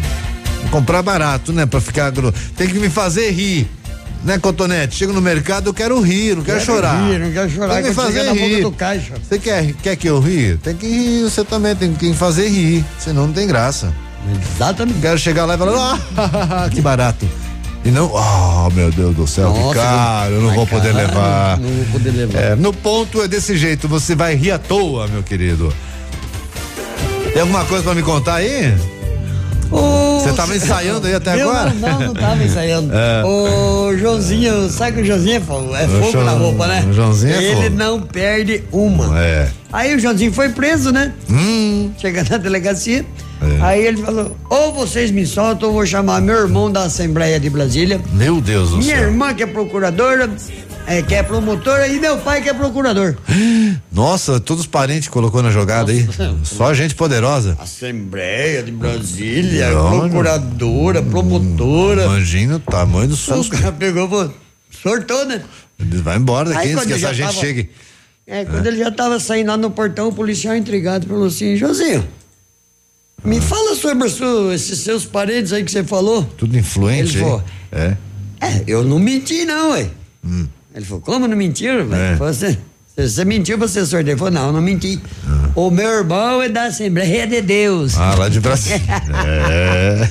[0.70, 1.66] Comprar barato, né?
[1.66, 2.10] Pra ficar.
[2.10, 3.68] gro- Tem que me fazer rir.
[4.22, 4.96] Né, Cotonete?
[4.96, 7.08] Chego no mercado, eu quero rir, não quero, Quero chorar.
[7.08, 8.62] rir, não quero chorar, Tem que me fazer boca rir.
[8.62, 9.14] do caixa.
[9.26, 10.58] Você quer, quer que eu rir?
[10.58, 12.84] Tem que rir, você também tem que fazer rir.
[12.98, 13.90] Senão não tem graça.
[14.54, 15.00] Exatamente.
[15.00, 17.26] Quero chegar lá e falar, ah, que barato.
[17.84, 21.58] E não, oh meu Deus do céu, que Nossa, caro, eu não vou poder levar.
[21.58, 22.38] não vou poder levar.
[22.38, 25.72] É, no ponto é desse jeito, você vai rir à toa, meu querido.
[27.32, 28.74] Tem alguma coisa pra me contar aí?
[29.70, 31.72] Você tava ensaiando aí até Eu agora?
[31.74, 32.92] Não, não, não tava ensaiando.
[32.92, 33.24] É.
[33.24, 36.84] O Joãozinho, sabe que o Joãozinho é fogo, é fogo João- na roupa, né?
[36.88, 37.76] o Joãozinho é Ele fogo.
[37.76, 39.18] não perde uma.
[39.20, 39.48] É.
[39.72, 41.12] Aí o Joãozinho foi preso, né?
[41.30, 41.90] Hum.
[41.98, 43.04] Chega na delegacia.
[43.42, 43.62] É.
[43.62, 47.48] Aí ele falou: ou vocês me soltam, ou vou chamar meu irmão da Assembleia de
[47.48, 48.00] Brasília.
[48.12, 49.04] Meu Deus do Minha céu.
[49.08, 50.28] irmã, que é procuradora,
[50.86, 53.16] é, que é promotora, e meu pai, que é procurador.
[53.92, 56.06] Nossa, todos os parentes colocou na jogada aí.
[56.44, 57.56] Só gente poderosa.
[57.60, 62.04] Assembleia de Brasília, Não, procuradora, promotora.
[62.06, 63.56] Imagina o tamanho do O susto.
[63.56, 64.32] cara pegou,
[64.82, 65.42] sortou, né?
[65.78, 67.70] Vai embora daqui Aí, antes que essa gente tava- chegue.
[68.26, 72.06] É, quando ele já tava saindo lá no portão, o policial intrigado falou assim, Josinho,
[73.24, 73.42] me Ah.
[73.42, 76.22] fala sobre sua- esses seus parentes aí que você falou.
[76.36, 77.16] Tudo influente.
[77.16, 77.42] Ele falou,
[77.72, 77.96] É.
[78.40, 79.88] é, eu não menti não, ué.
[80.74, 81.92] Ele falou, como não mentiu?
[81.94, 82.14] É.
[82.16, 82.56] Você,
[82.96, 84.12] você, mentiu pra ser sorteio.
[84.12, 85.00] Ele falou, não, não menti.
[85.26, 85.50] Ah.
[85.56, 87.96] O meu irmão é da Assembleia de Deus.
[87.98, 88.80] Ah, lá de Brasília.
[89.50, 90.08] é.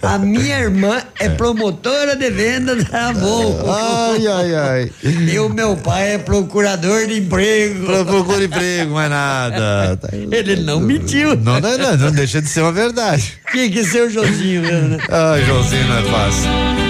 [0.00, 3.68] A minha irmã é promotora de venda da Volvo.
[3.68, 4.92] Ai, ai, ai.
[5.02, 7.84] E o meu pai é procurador de emprego.
[7.86, 9.96] Pro- Procura emprego, mais nada.
[9.96, 11.34] Tá Ele não mentiu.
[11.36, 13.40] Não, não, não, não deixa de ser uma verdade.
[13.50, 14.98] Que ser o Josinho né?
[15.10, 16.83] Ai, Joãozinho não é fácil.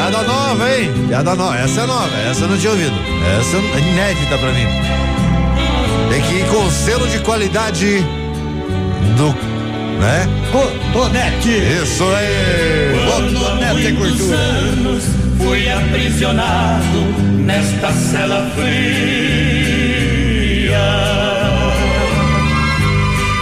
[0.00, 0.90] Piada nova, hein?
[1.08, 1.58] Piada nova.
[1.58, 2.94] Essa é nova, essa eu não tinha ouvido.
[3.38, 4.66] Essa é inédita pra mim.
[6.08, 7.98] Tem que ir com o selo de qualidade
[9.18, 9.26] do.
[10.00, 10.26] né?
[10.50, 11.50] Cotonete.
[11.50, 12.94] Isso aí!
[13.12, 15.04] Há muitos anos
[15.36, 16.98] fui aprisionado
[17.44, 18.70] nesta cela fria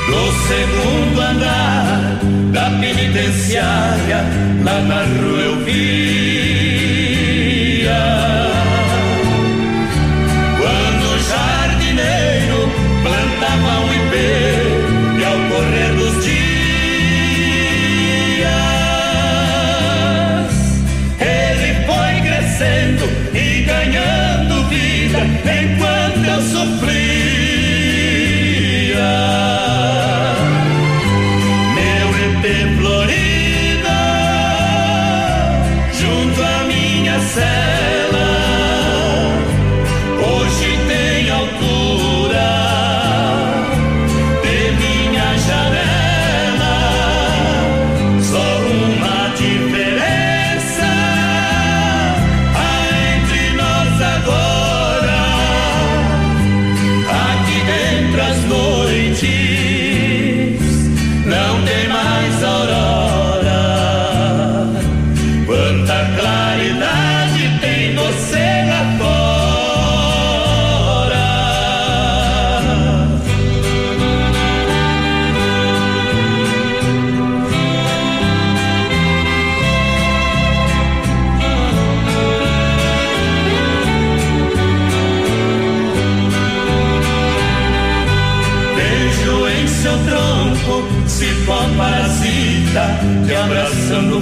[0.09, 2.19] do segundo andar
[2.53, 4.25] da penitenciária
[4.65, 6.48] lá na rua eu via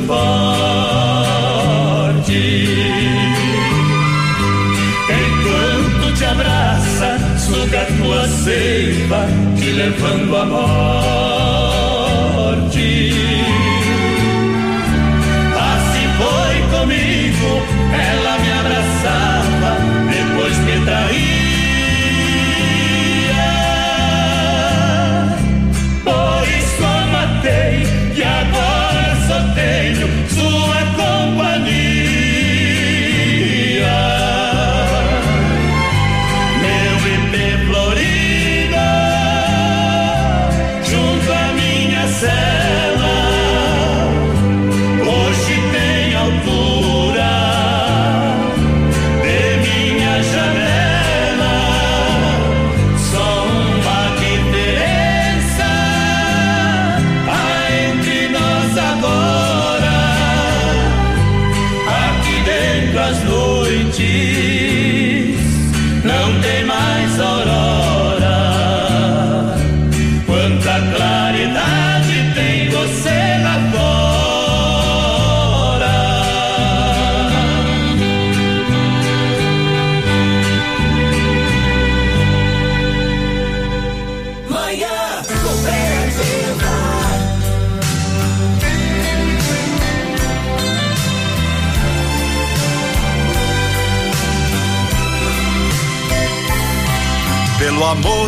[0.07, 1.67] forte.
[5.09, 9.27] Enquanto te abraça, suga tua seiva,
[9.57, 11.26] te levando à morte.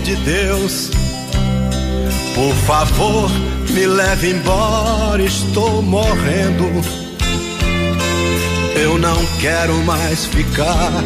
[0.08, 0.90] De Deus,
[2.34, 3.30] por favor,
[3.68, 6.64] me leve embora, estou morrendo.
[8.74, 11.04] Eu não quero mais ficar,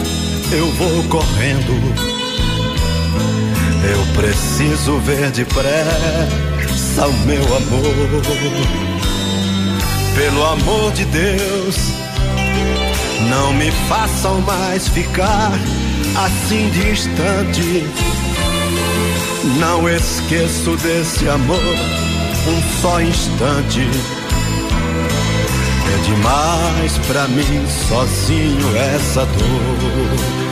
[0.53, 1.73] eu vou correndo.
[3.91, 8.23] Eu preciso ver depressa o meu amor.
[10.15, 11.77] Pelo amor de Deus,
[13.29, 15.51] não me façam mais ficar
[16.15, 18.02] assim distante.
[19.45, 23.81] Não esqueço desse amor um só instante.
[25.93, 30.43] É demais pra mim sozinho essa dor.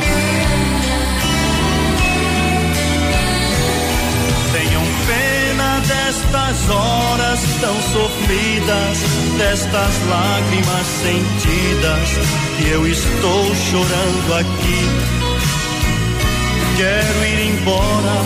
[4.52, 8.98] Tenham pena destas horas tão sofridas,
[9.38, 12.08] destas lágrimas sentidas
[12.58, 15.30] que eu estou chorando aqui.
[16.76, 18.24] Quero ir embora,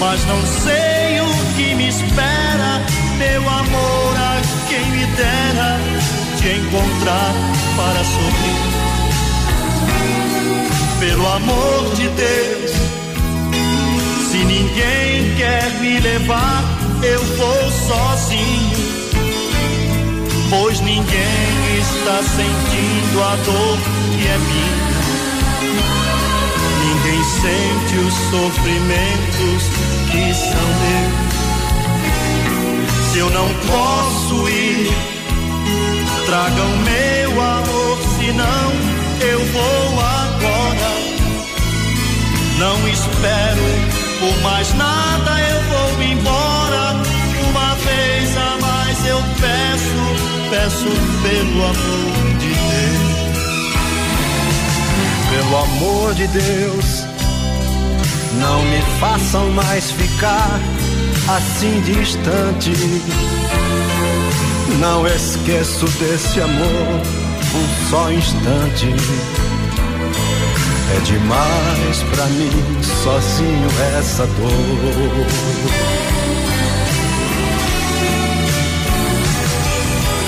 [0.00, 2.82] mas não sei o que me espera.
[3.18, 5.78] Meu amor, a quem me dera
[6.38, 7.34] te encontrar
[7.76, 8.80] para sorrir.
[10.98, 12.70] Pelo amor de Deus,
[14.30, 16.64] se ninguém quer me levar,
[17.02, 18.90] eu vou sozinho.
[20.48, 23.78] Pois ninguém está sentindo a dor
[24.16, 24.89] que é minha.
[27.40, 29.62] Sente os sofrimentos
[30.10, 31.30] que são meus.
[33.10, 34.90] Se eu não posso ir,
[36.26, 38.72] traga o meu amor, senão
[39.20, 40.90] eu vou agora.
[42.58, 46.94] Não espero por mais nada, eu vou embora.
[47.48, 50.02] Uma vez a mais eu peço,
[50.50, 50.90] peço
[51.22, 53.20] pelo amor de Deus.
[55.30, 56.99] Pelo amor de Deus,
[58.40, 60.58] não me façam mais ficar
[61.28, 62.72] assim distante.
[64.80, 67.00] Não esqueço desse amor
[67.54, 68.86] um só instante.
[70.96, 73.68] É demais pra mim sozinho
[73.98, 75.26] essa dor.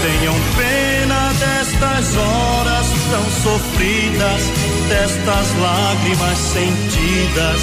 [0.02, 4.42] Tenham pena destas horas tão sofridas,
[4.88, 7.60] destas lágrimas sentidas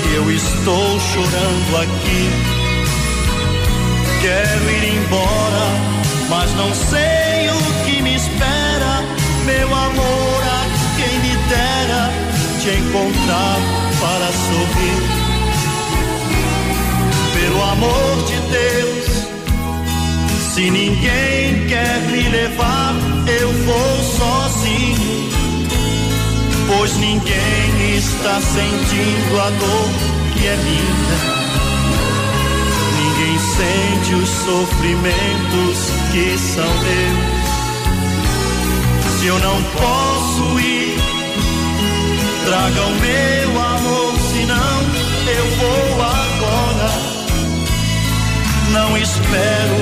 [0.00, 2.30] que eu estou chorando aqui.
[4.20, 5.66] Quero ir embora,
[6.28, 9.02] mas não sei o que me espera.
[9.44, 10.62] Meu amor, a
[10.96, 12.10] quem me dera
[12.60, 13.58] te encontrar
[13.98, 15.02] para sorrir.
[17.34, 19.08] Pelo amor de Deus,
[20.54, 22.94] se ninguém quer me levar,
[23.40, 24.11] eu vou.
[26.82, 29.88] Pois ninguém está sentindo a dor
[30.32, 31.18] que é minha.
[32.98, 35.78] Ninguém sente os sofrimentos
[36.10, 37.46] que são meus.
[39.12, 40.98] Se eu não posso ir,
[42.46, 44.82] traga o meu amor, senão
[45.28, 46.90] eu vou agora.
[48.72, 49.78] Não espero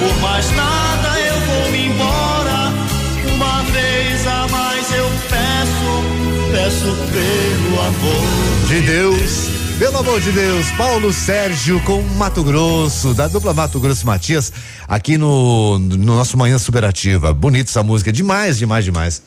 [0.00, 2.72] por mais nada, eu vou me embora.
[3.36, 6.19] Uma vez a mais eu peço,
[6.62, 9.48] peço pelo amor De Deus.
[9.78, 14.52] Pelo amor de Deus, Paulo Sérgio com Mato Grosso, da dupla Mato Grosso Matias,
[14.86, 17.32] aqui no, no nosso Manhã Superativa.
[17.32, 19.22] Bonita essa música, demais, demais, demais.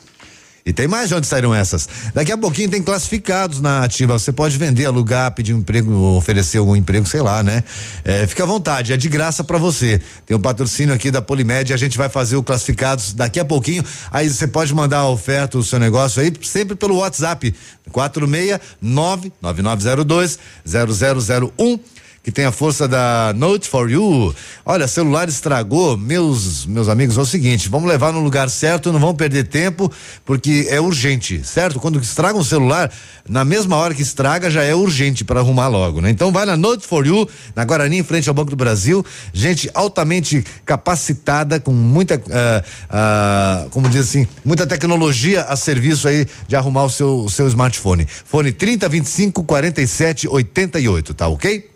[0.66, 1.86] E tem mais de onde saíram essas.
[2.14, 4.18] Daqui a pouquinho tem classificados na ativa.
[4.18, 7.62] Você pode vender, alugar, pedir um emprego, oferecer algum emprego, sei lá, né?
[8.02, 10.00] É, fica à vontade, é de graça para você.
[10.24, 13.84] Tem um patrocínio aqui da Polimed, a gente vai fazer o classificados daqui a pouquinho.
[14.10, 17.54] Aí você pode mandar a oferta, o seu negócio aí, sempre pelo WhatsApp.
[17.92, 21.78] 469 9902 0001
[22.24, 24.34] que tem a força da Note for You.
[24.64, 28.98] Olha, celular estragou, meus meus amigos, é o seguinte, vamos levar no lugar certo, não
[28.98, 29.92] vamos perder tempo,
[30.24, 31.78] porque é urgente, certo?
[31.78, 32.90] Quando estraga um celular,
[33.28, 36.08] na mesma hora que estraga, já é urgente para arrumar logo, né?
[36.08, 39.70] Então vai na Note for You, na Guarani, em frente ao Banco do Brasil, gente
[39.74, 46.56] altamente capacitada, com muita, ah, ah, como diz assim, muita tecnologia a serviço aí de
[46.56, 48.06] arrumar o seu, o seu smartphone.
[48.24, 51.73] Fone 30 25 47 88, tá ok?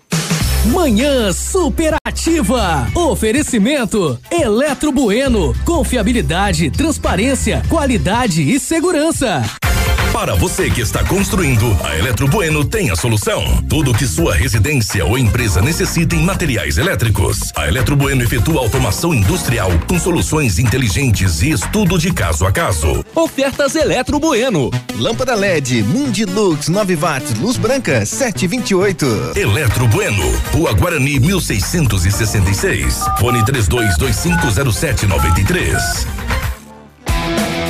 [0.67, 2.87] Manhã superativa.
[2.95, 5.55] Oferecimento Eletro Bueno.
[5.65, 9.43] Confiabilidade, transparência, qualidade e segurança.
[10.19, 13.63] Para você que está construindo, a Eletro Bueno tem a solução.
[13.69, 17.53] Tudo que sua residência ou empresa necessita em materiais elétricos.
[17.55, 23.05] A Eletro Bueno efetua automação industrial com soluções inteligentes e estudo de caso a caso.
[23.15, 24.73] Ofertas Eletro Bueno.
[24.99, 29.35] Lâmpada LED Mundilux 9 watts, luz branca 728.
[29.37, 33.05] Eletro Bueno, Rua Guarani 1666.
[33.21, 36.38] Fone 32250793.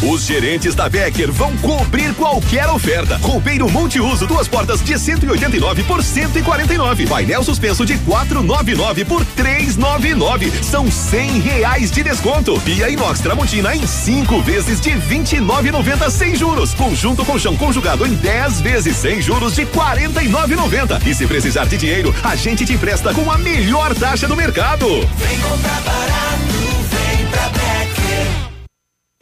[0.00, 3.16] Os gerentes da Becker vão cobrir qualquer oferta.
[3.16, 7.04] Roupeiro multiuso, duas portas de 189 por 149.
[7.06, 10.52] Painel suspenso de 499 por 399.
[10.62, 12.60] São 100 reais de desconto.
[12.60, 16.74] Pia inox Tramontina em cinco vezes de 29,90 sem juros.
[16.74, 21.04] Conjunto colchão conjugado em 10 vezes sem juros de 49,90.
[21.08, 24.86] E se precisar de dinheiro, a gente te empresta com a melhor taxa do mercado.
[24.86, 26.54] Vem comprar barato,
[26.88, 27.67] vem pra Becker.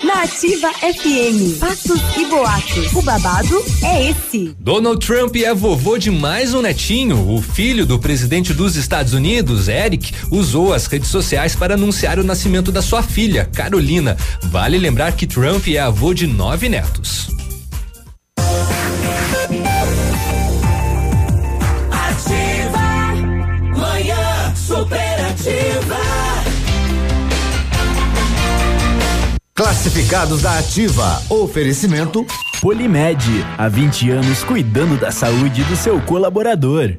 [0.04, 2.92] Na Ativa FM, fatos e boatos.
[2.92, 4.54] O babado é esse.
[4.60, 7.34] Donald Trump é vovô de mais um netinho.
[7.34, 12.24] O filho do presidente dos Estados Unidos, Eric, usou as redes sociais para anunciar o
[12.24, 14.18] nascimento da sua filha, Carolina.
[14.42, 17.28] Vale lembrar que Trump é avô de nove netos.
[21.90, 22.76] Ativa.
[23.74, 26.05] Manhã superativa.
[29.56, 31.18] Classificados da Ativa.
[31.30, 32.26] Oferecimento
[32.60, 33.24] Polimed,
[33.56, 36.98] há 20 anos cuidando da saúde do seu colaborador.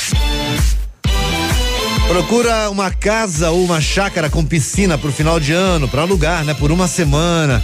[2.11, 6.53] Procura uma casa ou uma chácara com piscina pro final de ano, para alugar, né?
[6.53, 7.63] Por uma semana.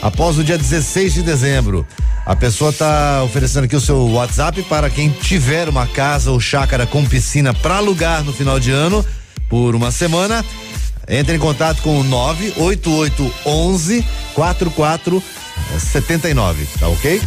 [0.00, 1.84] Após o dia 16 de dezembro.
[2.24, 6.86] A pessoa tá oferecendo aqui o seu WhatsApp para quem tiver uma casa ou chácara
[6.86, 9.04] com piscina para alugar no final de ano
[9.48, 10.44] por uma semana.
[11.08, 14.04] Entre em contato com o 98811
[15.70, 17.22] 4479, tá ok?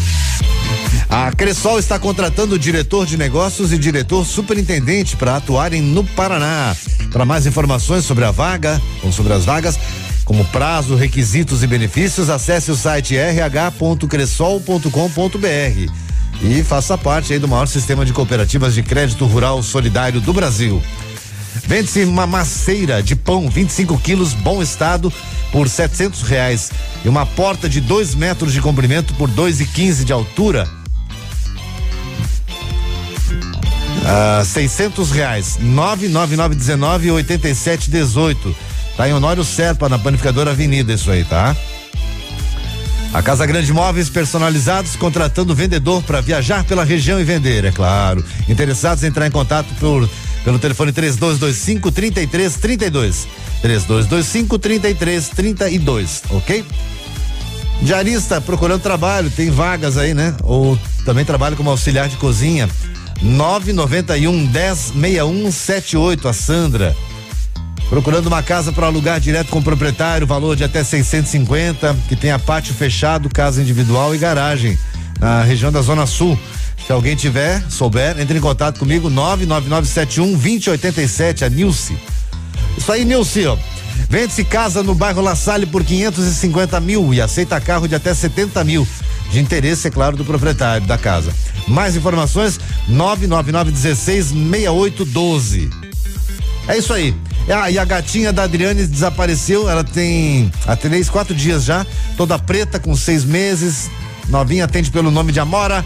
[1.09, 6.75] A Cressol está contratando diretor de negócios e diretor superintendente para atuarem no Paraná.
[7.11, 9.79] Para mais informações sobre a vaga ou sobre as vagas,
[10.25, 15.91] como prazo, requisitos e benefícios, acesse o site rh.cressol.com.br
[16.41, 20.83] e faça parte aí do maior sistema de cooperativas de crédito rural solidário do Brasil.
[21.67, 25.11] Vende-se uma maceira de pão 25 quilos, bom estado,
[25.51, 26.71] por 700 reais
[27.03, 30.67] e uma porta de 2 metros de comprimento por 2,15 de altura.
[34.05, 38.55] Ah, 600 reais, 99919 8718.
[38.95, 41.55] Tá em Honório Serpa, na Panificadora Avenida, isso aí, tá?
[43.13, 48.23] A Casa Grande Móveis personalizados, contratando vendedor para viajar pela região e vender, é claro.
[48.47, 50.07] Interessados em entrar em contato por,
[50.45, 53.27] pelo telefone 3225 3332.
[53.61, 56.63] 3225 3332, ok?
[57.81, 60.35] Diarista procurando trabalho, tem vagas aí, né?
[60.43, 62.69] Ou também trabalho como auxiliar de cozinha.
[63.21, 66.95] 991 10 6178, a Sandra.
[67.89, 72.37] Procurando uma casa para alugar direto com o proprietário, valor de até 650, que tenha
[72.37, 74.77] pátio fechado, casa individual e garagem,
[75.19, 76.37] na região da Zona Sul.
[76.85, 81.97] Se alguém tiver, souber, entre em contato comigo, 99971 2087, a Nilce.
[82.77, 83.57] Isso aí, Nilce, ó.
[84.09, 88.63] Vende-se casa no bairro La Salle por 550 mil e aceita carro de até 70
[88.63, 88.87] mil.
[89.31, 91.33] De interesse, é claro, do proprietário da casa.
[91.67, 95.69] Mais informações: 999 16 6812.
[96.67, 97.15] É isso aí.
[97.49, 99.69] Ah, e a gatinha da Adriane desapareceu.
[99.69, 101.85] Ela tem há três, quatro dias já.
[102.17, 103.89] Toda preta, com seis meses.
[104.29, 105.85] Novinha, atende pelo nome de Amora.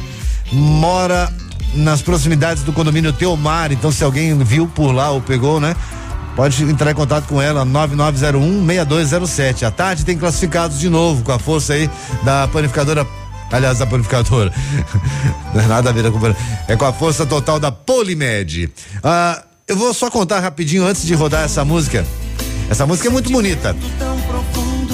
[0.51, 1.31] Mora
[1.73, 3.71] nas proximidades do condomínio Teomar.
[3.71, 5.75] Então, se alguém viu por lá ou pegou, né?
[6.35, 9.63] Pode entrar em contato com ela, 9901-6207.
[9.63, 11.89] À tarde tem classificados de novo, com a força aí
[12.23, 13.05] da panificadora.
[13.51, 14.53] Aliás, da panificadora.
[15.53, 16.19] Não é nada a ver com
[16.67, 18.71] É com a força total da Polimed.
[19.03, 22.05] Ah, eu vou só contar rapidinho antes de rodar essa música.
[22.69, 23.75] Essa música é muito bonita.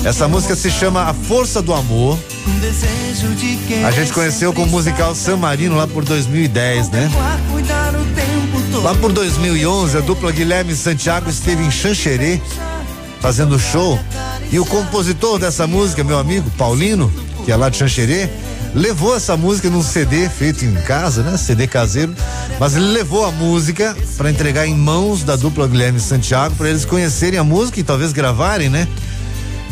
[0.04, 2.18] Essa música se chama A Força do Amor.
[3.86, 7.12] A gente conheceu com o musical San Marino lá por 2010, né?
[8.82, 12.42] Lá por 2011, a dupla Guilherme Santiago esteve em Xanxerê
[13.20, 14.00] fazendo show
[14.52, 17.12] e o compositor dessa música, meu amigo Paulino,
[17.44, 18.30] que é lá de Xanxerê,
[18.74, 21.38] levou essa música num CD feito em casa, né?
[21.38, 22.14] CD caseiro,
[22.60, 26.86] mas ele levou a música para entregar em mãos da dupla Guilherme Santiago para eles
[26.86, 28.88] conhecerem a música e talvez gravarem, né?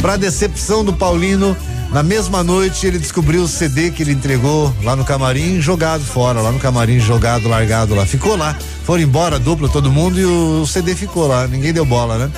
[0.02, 1.56] Para decepção do Paulino,
[1.94, 6.42] na mesma noite ele descobriu o CD que ele entregou lá no camarim, jogado fora,
[6.42, 8.04] lá no camarim, jogado, largado lá.
[8.04, 8.58] Ficou lá.
[8.84, 11.48] Foram embora a dupla, todo mundo, e o CD ficou lá.
[11.48, 12.32] Ninguém deu bola, né?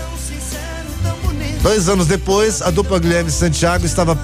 [1.61, 4.19] Dois anos depois, a dupla Guilherme Santiago estava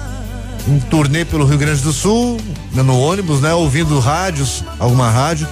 [0.68, 2.38] em turnê pelo Rio Grande do Sul,
[2.72, 3.54] no ônibus, né?
[3.54, 5.48] Ouvindo rádios, alguma rádio,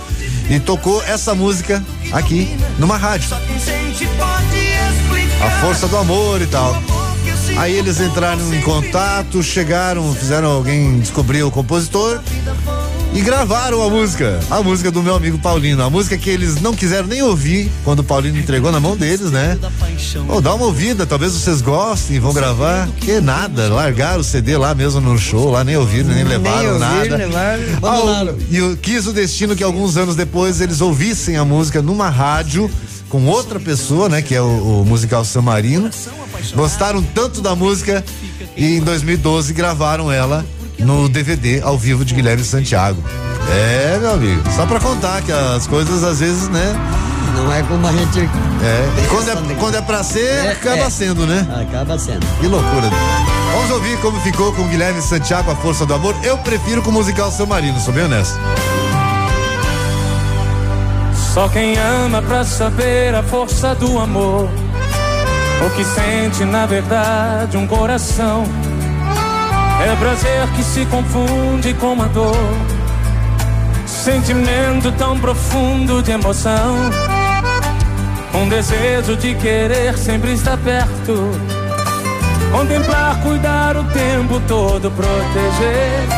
[0.51, 1.82] e tocou essa música
[2.12, 3.31] aqui, numa rádio.
[5.43, 6.77] A força do amor e tal.
[7.56, 12.20] Aí eles entraram em contato, chegaram, fizeram alguém descobrir o compositor
[13.12, 14.40] e gravaram a música.
[14.51, 15.82] A música do meu amigo Paulino.
[15.82, 19.31] A música que eles não quiseram nem ouvir quando o Paulino entregou na mão deles,
[19.31, 19.59] né?
[20.28, 22.89] Oh, dá uma ouvida, talvez vocês gostem e vão gravar.
[22.98, 26.89] Que nada, largaram o CD lá mesmo no show, lá nem ouviram, nem levaram nem
[26.90, 27.16] ouviram, nada.
[27.16, 32.70] Levaram, e quis o destino que alguns anos depois eles ouvissem a música numa rádio
[33.11, 34.23] com outra pessoa, né?
[34.23, 35.91] Que é o, o musical Samarino.
[36.55, 38.03] Gostaram tanto da música
[38.57, 40.47] e em 2012 gravaram ela
[40.78, 43.03] no DVD ao vivo de Guilherme Santiago.
[43.51, 46.74] É, meu amigo, só pra contar que as coisas às vezes, né?
[47.35, 48.20] Não é como a gente.
[48.20, 50.91] É, quando é, quando é pra ser, é, acaba é.
[50.91, 51.47] sendo, né?
[51.61, 52.27] Acaba sendo.
[52.41, 52.91] Que loucura.
[53.53, 56.15] Vamos ouvir como ficou com Guilherme Santiago, A Força do Amor.
[56.23, 58.39] Eu prefiro com o musical São Marino, sou bem honesto.
[61.32, 64.51] Só quem ama pra saber a força do amor.
[65.65, 68.43] O que sente na verdade um coração.
[69.81, 72.36] É prazer que se confunde com uma dor.
[73.86, 76.74] Sentimento tão profundo de emoção.
[78.35, 81.31] Um desejo de querer sempre estar perto.
[82.51, 86.09] Contemplar, cuidar o tempo todo, proteger.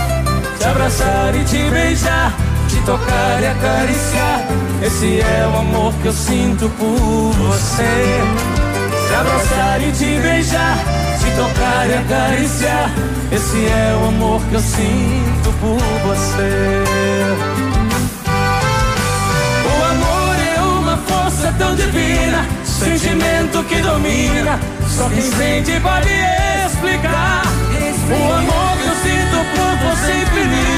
[0.58, 2.32] Te abraçar e te beijar
[2.72, 4.40] te tocar e acariciar.
[4.82, 8.20] Esse é o amor que eu sinto por você.
[9.08, 10.78] Te abraçar e te beijar,
[11.20, 12.90] te tocar e acariciar.
[13.30, 16.84] Esse é o amor que eu sinto por você.
[19.66, 24.58] O amor é uma força tão divina, sentimento que domina.
[24.88, 26.08] Só quem sente pode
[26.66, 27.42] explicar.
[28.10, 30.71] O amor que eu sinto por você infinito,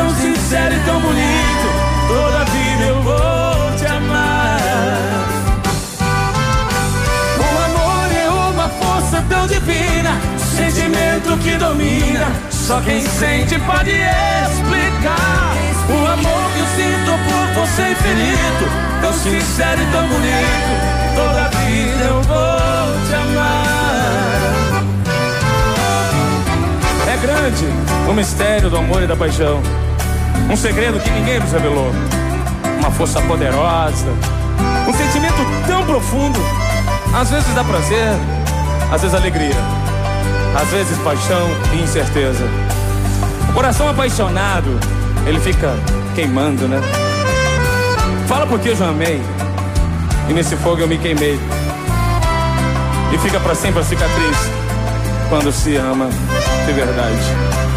[0.00, 1.66] tão sincero e tão bonito.
[2.08, 4.58] Toda vida eu vou te amar.
[7.38, 12.26] O amor é uma força tão divina, sentimento que domina.
[12.50, 15.54] Só quem sente pode explicar.
[15.90, 18.64] O amor que eu sinto por você infinito,
[19.02, 20.72] tão sincero e tão bonito.
[21.16, 23.80] Toda vida eu vou te amar
[27.20, 27.66] grande
[28.08, 29.60] o mistério do amor e da paixão.
[30.50, 31.92] Um segredo que ninguém nos revelou.
[32.80, 34.08] Uma força poderosa.
[34.88, 36.40] Um sentimento tão profundo.
[37.14, 38.08] Às vezes dá prazer,
[38.92, 39.54] às vezes alegria.
[40.60, 42.44] Às vezes paixão e incerteza.
[43.48, 44.76] O coração apaixonado,
[45.24, 45.72] ele fica
[46.16, 46.80] queimando, né?
[48.26, 49.22] Fala porque eu já amei.
[50.28, 51.38] E nesse fogo eu me queimei.
[53.12, 54.36] E fica para sempre a cicatriz
[55.28, 56.08] quando se ama
[56.66, 57.69] de verdade.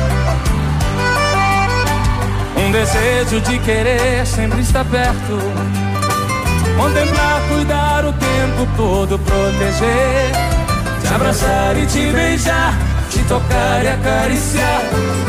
[2.74, 5.38] Desejo de querer sempre estar perto.
[6.76, 10.32] Contemplar, cuidar o tempo todo proteger,
[11.00, 12.74] te abraçar e te beijar,
[13.12, 14.82] te tocar e acariciar.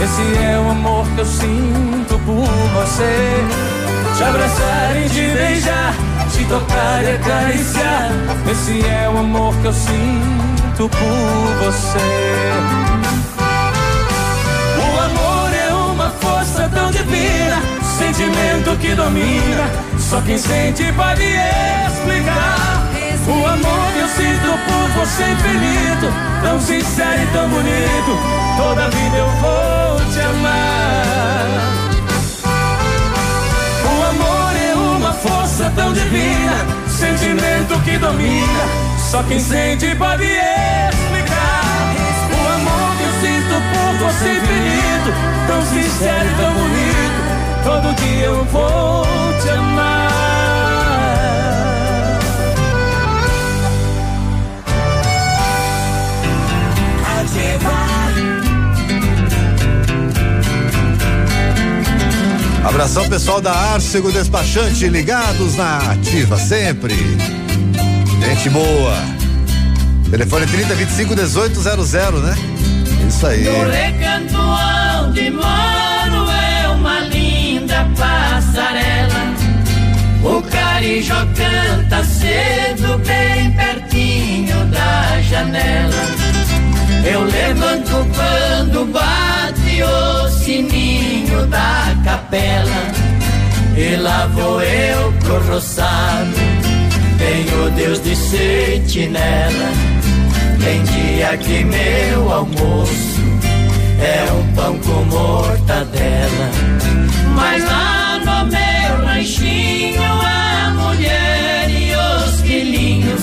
[0.02, 2.48] Esse é o amor que eu sinto por
[2.80, 3.44] você.
[4.16, 5.94] Te abraçar e te beijar,
[6.32, 8.10] te tocar e acariciar.
[8.50, 12.93] Esse é o amor que eu sinto por você.
[18.76, 19.70] Que domina.
[19.98, 22.82] Só quem sente pode explicar.
[23.26, 28.18] O amor que eu sinto por você infinito, tão sincero e tão bonito.
[28.56, 31.44] Toda vida eu vou te amar.
[33.84, 38.64] O amor é uma força tão divina, sentimento que domina.
[38.98, 41.94] Só quem sente pode explicar.
[42.30, 45.12] O amor que eu sinto por você infinito,
[45.46, 47.23] tão sincero e tão bonito.
[47.64, 49.06] Todo dia eu vou
[49.42, 50.04] te amar.
[62.64, 66.94] Abração pessoal da Arcego Despachante, ligados na ativa sempre.
[68.20, 68.96] Gente boa.
[70.10, 72.34] Telefone 30 25 18 00, né?
[73.08, 73.44] Isso aí.
[73.44, 74.34] No recanto
[75.14, 75.73] linda
[78.04, 79.34] passarela.
[80.22, 86.04] O carijó canta cedo, bem pertinho da janela.
[87.04, 92.92] Eu levanto quando bate o sininho da capela.
[93.76, 96.32] E lá vou eu pro roçado.
[97.18, 99.70] Tenho Deus de sentinela.
[100.62, 103.20] Tem dia que meu almoço
[104.00, 107.03] é um pão com mortadela.
[107.34, 113.22] Mas lá no meu ranchinho a mulher e os filhinhos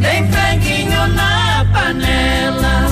[0.00, 2.86] tem franguinho na panela.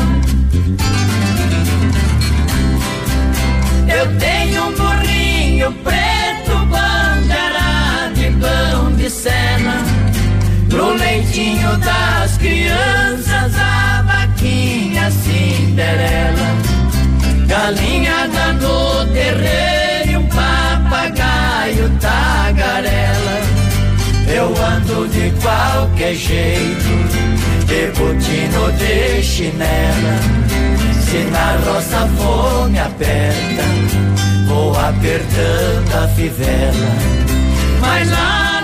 [3.88, 9.82] Eu tenho um burrinho preto, bandeira de pão de cena.
[10.68, 16.50] Pro leitinho das crianças, a vaquinha Cinderela.
[17.48, 19.89] Galinhada no terreiro
[21.60, 23.40] papagaio tagarela.
[24.32, 26.88] Eu ando de qualquer jeito,
[27.66, 30.14] de botino de chinela.
[31.04, 33.64] Se na roça fome aperta,
[34.46, 37.20] vou apertando a fivela.
[37.80, 38.59] Mas lá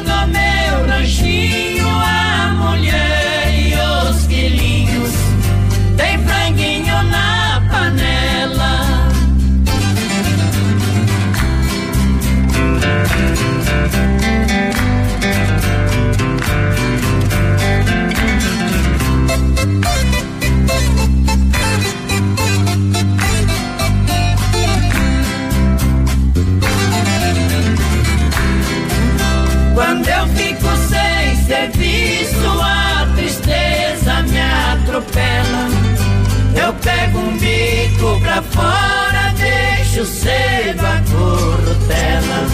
[37.06, 42.46] Eu pego um bico pra fora, deixo cedo a corrutela.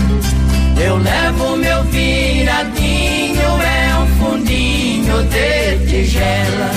[0.85, 6.71] Eu levo meu viradinho, é um fundinho de tigela.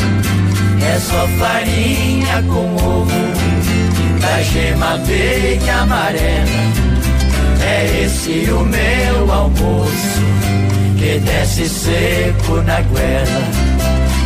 [0.81, 3.11] É só farinha com ovo,
[4.21, 6.85] da gema bem amarela.
[7.61, 10.21] É esse o meu almoço
[10.97, 13.41] que desce seco na goela.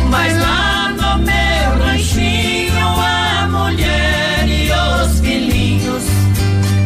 [0.08, 2.29] Mas lá no meu ranchinho
[3.60, 6.04] mulher e os filhinhos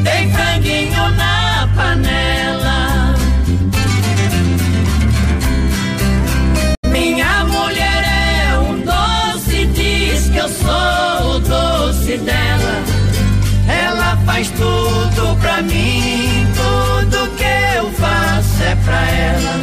[0.02, 3.14] tem franguinho na panela.
[6.88, 12.74] Minha mulher é um doce, diz que eu sou o doce dela.
[13.68, 19.54] Ela faz tudo pra mim, tudo que eu faço é pra ela.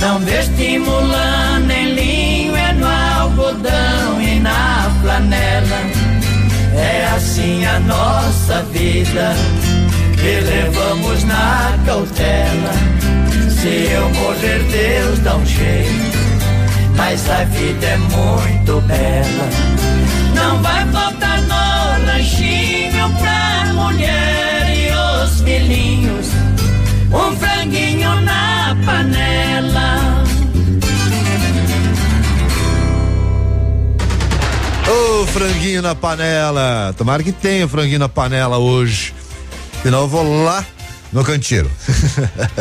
[0.00, 5.93] Não vestimula nem linho, é no algodão e na flanela.
[7.14, 9.34] Assim a nossa vida,
[10.16, 12.72] que levamos na cautela.
[13.48, 16.18] Se eu morrer, Deus dá um jeito,
[16.96, 19.48] mas a vida é muito bela.
[20.34, 24.43] Não vai faltar no lanchinho pra mulher
[35.32, 36.92] Franguinho na panela.
[36.98, 39.14] Tomara que tenha franguinho na panela hoje.
[39.82, 40.66] Senão eu vou lá
[41.12, 41.70] no canteiro.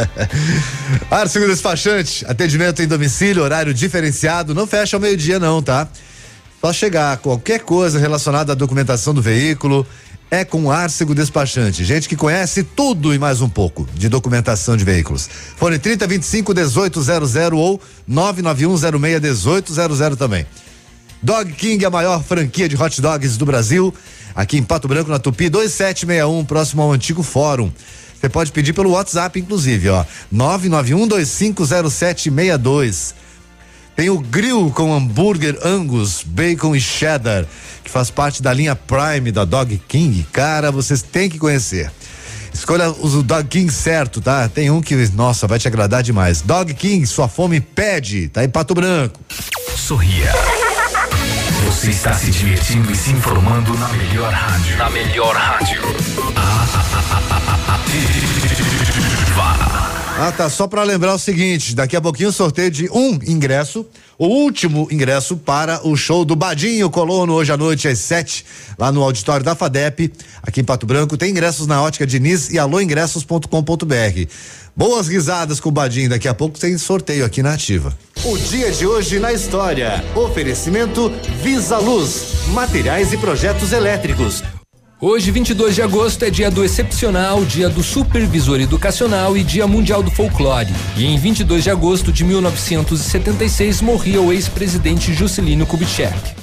[1.10, 5.88] Arcego Despachante, atendimento em domicílio, horário diferenciado, não fecha ao meio-dia não, tá?
[6.62, 9.86] Só chegar qualquer coisa relacionada à documentação do veículo,
[10.30, 11.84] é com Arcego Despachante.
[11.84, 15.28] Gente que conhece tudo e mais um pouco de documentação de veículos.
[15.58, 20.46] Fone 3025 1800 ou 99106 1800 também.
[21.24, 23.94] Dog King, a maior franquia de hot dogs do Brasil,
[24.36, 27.72] aqui em Pato Branco, na Tupi 2761, próximo ao antigo fórum.
[28.20, 30.04] Você pode pedir pelo WhatsApp, inclusive, ó.
[30.34, 33.14] 991250762.
[33.96, 37.46] Tem o grill com hambúrguer Angus, bacon e cheddar,
[37.84, 40.28] que faz parte da linha Prime da Dog King.
[40.34, 41.90] Cara, vocês têm que conhecer.
[42.54, 44.50] Escolha o Dog King certo, tá?
[44.50, 46.42] Tem um que, nossa, vai te agradar demais.
[46.42, 49.22] Dog King, sua fome pede, tá em Pato Branco.
[49.78, 50.34] Sorria.
[51.66, 54.78] Você está se divertindo e se informando na melhor rádio.
[54.78, 55.82] Na melhor rádio.
[60.16, 60.50] Ah, tá.
[60.50, 63.86] Só para lembrar o seguinte: daqui a pouquinho sorteio de um ingresso,
[64.18, 68.46] o último ingresso para o show do Badinho Colono hoje à noite às sete,
[68.78, 71.18] lá no auditório da FADEP, aqui em Pato Branco.
[71.18, 74.28] Tem ingressos na ótica Diniz e alôingressos.com.br.
[74.76, 76.10] Boas risadas com o Badinho.
[76.10, 77.96] Daqui a pouco tem sorteio aqui na Ativa.
[78.26, 80.04] O dia de hoje na história.
[80.16, 81.12] Oferecimento
[81.44, 84.44] Visa Luz, materiais e projetos elétricos.
[85.00, 90.02] Hoje, 22 de agosto, é dia do excepcional, dia do supervisor educacional e dia mundial
[90.02, 90.74] do folclore.
[90.96, 96.43] E em 22 de agosto de 1976 morria o ex-presidente Juscelino Kubitschek.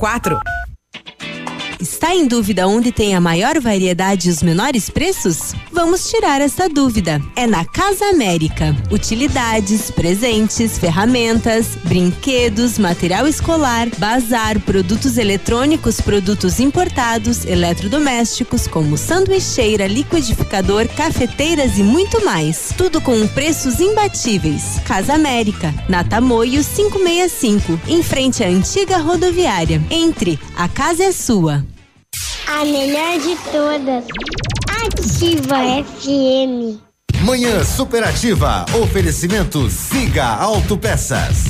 [0.00, 0.40] quatro.
[1.80, 5.54] Está em dúvida onde tem a maior variedade e os menores preços?
[5.72, 7.22] Vamos tirar essa dúvida.
[7.34, 8.76] É na Casa América.
[8.90, 20.86] Utilidades, presentes, ferramentas, brinquedos, material escolar, bazar, produtos eletrônicos, produtos importados, eletrodomésticos, como sanduicheira, liquidificador,
[20.88, 22.74] cafeteiras e muito mais.
[22.76, 24.78] Tudo com preços imbatíveis.
[24.84, 29.80] Casa América, na Tamoio 565, em frente à antiga rodoviária.
[29.90, 31.64] Entre, a casa é sua.
[32.52, 34.04] A melhor de todas.
[34.84, 36.80] Ativa FM.
[37.22, 38.66] Manhã Superativa.
[38.82, 41.44] Oferecimento Siga Autopeças.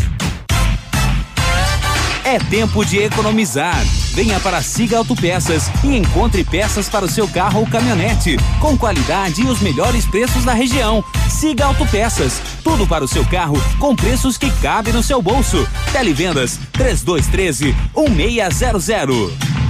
[2.23, 3.83] É tempo de economizar.
[4.13, 9.41] Venha para Siga Autopeças e encontre peças para o seu carro ou caminhonete, com qualidade
[9.41, 11.03] e os melhores preços da região.
[11.31, 15.67] Siga Autopeças, tudo para o seu carro com preços que cabem no seu bolso.
[15.93, 19.70] Televendas 3213 1600.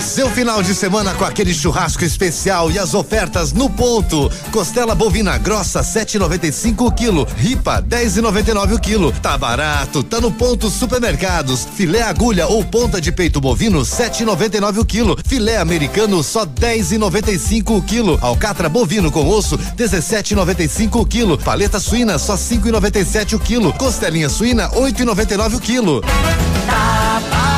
[0.00, 4.30] Seu final de semana com aquele churrasco especial e as ofertas no ponto.
[4.50, 9.12] Costela bovina grossa 7,95 o quilo, ripa 10,99 o quilo.
[9.12, 11.68] Tá barato, tá no ponto supermercados.
[11.74, 15.16] Filé agulha ou ponta de peito bovino 7,99 o quilo.
[15.24, 18.18] Filé americano só 10,95 o quilo.
[18.20, 21.38] Alcatra bovino com osso 17,95 o quilo.
[21.38, 23.72] Paleta suína só 5,97 o quilo.
[23.74, 26.00] Costelinha suína 8,99 o quilo.
[26.00, 27.57] Tá barato,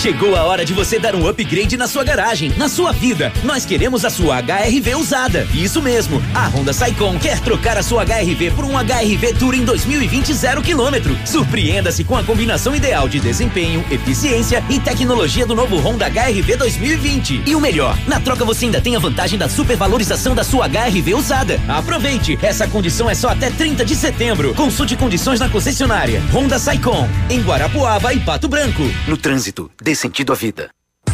[0.00, 3.32] Chegou a hora de você dar um upgrade na sua garagem, na sua vida.
[3.44, 5.46] Nós queremos a sua HRV usada.
[5.54, 6.22] Isso mesmo.
[6.34, 11.16] A Honda Saicon quer trocar a sua HRV por um HRV Touring 2020 zero quilômetro.
[11.26, 17.42] Surpreenda-se com a combinação ideal de desempenho, eficiência e tecnologia do novo Honda HRV 2020.
[17.46, 21.14] E o melhor, na troca você ainda tem a vantagem da supervalorização da sua HRV
[21.14, 21.60] usada.
[21.68, 24.54] Aproveite, essa condição é só até 30 de setembro.
[24.54, 26.22] Consulte condições na concessionária.
[26.32, 28.82] Honda Saicon, em Guarapuava e Pato Branco.
[29.06, 30.70] No trânsito, dê sentido à vida.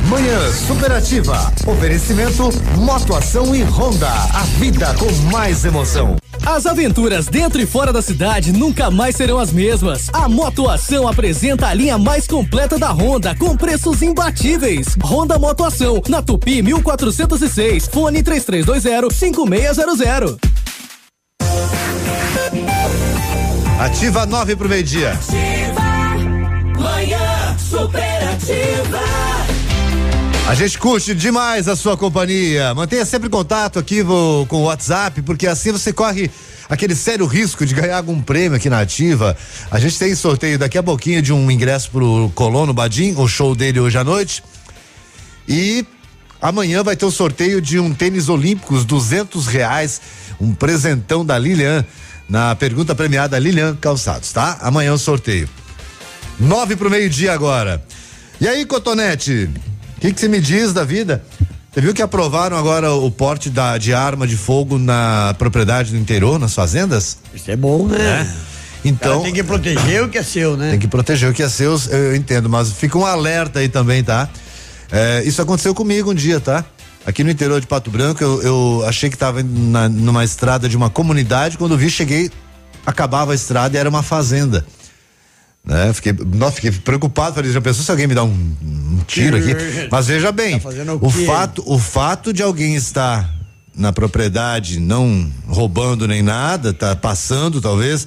[0.09, 1.53] Manhã Superativa.
[1.67, 4.09] Oferecimento Motoação e Honda.
[4.09, 6.17] A vida com mais emoção.
[6.45, 10.09] As aventuras dentro e fora da cidade nunca mais serão as mesmas.
[10.13, 14.97] A Motoação apresenta a linha mais completa da Honda com preços imbatíveis.
[15.03, 20.37] Honda Motoação, na Tupi 1406, fone 3320 5600.
[23.81, 25.19] Ativa 9 pro meio-dia.
[30.49, 32.73] A gente curte demais a sua companhia.
[32.75, 36.31] Mantenha sempre contato aqui vo- com o WhatsApp, porque assim você corre
[36.69, 39.37] aquele sério risco de ganhar algum prêmio aqui na Ativa,
[39.71, 43.55] a gente tem sorteio daqui a pouquinho de um ingresso pro Colono Badim, o show
[43.55, 44.43] dele hoje à noite.
[45.49, 45.85] E
[46.41, 50.01] amanhã vai ter o sorteio de um tênis olímpicos, duzentos reais,
[50.41, 51.85] um presentão da Lilian,
[52.29, 54.59] na pergunta premiada Lilian Calçados, tá?
[54.61, 55.49] Amanhã o sorteio.
[56.39, 57.85] Nove pro meio-dia agora.
[58.41, 59.49] E aí, Cotonete,
[59.97, 61.25] o que que você me diz da vida?
[61.73, 65.97] Você viu que aprovaram agora o porte da, de arma de fogo na propriedade do
[65.99, 67.19] interior, nas fazendas?
[67.35, 68.35] Isso é bom, né?
[68.85, 69.13] Então.
[69.13, 70.71] Cara, tem que proteger o que é seu, né?
[70.71, 73.69] Tem que proteger o que é seu, eu, eu entendo, mas fica um alerta aí
[73.69, 74.29] também, tá?
[74.91, 76.65] É, isso aconteceu comigo um dia, tá?
[77.05, 80.89] Aqui no interior de Pato Branco, eu, eu achei que estava numa estrada de uma
[80.89, 82.31] comunidade, quando vi, cheguei,
[82.85, 84.65] acabava a estrada e era uma fazenda.
[85.67, 85.93] Né?
[85.93, 89.55] Fiquei, nossa, fiquei preocupado, falei, já pensou se alguém me dá um, um tiro aqui?
[89.91, 93.35] Mas veja bem, Tá o o fato, o fato de alguém estar
[93.75, 98.07] na propriedade, não roubando nem nada, tá passando talvez,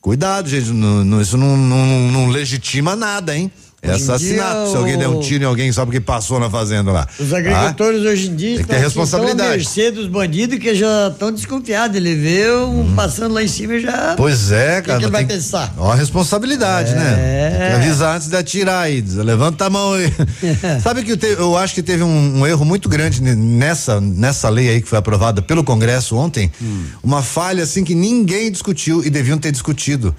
[0.00, 3.50] cuidado, gente, não- não- isso não, não- não legitima nada, hein?
[3.84, 4.62] É Hoje assassinato.
[4.62, 7.06] dia, Se alguém der um tiro em alguém só porque passou na fazenda lá.
[7.18, 9.62] Os agricultores hoje em dia estão, responsabilidade.
[9.62, 11.96] estão à mercê dos bandidos que já estão desconfiados.
[11.96, 14.12] Ele vê um passando lá em cima e já.
[14.12, 14.16] Hum.
[14.16, 15.02] Pois é, O que cara.
[15.02, 15.72] ele vai pensar?
[15.76, 16.94] Ó, a responsabilidade, É.
[16.94, 17.58] né?
[17.60, 19.02] Tem que avisar antes de atirar aí.
[19.06, 20.12] Levanta a mão aí.
[20.82, 24.00] Sabe que eu, te- eu acho que teve um, um erro muito grande ne- nessa,
[24.00, 26.50] nessa lei aí que foi aprovada pelo Congresso ontem.
[26.62, 26.84] Hum.
[27.02, 30.14] Uma falha assim que ninguém discutiu e deviam ter discutido.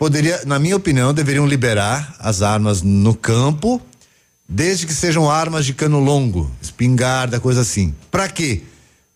[0.00, 3.78] Poderia, na minha opinião, deveriam liberar as armas no campo,
[4.48, 7.94] desde que sejam armas de cano longo, espingarda, coisa assim.
[8.10, 8.62] Pra quê?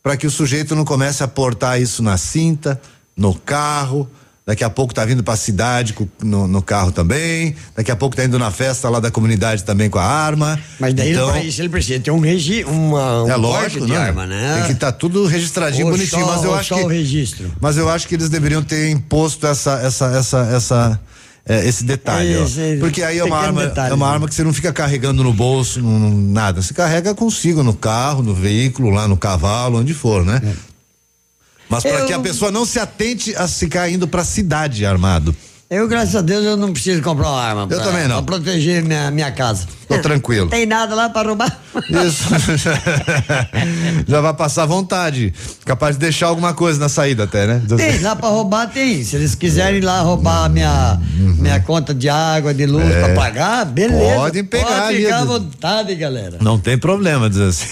[0.03, 2.79] Pra que o sujeito não comece a portar isso na cinta,
[3.17, 4.07] no carro.
[4.47, 7.57] Daqui a pouco tá vindo pra cidade no, no carro também.
[7.75, 10.61] Daqui a pouco tá indo na festa lá da comunidade também com a arma.
[10.79, 13.99] Mas daí então, isso ele precisa ter um regi uma, um é lógico, de né?
[13.99, 14.57] arma, né?
[14.57, 17.51] Tem que estar tudo registradinho, Ou bonitinho, só- mas eu acho só que o registro.
[17.59, 21.01] mas eu acho que eles deveriam ter imposto essa essa essa essa
[21.47, 22.35] é, esse detalhe.
[22.35, 24.13] Esse- esse porque aí é uma arma detalhe, é uma né?
[24.13, 27.73] arma que você não fica carregando no bolso, não, não- nada, você carrega consigo no
[27.73, 30.43] carro, no veículo, lá no cavalo, onde for, né?
[31.75, 35.35] Mas para Eu- que a pessoa não se atente a ficar indo pra cidade armado.
[35.75, 37.67] Eu, graças a Deus, eu não preciso comprar uma arma.
[37.71, 38.23] Eu também não.
[38.23, 39.67] Pra proteger minha, minha casa.
[39.89, 40.45] Tô tranquilo.
[40.45, 41.59] Não tem nada lá para roubar.
[41.91, 42.25] Isso.
[44.07, 45.33] Já vai passar vontade.
[45.65, 47.63] Capaz de deixar alguma coisa na saída até, né?
[47.77, 49.05] Tem, lá pra roubar tem.
[49.05, 50.99] Se eles quiserem lá roubar minha,
[51.39, 52.91] minha conta de água, de luz Uhum.
[52.91, 53.05] É.
[53.05, 54.15] pra pagar, beleza.
[54.17, 56.39] Podem pegar Pode ali, ficar à vontade, galera.
[56.41, 57.67] Não tem problema, diz assim.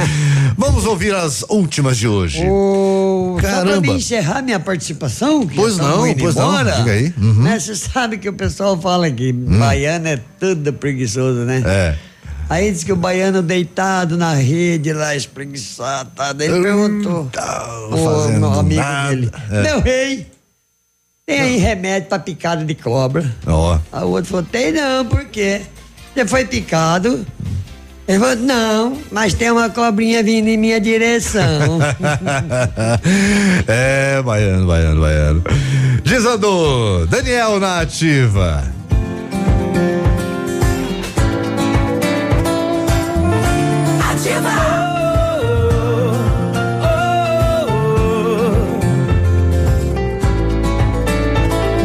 [0.56, 2.44] Vamos ouvir as últimas de hoje.
[2.46, 3.80] Ô, Só pra Caramba.
[3.80, 6.48] mim encerrar minha participação, que Pois não, pois não.
[6.50, 7.14] embora, Diga aí.
[7.20, 7.39] Uhum.
[7.40, 7.58] Né?
[7.58, 11.62] Você sabe que o pessoal fala que baiano é tudo preguiçoso, né?
[11.64, 11.96] É.
[12.48, 16.32] Aí diz que o baiano deitado na rede lá, espreguiçado, tá?
[16.32, 17.30] Daí ele perguntou,
[17.92, 19.08] o meu amigo nada.
[19.10, 19.62] dele, É.
[19.62, 20.26] meu rei,
[21.24, 23.24] tem aí remédio pra picada de cobra?
[23.46, 23.78] Ó.
[23.92, 25.62] Aí o outro falou, tem não, por quê?
[26.12, 27.24] Você foi picado?
[28.10, 31.78] Ele falou, não, mas tem uma cobrinha vindo em minha direção.
[33.68, 35.44] é, baiano, baiano, baiano.
[36.02, 37.06] Desandou.
[37.06, 38.64] Daniel na ativa.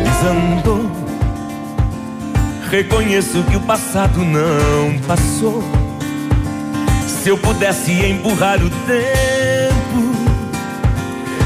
[0.03, 0.91] Desandou.
[2.71, 5.84] Reconheço que o passado não passou.
[7.25, 10.15] Se eu pudesse empurrar o tempo,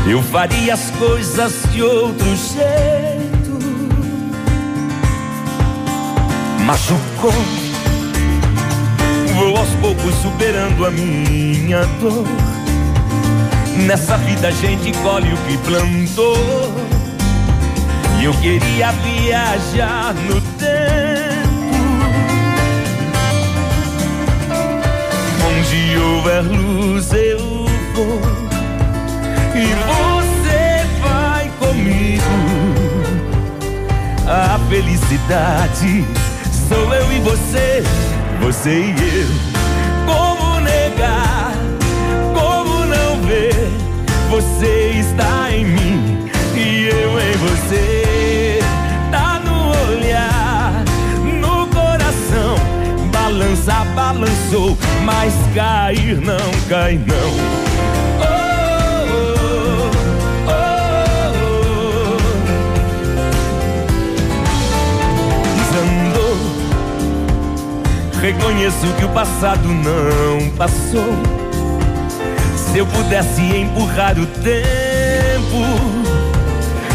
[0.06, 3.58] eu faria as coisas de outro jeito.
[6.66, 7.32] Machucou.
[9.36, 12.28] Vou aos poucos superando a minha dor.
[13.88, 16.76] Nessa vida a gente colhe o que plantou.
[18.20, 21.39] E eu queria viajar no tempo.
[25.72, 27.38] Houver luz eu
[27.94, 28.22] vou.
[29.56, 32.24] E você vai comigo.
[34.28, 36.06] A felicidade
[36.68, 37.84] sou eu e você,
[38.42, 39.28] você e eu.
[40.08, 41.52] Como negar?
[42.34, 43.70] Como não ver?
[44.32, 45.39] Você está
[55.54, 56.38] cair não
[56.68, 57.60] cai não.
[65.56, 66.38] Desandou.
[68.22, 71.40] Reconheço que o passado não passou.
[72.56, 75.64] Se eu pudesse empurrar o tempo,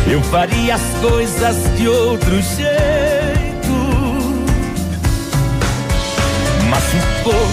[0.09, 2.95] eu faria as coisas de outro jeito.
[6.71, 7.47] Mas ficou,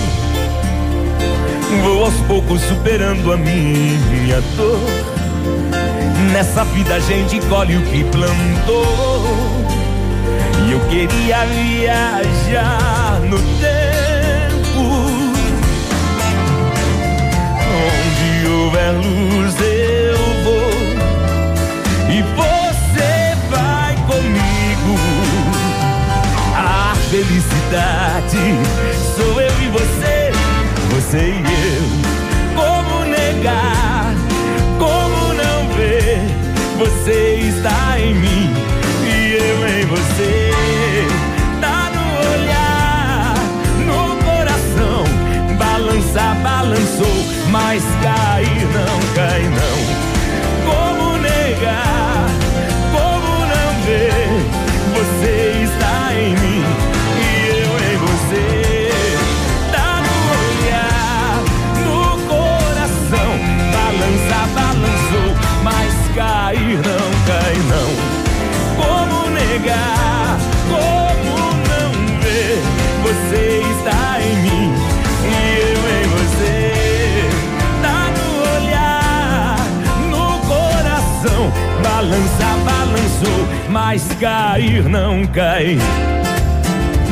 [1.79, 4.79] vou aos poucos superando a minha dor.
[6.31, 9.23] Nessa vida a gente colhe o que plantou.
[10.65, 14.81] E eu queria viajar no tempo.
[17.81, 20.71] Onde houver luz eu vou.
[22.09, 24.99] E você vai comigo.
[26.55, 28.37] A felicidade
[29.15, 30.20] sou eu e você.
[31.13, 31.83] E eu.
[32.55, 34.15] Como negar?
[34.79, 36.21] Como não ver?
[36.79, 38.53] Você está em mim
[39.03, 40.51] e eu em você.
[41.59, 43.35] Tá no olhar,
[43.85, 45.03] no coração.
[45.57, 50.00] Balança, balançou, mas cair não cai não.
[66.15, 67.89] Cair não cai não.
[68.77, 70.37] Como negar?
[70.69, 71.35] Como
[71.69, 72.59] não ver?
[73.03, 74.73] Você está em mim
[75.25, 75.31] e
[75.61, 76.51] eu em você.
[77.81, 79.57] Tá no olhar,
[80.09, 81.51] no coração.
[81.83, 85.77] Balança, balançou, mas cair não cai.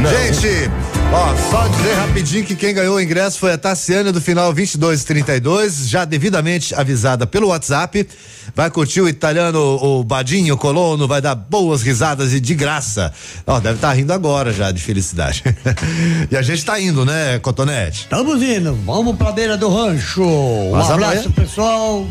[0.02, 0.10] Não.
[0.10, 0.72] Gente,
[1.12, 5.90] ó, só dizer rapidinho que quem ganhou o ingresso foi a Tassiane do final 2232,
[5.90, 8.08] já devidamente avisada pelo WhatsApp.
[8.56, 13.14] Vai curtir o italiano, o Badinho Colono, vai dar boas risadas e de graça.
[13.46, 15.44] Ó, deve estar rindo agora já de felicidade.
[16.30, 18.02] e a gente tá indo, né, Cotonete?
[18.02, 20.24] Estamos indo, vamos pra beira do rancho.
[20.24, 22.06] Um Mas abraço, amanhã- pessoal.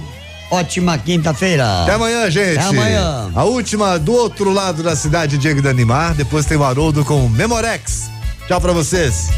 [0.51, 1.83] Ótima quinta-feira.
[1.83, 2.59] Até amanhã, gente.
[2.59, 3.31] Até amanhã.
[3.35, 6.15] A última do outro lado da cidade, Diego de Animar.
[6.15, 8.09] Depois tem o Haroldo com Memorex.
[8.47, 9.29] Tchau pra vocês.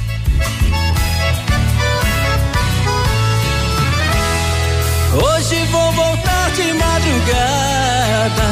[5.12, 8.49] Hoje vou voltar de madrugada.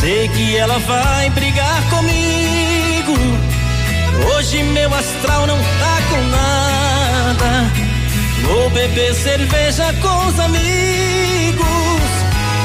[0.00, 3.14] Sei que ela vai brigar comigo.
[4.34, 7.72] Hoje meu astral não tá com nada.
[8.42, 11.66] Vou beber cerveja com os amigos.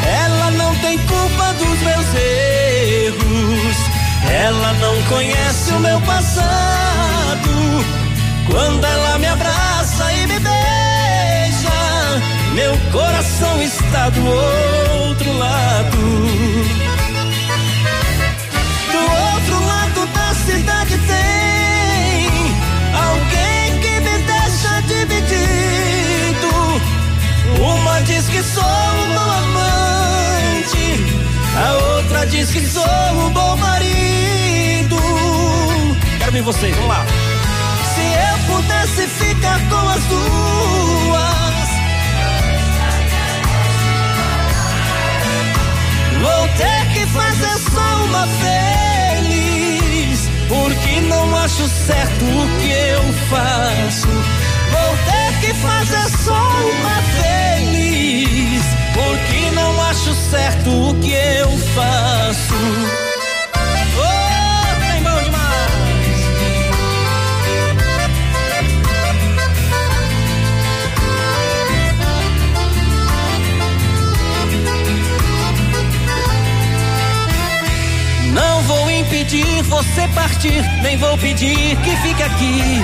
[0.05, 3.77] Ela não tem culpa dos meus erros.
[4.29, 7.51] Ela não conhece o meu passado.
[8.49, 9.70] Quando ela me abraça
[12.91, 15.97] coração está do outro lado.
[18.91, 22.29] Do outro lado da cidade tem
[22.93, 26.51] alguém que me deixa dividido.
[27.59, 30.85] Uma diz que sou um bom amante,
[31.55, 34.97] a outra diz que sou um bom marido.
[36.19, 37.05] Quero ver vocês, vamos lá.
[37.93, 41.50] Se eu pudesse ficar com as duas,
[47.11, 54.07] fazer só uma feliz, porque não acho certo o que eu faço.
[54.07, 63.10] Vou ter que fazer só uma feliz, porque não acho certo o que eu faço.
[79.31, 82.81] Impedir você partir, nem vou pedir que fique aqui.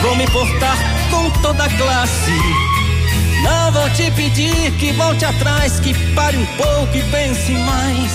[0.00, 0.76] Vou me portar
[1.10, 2.32] com toda classe.
[3.42, 8.12] Não vou te pedir que volte atrás, que pare um pouco e pense mais.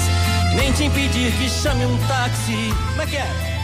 [0.55, 2.73] Nem te impedir que chame um táxi.
[2.89, 3.56] Como é que é?